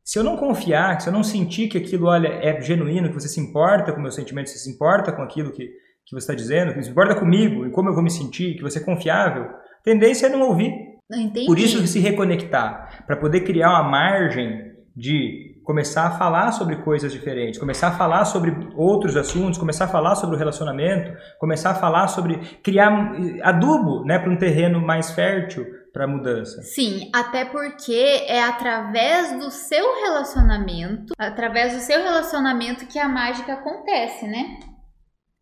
se 0.05 0.19
eu 0.19 0.25
não 0.25 0.37
confiar, 0.37 1.01
se 1.01 1.09
eu 1.09 1.13
não 1.13 1.23
sentir 1.23 1.69
que 1.69 1.79
aquilo 1.79 2.07
olha, 2.07 2.29
é 2.29 2.61
genuíno, 2.61 3.09
que 3.09 3.15
você 3.15 3.29
se 3.29 3.41
importa 3.41 3.93
com 3.93 4.01
meus 4.01 4.15
sentimentos, 4.15 4.53
você 4.53 4.59
se 4.59 4.71
importa 4.71 5.13
com 5.13 5.23
aquilo 5.23 5.53
que, 5.53 5.71
que 6.05 6.15
você 6.15 6.19
está 6.19 6.35
dizendo, 6.35 6.75
que 6.75 6.89
importa 6.89 7.15
comigo 7.15 7.67
e 7.67 7.71
como 7.71 7.89
eu 7.89 7.95
vou 7.95 8.03
me 8.03 8.11
sentir, 8.11 8.57
que 8.57 8.63
você 8.63 8.79
é 8.79 8.83
confiável, 8.83 9.45
a 9.45 9.83
tendência 9.85 10.27
é 10.27 10.31
não 10.31 10.43
ouvir. 10.43 10.73
Entendi. 11.11 11.47
Por 11.47 11.59
isso 11.59 11.87
se 11.87 11.99
reconectar, 11.99 13.05
para 13.07 13.17
poder 13.17 13.41
criar 13.43 13.71
uma 13.71 13.83
margem 13.83 14.73
de 14.97 15.53
começar 15.65 16.07
a 16.07 16.11
falar 16.13 16.53
sobre 16.53 16.77
coisas 16.77 17.13
diferentes, 17.13 17.59
começar 17.59 17.89
a 17.89 17.93
falar 17.93 18.25
sobre 18.25 18.53
outros 18.75 19.17
assuntos, 19.17 19.59
começar 19.59 19.85
a 19.85 19.89
falar 19.89 20.15
sobre 20.17 20.37
o 20.37 20.39
relacionamento, 20.39 21.13
começar 21.39 21.71
a 21.71 21.75
falar 21.75 22.09
sobre 22.09 22.39
criar 22.63 23.13
adubo, 23.43 24.05
né, 24.05 24.19
para 24.19 24.31
um 24.31 24.37
terreno 24.37 24.81
mais 24.81 25.13
fértil 25.13 25.65
para 25.93 26.07
mudança. 26.07 26.63
Sim, 26.63 27.11
até 27.15 27.45
porque 27.45 28.25
é 28.27 28.43
através 28.43 29.39
do 29.39 29.51
seu 29.51 29.85
relacionamento, 30.03 31.13
através 31.19 31.75
do 31.75 31.81
seu 31.81 32.03
relacionamento 32.03 32.87
que 32.87 32.99
a 32.99 33.09
mágica 33.09 33.53
acontece, 33.53 34.27
né? 34.27 34.59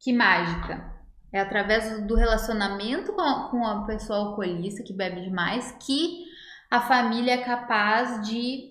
Que 0.01 0.13
mágica? 0.13 0.91
É 1.33 1.41
através 1.41 2.05
do 2.07 2.17
relacionamento 2.17 3.13
com 3.13 3.21
a, 3.21 3.51
com 3.51 3.65
a 3.65 3.85
pessoa 3.87 4.19
alcoolista 4.19 4.83
que 4.83 4.93
bebe 4.93 5.21
demais 5.21 5.77
que 5.81 6.25
a 6.71 6.81
família 6.81 7.35
é 7.35 7.45
capaz 7.45 8.27
de 8.29 8.71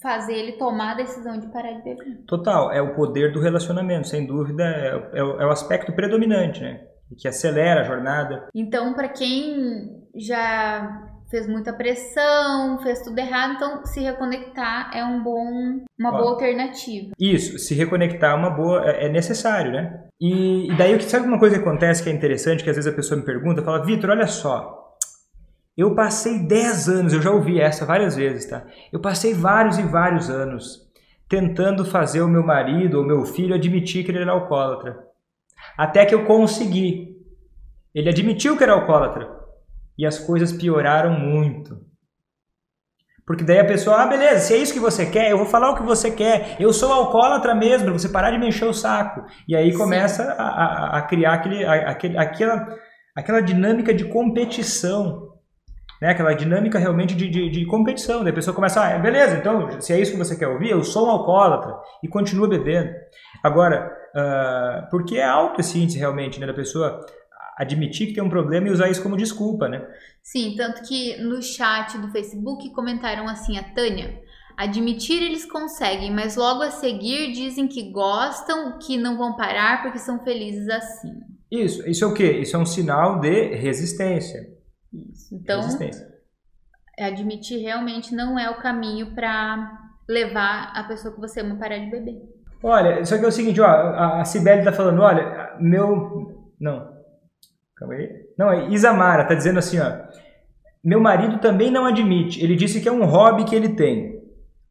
fazer 0.00 0.34
ele 0.34 0.52
tomar 0.52 0.92
a 0.92 0.96
decisão 0.96 1.38
de 1.38 1.46
parar 1.48 1.72
de 1.72 1.82
beber. 1.82 2.24
Total, 2.26 2.72
é 2.72 2.82
o 2.82 2.94
poder 2.94 3.32
do 3.32 3.40
relacionamento, 3.40 4.08
sem 4.08 4.26
dúvida, 4.26 4.64
é, 4.64 5.18
é, 5.18 5.22
o, 5.22 5.40
é 5.40 5.46
o 5.46 5.50
aspecto 5.50 5.92
predominante, 5.92 6.60
né? 6.60 6.86
Que 7.18 7.28
acelera 7.28 7.82
a 7.82 7.84
jornada. 7.84 8.48
Então, 8.54 8.94
para 8.94 9.08
quem 9.08 10.08
já 10.14 11.11
fez 11.32 11.48
muita 11.48 11.72
pressão, 11.72 12.78
fez 12.82 13.00
tudo 13.00 13.18
errado, 13.18 13.54
então 13.54 13.86
se 13.86 14.00
reconectar 14.00 14.90
é 14.94 15.02
um 15.02 15.22
bom, 15.22 15.80
uma 15.98 16.10
Ó, 16.10 16.18
boa 16.18 16.30
alternativa. 16.32 17.12
Isso, 17.18 17.58
se 17.58 17.74
reconectar 17.74 18.32
é 18.32 18.34
uma 18.34 18.50
boa, 18.50 18.84
é, 18.84 19.06
é 19.06 19.08
necessário, 19.08 19.72
né? 19.72 20.04
E, 20.20 20.70
e 20.70 20.76
daí, 20.76 21.00
sabe 21.00 21.26
uma 21.26 21.38
coisa 21.38 21.56
que 21.56 21.62
acontece 21.62 22.02
que 22.02 22.10
é 22.10 22.12
interessante, 22.12 22.62
que 22.62 22.68
às 22.68 22.76
vezes 22.76 22.92
a 22.92 22.94
pessoa 22.94 23.18
me 23.18 23.24
pergunta, 23.24 23.62
fala, 23.62 23.82
Vitor, 23.82 24.10
olha 24.10 24.26
só, 24.26 24.94
eu 25.74 25.94
passei 25.94 26.38
10 26.38 26.88
anos, 26.90 27.12
eu 27.14 27.22
já 27.22 27.30
ouvi 27.30 27.58
essa 27.58 27.86
várias 27.86 28.14
vezes, 28.14 28.44
tá? 28.44 28.66
Eu 28.92 29.00
passei 29.00 29.32
vários 29.32 29.78
e 29.78 29.82
vários 29.82 30.28
anos 30.28 30.82
tentando 31.30 31.82
fazer 31.86 32.20
o 32.20 32.28
meu 32.28 32.42
marido 32.42 32.98
ou 32.98 33.06
meu 33.06 33.24
filho 33.24 33.54
admitir 33.54 34.04
que 34.04 34.10
ele 34.10 34.18
era 34.18 34.32
alcoólatra. 34.32 34.98
Até 35.78 36.04
que 36.04 36.14
eu 36.14 36.26
consegui. 36.26 37.16
Ele 37.94 38.10
admitiu 38.10 38.54
que 38.54 38.62
era 38.62 38.74
alcoólatra. 38.74 39.41
E 40.02 40.06
as 40.06 40.18
coisas 40.18 40.52
pioraram 40.52 41.12
muito. 41.12 41.80
Porque 43.24 43.44
daí 43.44 43.60
a 43.60 43.64
pessoa, 43.64 44.02
ah, 44.02 44.06
beleza, 44.06 44.40
se 44.40 44.52
é 44.52 44.56
isso 44.56 44.72
que 44.72 44.80
você 44.80 45.06
quer, 45.06 45.30
eu 45.30 45.38
vou 45.38 45.46
falar 45.46 45.70
o 45.70 45.76
que 45.76 45.84
você 45.84 46.10
quer. 46.10 46.56
Eu 46.58 46.72
sou 46.72 46.92
alcoólatra 46.92 47.54
mesmo, 47.54 47.92
você 47.92 48.08
parar 48.08 48.32
de 48.32 48.38
me 48.38 48.48
encher 48.48 48.68
o 48.68 48.74
saco. 48.74 49.24
E 49.46 49.54
aí 49.54 49.72
começa 49.72 50.32
a, 50.32 50.42
a, 50.42 50.98
a, 50.98 51.02
criar 51.02 51.34
aquele, 51.34 51.64
aquele, 51.64 52.18
aquela, 52.18 52.76
aquela 53.14 53.40
dinâmica 53.40 53.94
de 53.94 54.06
competição 54.06 55.30
né? 56.00 56.08
Aquela 56.08 56.34
dinâmica 56.34 56.80
realmente 56.80 57.14
de, 57.14 57.30
de, 57.30 57.48
de 57.48 57.64
competição. 57.64 58.24
Daí 58.24 58.32
a 58.32 58.34
pessoa 58.34 58.52
começa, 58.52 58.84
ah, 58.84 58.98
beleza, 58.98 59.36
então, 59.36 59.80
se 59.80 59.92
é 59.92 60.00
isso 60.00 60.10
que 60.10 60.18
você 60.18 60.34
quer 60.36 60.48
ouvir, 60.48 60.70
eu 60.70 60.82
sou 60.82 61.06
um 61.06 61.10
alcoólatra 61.10 61.76
e 62.02 62.08
continua 62.08 62.48
bebendo. 62.48 62.90
Agora, 63.40 63.88
uh, 64.16 64.90
porque 64.90 65.16
é 65.16 65.24
alto 65.24 65.60
esse 65.60 65.80
índice 65.80 66.00
realmente, 66.00 66.40
né? 66.40 66.46
Da 66.48 66.52
pessoa 66.52 67.06
admitir 67.56 68.08
que 68.08 68.14
tem 68.14 68.22
um 68.22 68.28
problema 68.28 68.68
e 68.68 68.70
usar 68.70 68.88
isso 68.88 69.02
como 69.02 69.16
desculpa, 69.16 69.68
né? 69.68 69.86
Sim, 70.22 70.54
tanto 70.56 70.82
que 70.82 71.16
no 71.22 71.42
chat 71.42 71.98
do 71.98 72.10
Facebook 72.10 72.70
comentaram 72.70 73.28
assim, 73.28 73.58
a 73.58 73.62
Tânia, 73.62 74.20
admitir 74.56 75.22
eles 75.22 75.44
conseguem, 75.44 76.12
mas 76.12 76.36
logo 76.36 76.62
a 76.62 76.70
seguir 76.70 77.32
dizem 77.32 77.66
que 77.66 77.90
gostam, 77.90 78.78
que 78.78 78.96
não 78.96 79.16
vão 79.16 79.36
parar 79.36 79.82
porque 79.82 79.98
são 79.98 80.22
felizes 80.22 80.68
assim. 80.68 81.12
Isso, 81.50 81.88
isso 81.88 82.04
é 82.04 82.06
o 82.06 82.14
quê? 82.14 82.38
Isso 82.38 82.56
é 82.56 82.58
um 82.58 82.66
sinal 82.66 83.20
de 83.20 83.54
resistência. 83.56 84.40
Isso. 84.92 85.34
Então, 85.34 85.60
admitir 86.98 87.60
realmente 87.60 88.14
não 88.14 88.38
é 88.38 88.48
o 88.50 88.60
caminho 88.60 89.14
para 89.14 89.78
levar 90.08 90.72
a 90.74 90.84
pessoa 90.84 91.12
que 91.14 91.20
você 91.20 91.40
ama 91.40 91.54
a 91.54 91.58
parar 91.58 91.78
de 91.78 91.90
beber. 91.90 92.22
Olha, 92.62 93.04
só 93.04 93.18
que 93.18 93.24
é 93.24 93.28
o 93.28 93.32
seguinte, 93.32 93.60
ó, 93.60 93.66
a 93.66 94.24
Cibele 94.24 94.62
tá 94.62 94.72
falando, 94.72 95.00
olha, 95.00 95.56
meu... 95.58 96.52
Não. 96.60 96.91
Calma 97.82 97.94
aí. 97.94 98.08
Não, 98.38 98.50
é 98.50 98.68
Isamara 98.68 99.24
tá 99.24 99.34
dizendo 99.34 99.58
assim, 99.58 99.78
ó. 99.80 99.92
Meu 100.84 101.00
marido 101.00 101.38
também 101.38 101.70
não 101.70 101.84
admite. 101.84 102.42
Ele 102.42 102.54
disse 102.54 102.80
que 102.80 102.88
é 102.88 102.92
um 102.92 103.04
hobby 103.04 103.44
que 103.44 103.54
ele 103.54 103.70
tem. 103.70 104.20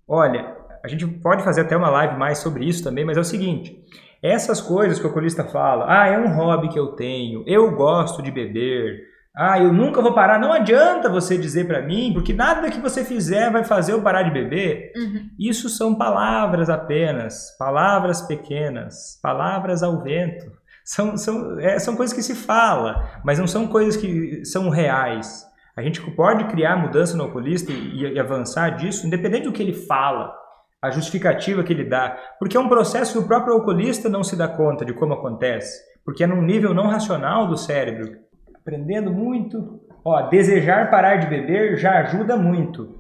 Olha, 0.08 0.56
a 0.84 0.88
gente 0.88 1.06
pode 1.06 1.44
fazer 1.44 1.62
até 1.62 1.76
uma 1.76 1.90
live 1.90 2.18
mais 2.18 2.40
sobre 2.40 2.66
isso 2.66 2.84
também, 2.84 3.06
mas 3.06 3.18
é 3.18 3.20
o 3.20 3.26
seguinte. 3.26 3.78
Essas 4.24 4.62
coisas 4.62 5.00
que 5.00 5.06
o 5.06 5.10
oculista 5.10 5.44
fala, 5.44 5.86
ah, 5.88 6.08
é 6.08 6.18
um 6.18 6.34
hobby 6.36 6.70
que 6.70 6.80
eu 6.80 6.88
tenho, 6.94 7.44
eu 7.48 7.76
gosto 7.76 8.22
de 8.22 8.32
beber, 8.32 9.00
ah, 9.36 9.60
eu 9.60 9.74
nunca 9.74 10.02
vou 10.02 10.14
parar. 10.14 10.40
Não 10.40 10.54
adianta 10.54 11.10
você 11.10 11.38
dizer 11.38 11.66
para 11.66 11.82
mim, 11.82 12.12
porque 12.14 12.34
nada 12.34 12.70
que 12.70 12.80
você 12.80 13.04
fizer 13.04 13.50
vai 13.52 13.64
fazer 13.64 13.94
eu 13.94 14.02
parar 14.02 14.24
de 14.24 14.32
beber. 14.32 14.92
Uhum. 14.96 15.30
Isso 15.40 15.70
são 15.70 15.96
palavras 15.96 16.70
apenas, 16.70 17.56
palavras 17.58 18.22
pequenas, 18.22 19.20
palavras 19.22 19.82
ao 19.84 20.02
vento. 20.02 20.61
São, 20.94 21.16
são, 21.16 21.58
é, 21.58 21.80
são 21.80 21.96
coisas 21.96 22.14
que 22.14 22.22
se 22.22 22.36
fala, 22.36 23.22
mas 23.24 23.40
não 23.40 23.48
são 23.48 23.66
coisas 23.66 23.96
que 23.96 24.44
são 24.44 24.68
reais. 24.68 25.46
A 25.74 25.82
gente 25.82 26.02
pode 26.12 26.44
criar 26.50 26.76
mudança 26.76 27.16
no 27.16 27.24
alcoolista 27.24 27.72
e, 27.72 28.02
e 28.02 28.20
avançar 28.20 28.72
disso, 28.72 29.08
independente 29.08 29.46
do 29.46 29.54
que 29.54 29.64
ele 29.64 29.72
fala, 29.72 30.34
a 30.82 30.92
justificativa 30.92 31.64
que 31.64 31.72
ele 31.72 31.86
dá, 31.86 32.18
porque 32.38 32.58
é 32.58 32.60
um 32.60 32.68
processo 32.68 33.14
que 33.14 33.20
o 33.20 33.28
próprio 33.28 33.54
alcoolista 33.54 34.10
não 34.10 34.22
se 34.22 34.36
dá 34.36 34.50
conta 34.50 34.84
de 34.84 34.92
como 34.94 35.14
acontece, 35.14 35.82
porque 36.04 36.26
é 36.26 36.28
num 36.28 36.42
nível 36.42 36.74
não 36.74 36.88
racional 36.88 37.48
do 37.48 37.56
cérebro 37.56 38.12
aprendendo 38.54 39.14
muito. 39.14 39.80
Ó, 40.04 40.28
desejar 40.28 40.92
parar 40.92 41.16
de 41.16 41.28
beber 41.28 41.78
já 41.78 42.00
ajuda 42.00 42.36
muito. 42.36 43.00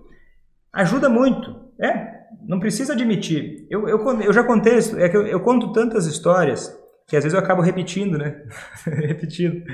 Ajuda 0.71 1.09
muito. 1.09 1.53
É, 1.77 2.21
não 2.47 2.57
precisa 2.57 2.93
admitir. 2.93 3.67
Eu, 3.69 3.85
eu, 3.89 4.21
eu 4.21 4.31
já 4.31 4.45
contei 4.45 4.79
é 4.97 5.09
que 5.09 5.17
eu, 5.17 5.27
eu 5.27 5.41
conto 5.41 5.73
tantas 5.73 6.05
histórias 6.05 6.79
que 7.11 7.17
às 7.17 7.25
vezes 7.25 7.37
eu 7.37 7.43
acabo 7.43 7.61
repetindo, 7.61 8.17
né? 8.17 8.41
repetindo. 8.87 9.65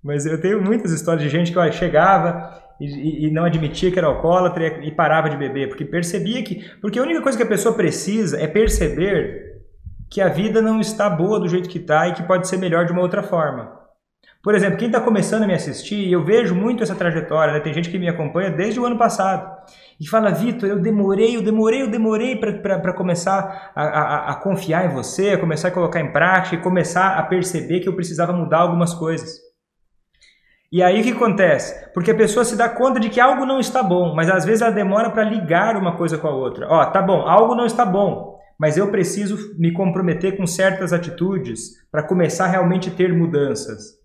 Mas 0.00 0.24
eu 0.24 0.40
tenho 0.40 0.62
muitas 0.62 0.92
histórias 0.92 1.24
de 1.24 1.28
gente 1.28 1.50
que 1.50 1.58
ó, 1.58 1.68
chegava 1.72 2.62
e, 2.80 3.26
e, 3.26 3.30
não 3.32 3.44
admitia 3.44 3.90
que 3.90 3.98
era 3.98 4.06
alcoólatra 4.06 4.84
e 4.84 4.92
parava 4.92 5.28
de 5.28 5.36
beber, 5.36 5.68
porque 5.68 5.84
percebia 5.84 6.44
que. 6.44 6.64
Porque 6.80 7.00
a 7.00 7.02
única 7.02 7.22
coisa 7.22 7.36
que 7.36 7.42
a 7.42 7.48
pessoa 7.48 7.74
precisa 7.74 8.40
é 8.40 8.46
perceber 8.46 9.62
que 10.08 10.20
a 10.20 10.28
vida 10.28 10.62
não 10.62 10.78
está 10.78 11.10
boa 11.10 11.40
do 11.40 11.48
jeito 11.48 11.68
que 11.68 11.78
está 11.78 12.06
e 12.06 12.14
que 12.14 12.22
pode 12.22 12.46
ser 12.46 12.56
melhor 12.56 12.86
de 12.86 12.92
uma 12.92 13.02
outra 13.02 13.24
forma. 13.24 13.79
Por 14.42 14.54
exemplo, 14.54 14.78
quem 14.78 14.86
está 14.86 15.00
começando 15.00 15.42
a 15.42 15.46
me 15.46 15.52
assistir, 15.52 16.10
eu 16.10 16.24
vejo 16.24 16.54
muito 16.54 16.82
essa 16.82 16.94
trajetória, 16.94 17.52
né? 17.52 17.60
tem 17.60 17.74
gente 17.74 17.90
que 17.90 17.98
me 17.98 18.08
acompanha 18.08 18.50
desde 18.50 18.80
o 18.80 18.86
ano 18.86 18.96
passado 18.96 19.54
e 20.00 20.08
fala, 20.08 20.30
Vitor, 20.30 20.66
eu 20.66 20.78
demorei, 20.78 21.36
eu 21.36 21.42
demorei, 21.42 21.82
eu 21.82 21.90
demorei 21.90 22.36
para 22.36 22.94
começar 22.94 23.70
a, 23.76 23.82
a, 23.84 24.30
a, 24.30 24.34
confiar 24.36 24.86
em 24.86 24.94
você, 24.94 25.32
a 25.32 25.38
começar 25.38 25.68
a 25.68 25.72
colocar 25.72 26.00
em 26.00 26.10
prática 26.10 26.56
e 26.56 26.62
começar 26.62 27.18
a 27.18 27.22
perceber 27.22 27.80
que 27.80 27.88
eu 27.88 27.94
precisava 27.94 28.32
mudar 28.32 28.60
algumas 28.60 28.94
coisas. 28.94 29.38
E 30.72 30.82
aí 30.82 31.00
o 31.00 31.04
que 31.04 31.12
acontece? 31.12 31.92
Porque 31.92 32.10
a 32.10 32.16
pessoa 32.16 32.42
se 32.42 32.56
dá 32.56 32.66
conta 32.66 32.98
de 32.98 33.10
que 33.10 33.20
algo 33.20 33.44
não 33.44 33.60
está 33.60 33.82
bom, 33.82 34.14
mas 34.14 34.30
às 34.30 34.46
vezes 34.46 34.62
ela 34.62 34.70
demora 34.70 35.10
para 35.10 35.22
ligar 35.22 35.76
uma 35.76 35.98
coisa 35.98 36.16
com 36.16 36.28
a 36.28 36.34
outra. 36.34 36.66
Ó, 36.66 36.82
tá 36.86 37.02
bom, 37.02 37.28
algo 37.28 37.54
não 37.54 37.66
está 37.66 37.84
bom, 37.84 38.38
mas 38.58 38.78
eu 38.78 38.90
preciso 38.90 39.54
me 39.58 39.70
comprometer 39.70 40.38
com 40.38 40.46
certas 40.46 40.94
atitudes 40.94 41.72
para 41.92 42.02
começar 42.02 42.46
realmente 42.46 42.88
a 42.88 42.92
ter 42.92 43.12
mudanças. 43.12 43.99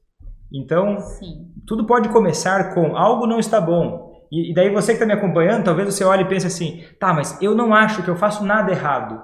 Então, 0.53 0.99
Sim. 0.99 1.51
tudo 1.65 1.85
pode 1.85 2.09
começar 2.09 2.73
com 2.73 2.95
algo 2.95 3.27
não 3.27 3.39
está 3.39 3.59
bom. 3.59 4.25
E, 4.31 4.51
e 4.51 4.53
daí 4.53 4.69
você 4.69 4.93
que 4.93 5.03
está 5.03 5.05
me 5.05 5.13
acompanhando, 5.13 5.65
talvez 5.65 5.93
você 5.93 6.03
olhe 6.03 6.23
e 6.23 6.27
pense 6.27 6.47
assim, 6.47 6.83
tá, 6.99 7.13
mas 7.13 7.41
eu 7.41 7.55
não 7.55 7.73
acho 7.73 8.03
que 8.03 8.09
eu 8.09 8.15
faço 8.15 8.43
nada 8.43 8.71
errado. 8.71 9.21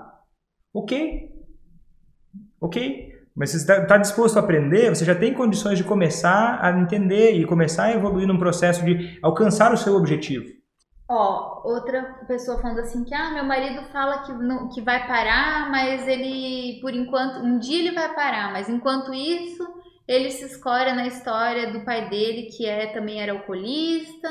Ok. 0.74 1.30
Ok. 2.59 3.11
Mas 3.36 3.51
você 3.51 3.57
está 3.57 3.86
tá 3.86 3.97
disposto 3.97 4.38
a 4.38 4.41
aprender, 4.41 4.89
você 4.89 5.05
já 5.05 5.15
tem 5.15 5.34
condições 5.34 5.78
de 5.78 5.84
começar 5.84 6.59
a 6.61 6.78
entender 6.78 7.32
e 7.34 7.45
começar 7.45 7.86
a 7.86 7.93
evoluir 7.93 8.28
num 8.28 8.38
processo 8.38 8.84
de 8.84 9.17
alcançar 9.22 9.74
o 9.74 9.78
seu 9.78 9.95
objetivo. 9.95 10.45
Ó, 11.09 11.61
outra 11.65 12.03
pessoa 12.28 12.61
falando 12.61 12.80
assim 12.80 13.03
que 13.03 13.13
ah, 13.13 13.32
meu 13.32 13.43
marido 13.43 13.84
fala 13.91 14.19
que, 14.19 14.32
não, 14.32 14.69
que 14.69 14.82
vai 14.82 15.07
parar, 15.07 15.69
mas 15.69 16.07
ele, 16.07 16.80
por 16.82 16.93
enquanto, 16.93 17.39
um 17.39 17.59
dia 17.59 17.80
ele 17.80 17.91
vai 17.93 18.13
parar, 18.13 18.51
mas 18.53 18.69
enquanto 18.69 19.13
isso, 19.13 19.61
ele 20.08 20.32
se 20.32 20.45
escora 20.45 20.93
na 20.93 21.08
história 21.08 21.72
do 21.72 21.86
pai 21.86 22.10
dele, 22.10 22.49
que 22.56 22.66
é 22.66 22.88
também 22.88 23.22
era 23.22 23.32
alcoolista, 23.32 24.30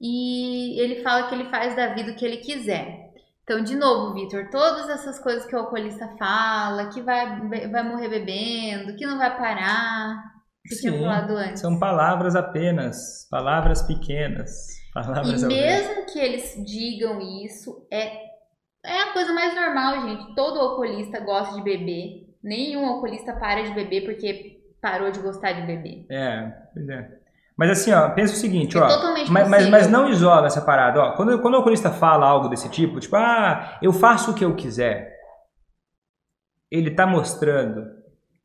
e 0.00 0.80
ele 0.80 1.02
fala 1.02 1.28
que 1.28 1.34
ele 1.34 1.50
faz 1.50 1.74
da 1.74 1.94
vida 1.94 2.12
o 2.12 2.16
que 2.16 2.24
ele 2.24 2.38
quiser. 2.38 3.06
Então, 3.42 3.62
de 3.62 3.76
novo, 3.76 4.12
Vitor, 4.12 4.50
todas 4.50 4.88
essas 4.88 5.20
coisas 5.20 5.46
que 5.46 5.54
o 5.54 5.58
alcoolista 5.60 6.08
fala, 6.18 6.88
que 6.88 7.00
vai, 7.00 7.48
vai 7.70 7.82
morrer 7.82 8.08
bebendo, 8.08 8.96
que 8.96 9.06
não 9.06 9.18
vai 9.18 9.36
parar, 9.36 10.20
que 10.64 10.74
Sim, 10.74 10.90
tinha 10.90 11.00
falado 11.00 11.36
antes. 11.36 11.60
São 11.60 11.78
palavras 11.78 12.34
apenas, 12.34 13.26
palavras 13.30 13.82
pequenas. 13.82 14.76
Palavras 14.96 15.42
e 15.42 15.46
mesmo 15.46 16.06
que 16.06 16.18
eles 16.18 16.54
digam 16.64 17.20
isso, 17.20 17.86
é, 17.92 18.16
é 18.82 19.02
a 19.02 19.12
coisa 19.12 19.30
mais 19.34 19.54
normal, 19.54 20.08
gente. 20.08 20.34
Todo 20.34 20.58
alcoolista 20.58 21.20
gosta 21.20 21.54
de 21.54 21.62
beber. 21.62 22.34
Nenhum 22.42 22.86
alcoolista 22.86 23.34
para 23.34 23.62
de 23.62 23.74
beber 23.74 24.06
porque 24.06 24.55
parou 24.86 25.10
de 25.10 25.18
gostar 25.18 25.52
de 25.52 25.62
beber. 25.62 26.06
É, 26.08 26.52
pois 26.72 26.88
é. 26.88 27.10
Mas 27.56 27.70
assim, 27.70 27.92
ó, 27.92 28.10
pensa 28.10 28.34
o 28.34 28.36
seguinte, 28.36 28.76
é 28.76 28.80
ó. 28.80 28.86
Mas, 29.28 29.48
mas, 29.48 29.68
mas, 29.68 29.90
não 29.90 30.08
isola 30.08 30.46
essa 30.46 30.60
parada, 30.60 31.00
ó. 31.00 31.12
Quando, 31.16 31.40
quando 31.40 31.54
o 31.54 31.56
alcoolista 31.56 31.90
fala 31.90 32.24
algo 32.24 32.48
desse 32.48 32.68
tipo, 32.68 33.00
tipo, 33.00 33.16
ah, 33.16 33.78
eu 33.82 33.92
faço 33.92 34.30
o 34.30 34.34
que 34.34 34.44
eu 34.44 34.54
quiser, 34.54 35.16
ele 36.70 36.92
tá 36.92 37.04
mostrando 37.04 37.84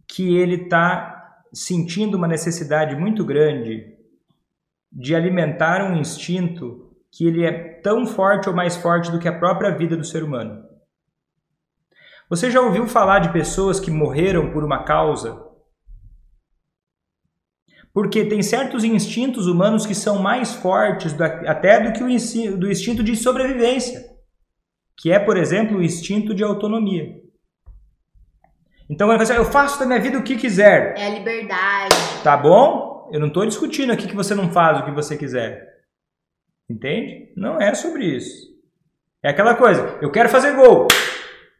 que 0.08 0.36
ele 0.36 0.70
tá 0.70 1.44
sentindo 1.54 2.18
uma 2.18 2.28
necessidade 2.28 2.96
muito 2.96 3.24
grande 3.24 3.96
de 4.92 5.16
alimentar 5.16 5.84
um 5.84 5.98
instinto 5.98 6.92
que 7.12 7.28
ele 7.28 7.46
é 7.46 7.52
tão 7.82 8.08
forte 8.08 8.50
ou 8.50 8.56
mais 8.56 8.78
forte 8.78 9.12
do 9.12 9.20
que 9.20 9.28
a 9.28 9.38
própria 9.38 9.70
vida 9.70 9.96
do 9.96 10.04
ser 10.04 10.24
humano. 10.24 10.64
Você 12.30 12.50
já 12.50 12.62
ouviu 12.62 12.88
falar 12.88 13.20
de 13.20 13.32
pessoas 13.32 13.80
que 13.80 13.92
morreram 13.92 14.52
por 14.52 14.64
uma 14.64 14.84
causa? 14.84 15.51
Porque 17.94 18.26
tem 18.26 18.42
certos 18.42 18.84
instintos 18.84 19.48
humanos 19.48 19.86
que 19.86 19.94
são 19.94 20.20
mais 20.20 20.54
fortes 20.54 21.20
até 21.20 21.80
do 21.80 21.92
que 21.92 22.04
o 22.04 22.58
do 22.58 22.72
instinto 22.72 23.04
de 23.04 23.16
sobrevivência, 23.16 24.06
que 24.98 25.12
é, 25.12 25.20
por 25.20 25.36
exemplo, 25.38 25.78
o 25.78 25.84
instinto 25.84 26.34
de 26.34 26.44
autonomia. 26.44 27.20
Então, 28.89 29.12
eu 29.12 29.46
faço 29.46 29.80
da 29.80 29.86
minha 29.86 30.00
vida 30.00 30.18
o 30.18 30.24
que 30.24 30.36
quiser. 30.36 30.98
É 30.98 31.08
a 31.08 31.10
liberdade. 31.10 31.96
Tá 32.24 32.38
bom? 32.38 33.10
Eu 33.12 33.20
não 33.20 33.28
estou 33.28 33.46
discutindo 33.46 33.92
aqui 33.92 34.08
que 34.08 34.16
você 34.16 34.34
não 34.34 34.52
faz 34.52 34.80
o 34.80 34.86
que 34.86 34.92
você 34.92 35.18
quiser. 35.18 35.66
Entende? 36.70 37.34
Não 37.36 37.60
é 37.60 37.74
sobre 37.74 38.06
isso. 38.06 38.52
É 39.24 39.30
aquela 39.30 39.54
coisa, 39.54 40.00
eu 40.02 40.10
quero 40.10 40.30
fazer 40.30 40.56
gol, 40.56 40.88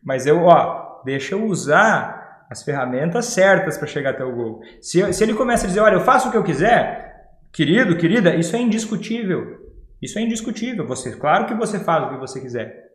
mas 0.04 0.26
eu, 0.26 0.46
ó, 0.46 1.02
deixa 1.06 1.36
eu 1.36 1.46
usar 1.46 2.21
as 2.52 2.64
ferramentas 2.64 3.28
certas 3.28 3.78
para 3.78 3.88
chegar 3.88 4.10
até 4.10 4.26
o 4.26 4.36
gol. 4.36 4.62
Se, 4.82 5.14
se 5.14 5.24
ele 5.24 5.34
começa 5.34 5.64
a 5.64 5.68
dizer, 5.68 5.80
olha, 5.80 5.94
eu 5.94 6.02
faço 6.02 6.28
o 6.28 6.32
que 6.32 6.38
eu 6.38 6.44
quiser, 6.44 7.30
querido, 7.54 7.98
querida, 7.98 8.36
isso 8.36 8.54
é 8.58 8.60
indiscutível. 8.60 9.72
Isso 10.02 10.20
é 10.20 10.22
indiscutível. 10.22 10.86
Você, 10.86 11.16
claro 11.16 11.46
que 11.46 11.54
você 11.54 11.80
faz 11.80 12.04
o 12.04 12.10
que 12.10 12.20
você 12.20 12.42
quiser. 12.42 12.92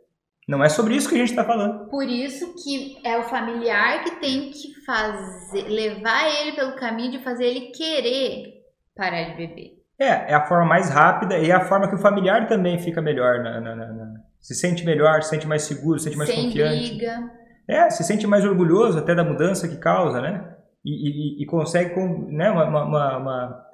Não 0.46 0.62
é 0.62 0.68
sobre 0.68 0.94
isso 0.94 1.08
que 1.08 1.14
a 1.14 1.18
gente 1.18 1.30
está 1.30 1.42
falando. 1.42 1.88
Por 1.88 2.06
isso 2.06 2.54
que 2.62 2.98
é 3.02 3.16
o 3.16 3.24
familiar 3.24 4.04
que 4.04 4.20
tem 4.20 4.50
que 4.50 4.74
fazer, 4.84 5.62
levar 5.68 6.28
ele 6.28 6.52
pelo 6.52 6.76
caminho 6.76 7.12
de 7.12 7.24
fazer 7.24 7.46
ele 7.46 7.72
querer 7.72 8.62
parar 8.94 9.30
de 9.30 9.36
beber. 9.38 9.72
É, 9.98 10.32
é 10.32 10.34
a 10.34 10.44
forma 10.44 10.66
mais 10.66 10.90
rápida 10.90 11.38
e 11.38 11.50
é 11.50 11.54
a 11.54 11.64
forma 11.64 11.88
que 11.88 11.94
o 11.94 11.98
familiar 11.98 12.46
também 12.46 12.78
fica 12.78 13.00
melhor, 13.00 13.42
na, 13.42 13.58
na, 13.58 13.74
na, 13.74 14.14
se 14.38 14.54
sente 14.54 14.84
melhor, 14.84 15.22
se 15.22 15.30
sente 15.30 15.46
mais 15.46 15.62
seguro, 15.62 15.98
se 15.98 16.04
sente 16.04 16.18
mais 16.18 16.28
Sem 16.28 16.44
confiante. 16.44 16.88
Briga. 16.90 17.45
É, 17.68 17.90
se 17.90 18.04
sente 18.04 18.26
mais 18.26 18.44
orgulhoso 18.44 18.98
até 18.98 19.14
da 19.14 19.24
mudança 19.24 19.66
que 19.66 19.76
causa, 19.76 20.20
né? 20.20 20.56
E, 20.84 21.40
e, 21.40 21.42
e 21.42 21.46
consegue 21.46 21.98
né, 22.30 22.48
uma, 22.48 22.64
uma, 22.64 23.16
uma 23.16 23.66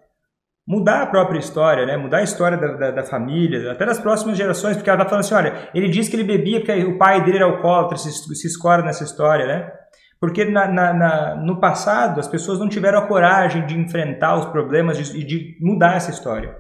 mudar 0.67 1.03
a 1.03 1.07
própria 1.07 1.39
história, 1.39 1.85
né? 1.85 1.97
Mudar 1.99 2.19
a 2.19 2.23
história 2.23 2.57
da, 2.57 2.69
da, 2.69 2.91
da, 2.91 3.03
família, 3.03 3.71
até 3.71 3.85
das 3.85 3.99
próximas 3.99 4.39
gerações, 4.39 4.77
porque 4.77 4.89
ela 4.89 4.99
tá 4.99 5.05
falando 5.05 5.21
assim, 5.21 5.35
olha, 5.35 5.69
ele 5.75 5.89
disse 5.89 6.09
que 6.09 6.17
ele 6.17 6.25
bebia 6.25 6.61
porque 6.61 6.73
o 6.85 6.97
pai 6.97 7.23
dele 7.23 7.37
era 7.37 7.47
alcoólatra, 7.47 7.99
se, 7.99 8.11
se 8.13 8.47
escora 8.47 8.83
nessa 8.83 9.05
história, 9.05 9.47
né? 9.47 9.71
Porque 10.19 10.45
na, 10.45 10.69
na, 10.69 10.93
na, 10.95 11.35
no 11.35 11.61
passado 11.61 12.19
as 12.19 12.29
pessoas 12.29 12.59
não 12.59 12.69
tiveram 12.69 13.01
a 13.01 13.07
coragem 13.07 13.67
de 13.67 13.79
enfrentar 13.79 14.39
os 14.39 14.47
problemas 14.47 14.99
e 14.99 15.03
de, 15.03 15.25
de 15.25 15.59
mudar 15.61 15.97
essa 15.97 16.11
história. 16.11 16.57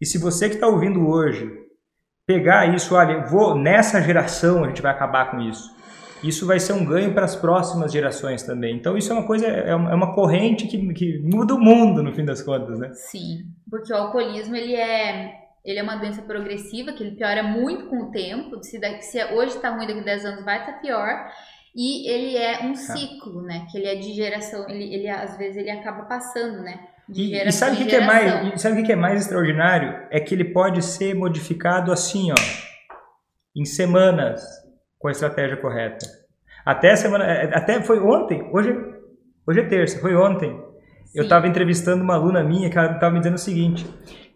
E 0.00 0.06
se 0.06 0.18
você 0.18 0.48
que 0.48 0.54
está 0.54 0.68
ouvindo 0.68 1.08
hoje 1.08 1.50
pegar 2.26 2.66
isso, 2.66 2.94
olha, 2.94 3.24
vou 3.26 3.56
nessa 3.56 4.00
geração 4.00 4.64
a 4.64 4.68
gente 4.68 4.82
vai 4.82 4.92
acabar 4.92 5.30
com 5.30 5.40
isso 5.40 5.79
isso 6.22 6.46
vai 6.46 6.60
ser 6.60 6.72
um 6.72 6.84
ganho 6.84 7.14
para 7.14 7.24
as 7.24 7.36
próximas 7.36 7.92
gerações 7.92 8.42
também. 8.42 8.76
Então 8.76 8.96
isso 8.96 9.12
é 9.12 9.14
uma 9.14 9.26
coisa, 9.26 9.46
é 9.46 9.74
uma 9.74 10.10
é 10.10 10.14
corrente 10.14 10.66
que, 10.66 10.92
que 10.92 11.18
muda 11.20 11.54
o 11.54 11.60
mundo 11.60 12.02
no 12.02 12.12
fim 12.12 12.24
das 12.24 12.42
contas, 12.42 12.78
né? 12.78 12.90
Sim, 12.92 13.44
porque 13.70 13.92
o 13.92 13.96
alcoolismo 13.96 14.54
ele 14.56 14.74
é 14.74 15.40
ele 15.64 15.78
é 15.78 15.82
uma 15.82 15.96
doença 15.96 16.22
progressiva 16.22 16.92
que 16.92 17.02
ele 17.02 17.16
piora 17.16 17.42
muito 17.42 17.86
com 17.88 18.04
o 18.04 18.10
tempo. 18.10 18.62
Se, 18.62 18.80
daqui, 18.80 19.02
se 19.02 19.22
hoje 19.26 19.56
está 19.56 19.70
ruim, 19.70 19.86
daqui 19.86 20.00
a 20.00 20.04
10 20.04 20.24
anos 20.24 20.44
vai 20.44 20.60
estar 20.60 20.72
tá 20.72 20.78
pior. 20.78 21.30
E 21.76 22.10
ele 22.10 22.36
é 22.36 22.60
um 22.64 22.72
tá. 22.72 22.78
ciclo, 22.78 23.42
né? 23.42 23.66
Que 23.70 23.78
ele 23.78 23.86
é 23.86 23.94
de 23.94 24.12
geração, 24.12 24.68
ele, 24.68 24.92
ele 24.92 25.08
às 25.08 25.36
vezes 25.36 25.56
ele 25.56 25.70
acaba 25.70 26.04
passando, 26.04 26.62
né? 26.62 26.80
De 27.08 27.34
e, 27.34 27.48
e 27.48 27.52
sabe 27.52 27.74
o 27.74 27.78
que, 27.78 27.86
que, 27.86 27.96
é 27.96 28.00
mais, 28.00 28.60
sabe 28.60 28.80
o 28.80 28.84
que 28.84 28.92
é 28.92 28.96
mais 28.96 29.20
extraordinário? 29.20 30.06
É 30.10 30.18
que 30.18 30.34
ele 30.34 30.44
pode 30.44 30.82
ser 30.82 31.14
modificado 31.14 31.92
assim, 31.92 32.32
ó, 32.32 32.34
em 33.56 33.64
semanas 33.64 34.42
com 35.00 35.08
a 35.08 35.10
estratégia 35.10 35.56
correta. 35.56 36.06
Até 36.64 36.94
semana, 36.94 37.24
é, 37.24 37.56
até 37.56 37.80
foi 37.82 37.98
ontem, 37.98 38.48
hoje, 38.52 38.70
hoje 39.46 39.60
é 39.60 39.66
terça, 39.66 39.98
foi 39.98 40.14
ontem. 40.14 40.50
Sim. 40.50 41.18
Eu 41.18 41.24
estava 41.24 41.48
entrevistando 41.48 42.04
uma 42.04 42.14
aluna 42.14 42.44
minha 42.44 42.68
que 42.70 42.78
ela 42.78 42.92
estava 42.92 43.12
me 43.12 43.18
dizendo 43.18 43.34
o 43.34 43.38
seguinte, 43.38 43.86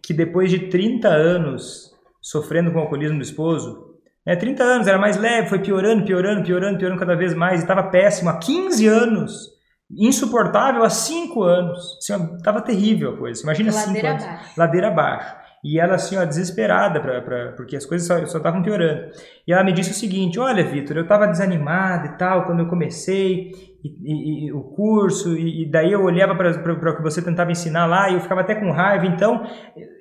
que 0.03 0.13
depois 0.13 0.49
de 0.49 0.67
30 0.67 1.07
anos 1.07 1.91
sofrendo 2.19 2.71
com 2.71 2.79
o 2.79 2.81
alcoolismo 2.81 3.17
do 3.17 3.23
esposo, 3.23 3.93
né, 4.25 4.35
30 4.35 4.63
anos, 4.63 4.87
era 4.87 4.97
mais 4.97 5.15
leve, 5.17 5.47
foi 5.47 5.59
piorando, 5.59 6.03
piorando, 6.03 6.43
piorando, 6.43 6.79
piorando 6.79 6.99
cada 6.99 7.15
vez 7.15 7.35
mais, 7.35 7.59
e 7.59 7.63
estava 7.63 7.83
péssimo 7.83 8.31
há 8.31 8.39
15 8.39 8.87
anos, 8.87 9.51
insuportável 9.95 10.83
há 10.83 10.89
5 10.89 11.43
anos. 11.43 11.99
Estava 12.01 12.57
assim, 12.57 12.65
terrível 12.65 13.11
a 13.11 13.17
coisa. 13.17 13.43
Imagina 13.43 13.71
5 13.71 14.07
anos. 14.07 14.23
Abaixo. 14.23 14.53
Ladeira 14.57 14.87
abaixo. 14.87 15.44
E 15.65 15.79
ela, 15.79 15.95
assim, 15.95 16.15
ó, 16.15 16.23
desesperada, 16.23 16.99
pra, 16.99 17.23
pra, 17.23 17.51
porque 17.53 17.75
as 17.75 17.87
coisas 17.87 18.07
só 18.07 18.37
estavam 18.37 18.61
piorando. 18.61 19.09
E 19.47 19.51
ela 19.51 19.63
me 19.63 19.73
disse 19.73 19.89
o 19.89 19.95
seguinte: 19.95 20.39
Olha, 20.39 20.63
Vitor, 20.63 20.95
eu 20.95 21.01
estava 21.01 21.25
desanimada 21.25 22.05
e 22.05 22.17
tal 22.19 22.45
quando 22.45 22.59
eu 22.59 22.67
comecei 22.67 23.49
e, 23.83 23.87
e, 24.03 24.45
e 24.45 24.53
o 24.53 24.61
curso, 24.61 25.35
e, 25.35 25.63
e, 25.63 25.71
daí 25.71 25.91
eu 25.91 26.03
olhava 26.03 26.35
para 26.35 26.51
o 26.51 26.95
que 26.95 27.01
você 27.01 27.19
tentava 27.19 27.51
ensinar 27.51 27.87
lá 27.87 28.11
e 28.11 28.13
eu 28.13 28.19
ficava 28.19 28.41
até 28.41 28.53
com 28.53 28.69
raiva, 28.69 29.07
então 29.07 29.43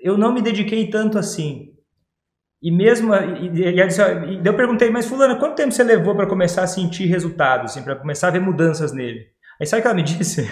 eu 0.03 0.19
não 0.19 0.35
me 0.35 0.43
dediquei 0.43 0.91
tanto 0.91 1.19
assim. 1.19 1.71
E 2.62 2.71
mesmo. 2.71 3.15
E, 3.15 3.49
e, 3.49 3.81
e, 3.81 4.41
eu 4.45 4.55
perguntei, 4.55 4.91
mas 4.91 5.07
Fulana, 5.07 5.37
quanto 5.37 5.57
tempo 5.57 5.73
você 5.73 5.83
levou 5.83 6.15
para 6.15 6.27
começar 6.27 6.65
a 6.65 6.67
sentir 6.67 7.07
resultados, 7.07 7.71
assim, 7.71 7.83
para 7.83 7.97
começar 7.97 8.29
a 8.29 8.33
ver 8.33 8.41
mudanças 8.41 8.93
nele? 8.93 9.21
Aí 9.59 9.67
sabe 9.67 9.81
o 9.81 9.83
que 9.83 9.89
ela 9.89 9.97
me 9.97 10.03
disse? 10.05 10.43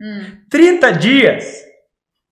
Hum. 0.00 0.38
30 0.48 0.92
dias! 0.92 1.71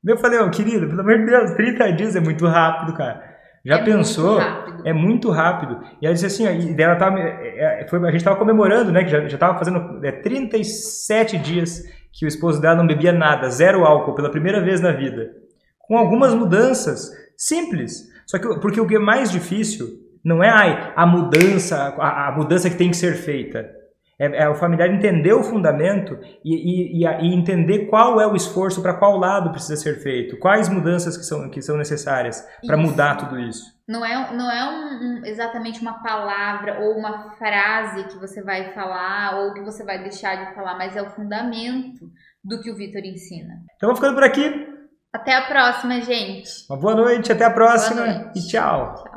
Eu 0.04 0.16
falei, 0.16 0.38
oh, 0.38 0.50
querido, 0.50 0.88
pelo 0.88 1.00
amor 1.00 1.18
de 1.18 1.26
Deus, 1.26 1.50
30 1.52 1.92
dias 1.92 2.16
é 2.16 2.20
muito 2.20 2.46
rápido, 2.46 2.96
cara. 2.96 3.22
Já 3.64 3.76
é 3.76 3.84
pensou? 3.84 4.40
Muito 4.40 4.70
é 4.84 4.92
muito 4.92 5.30
rápido. 5.30 5.80
E 6.00 6.06
ela 6.06 6.14
disse 6.14 6.26
assim, 6.26 6.70
e 6.70 6.74
dela 6.74 6.96
tava, 6.96 7.18
é, 7.18 7.82
é, 7.82 7.86
foi, 7.88 7.98
a 8.00 8.06
gente 8.06 8.16
estava 8.16 8.36
comemorando, 8.36 8.90
né? 8.90 9.04
Que 9.04 9.10
já, 9.10 9.28
já 9.28 9.38
tava 9.38 9.58
fazendo 9.58 10.04
é, 10.04 10.12
37 10.12 11.38
dias 11.38 11.82
que 12.12 12.24
o 12.24 12.28
esposo 12.28 12.60
dela 12.60 12.76
não 12.76 12.86
bebia 12.86 13.12
nada, 13.12 13.50
zero 13.50 13.84
álcool, 13.84 14.14
pela 14.14 14.30
primeira 14.30 14.62
vez 14.62 14.80
na 14.80 14.92
vida. 14.92 15.30
Com 15.78 15.96
algumas 15.96 16.34
mudanças 16.34 17.10
simples. 17.36 18.08
Só 18.26 18.38
que 18.38 18.60
porque 18.60 18.80
o 18.80 18.86
que 18.86 18.96
é 18.96 18.98
mais 18.98 19.30
difícil 19.30 19.88
não 20.24 20.42
é 20.42 20.48
ai, 20.48 20.92
a 20.96 21.06
mudança, 21.06 21.94
a, 21.98 22.28
a 22.28 22.32
mudança 22.32 22.70
que 22.70 22.76
tem 22.76 22.90
que 22.90 22.96
ser 22.96 23.14
feita. 23.14 23.79
É, 24.20 24.42
é 24.42 24.48
o 24.50 24.54
familiar 24.54 24.90
entender 24.90 25.32
o 25.32 25.42
fundamento 25.42 26.18
e, 26.44 27.00
e, 27.02 27.06
e, 27.06 27.34
entender 27.34 27.86
qual 27.86 28.20
é 28.20 28.26
o 28.26 28.36
esforço 28.36 28.82
para 28.82 28.92
qual 28.92 29.16
lado 29.16 29.50
precisa 29.50 29.76
ser 29.76 30.02
feito, 30.02 30.38
quais 30.38 30.68
mudanças 30.68 31.16
que 31.16 31.24
são, 31.24 31.48
que 31.48 31.62
são 31.62 31.78
necessárias 31.78 32.46
para 32.66 32.76
mudar 32.76 33.16
tudo 33.16 33.40
isso. 33.40 33.64
Não 33.88 34.04
é, 34.04 34.36
não 34.36 34.50
é 34.50 34.64
um, 34.70 35.20
um, 35.20 35.24
exatamente 35.24 35.80
uma 35.80 36.02
palavra 36.02 36.80
ou 36.80 36.98
uma 36.98 37.30
frase 37.32 38.04
que 38.04 38.18
você 38.18 38.42
vai 38.42 38.74
falar 38.74 39.40
ou 39.40 39.54
que 39.54 39.62
você 39.62 39.82
vai 39.82 40.02
deixar 40.02 40.36
de 40.36 40.54
falar, 40.54 40.76
mas 40.76 40.94
é 40.94 41.02
o 41.02 41.08
fundamento 41.10 42.06
do 42.44 42.60
que 42.60 42.70
o 42.70 42.76
Vitor 42.76 43.02
ensina. 43.02 43.54
Então, 43.76 43.88
vou 43.88 43.96
ficando 43.96 44.14
por 44.14 44.24
aqui. 44.24 44.68
Até 45.12 45.34
a 45.34 45.42
próxima, 45.46 46.00
gente. 46.02 46.48
Uma 46.68 46.78
boa 46.78 46.94
noite, 46.94 47.32
até 47.32 47.44
a 47.44 47.50
próxima 47.50 48.30
e 48.36 48.46
tchau. 48.46 48.94
tchau. 48.94 49.09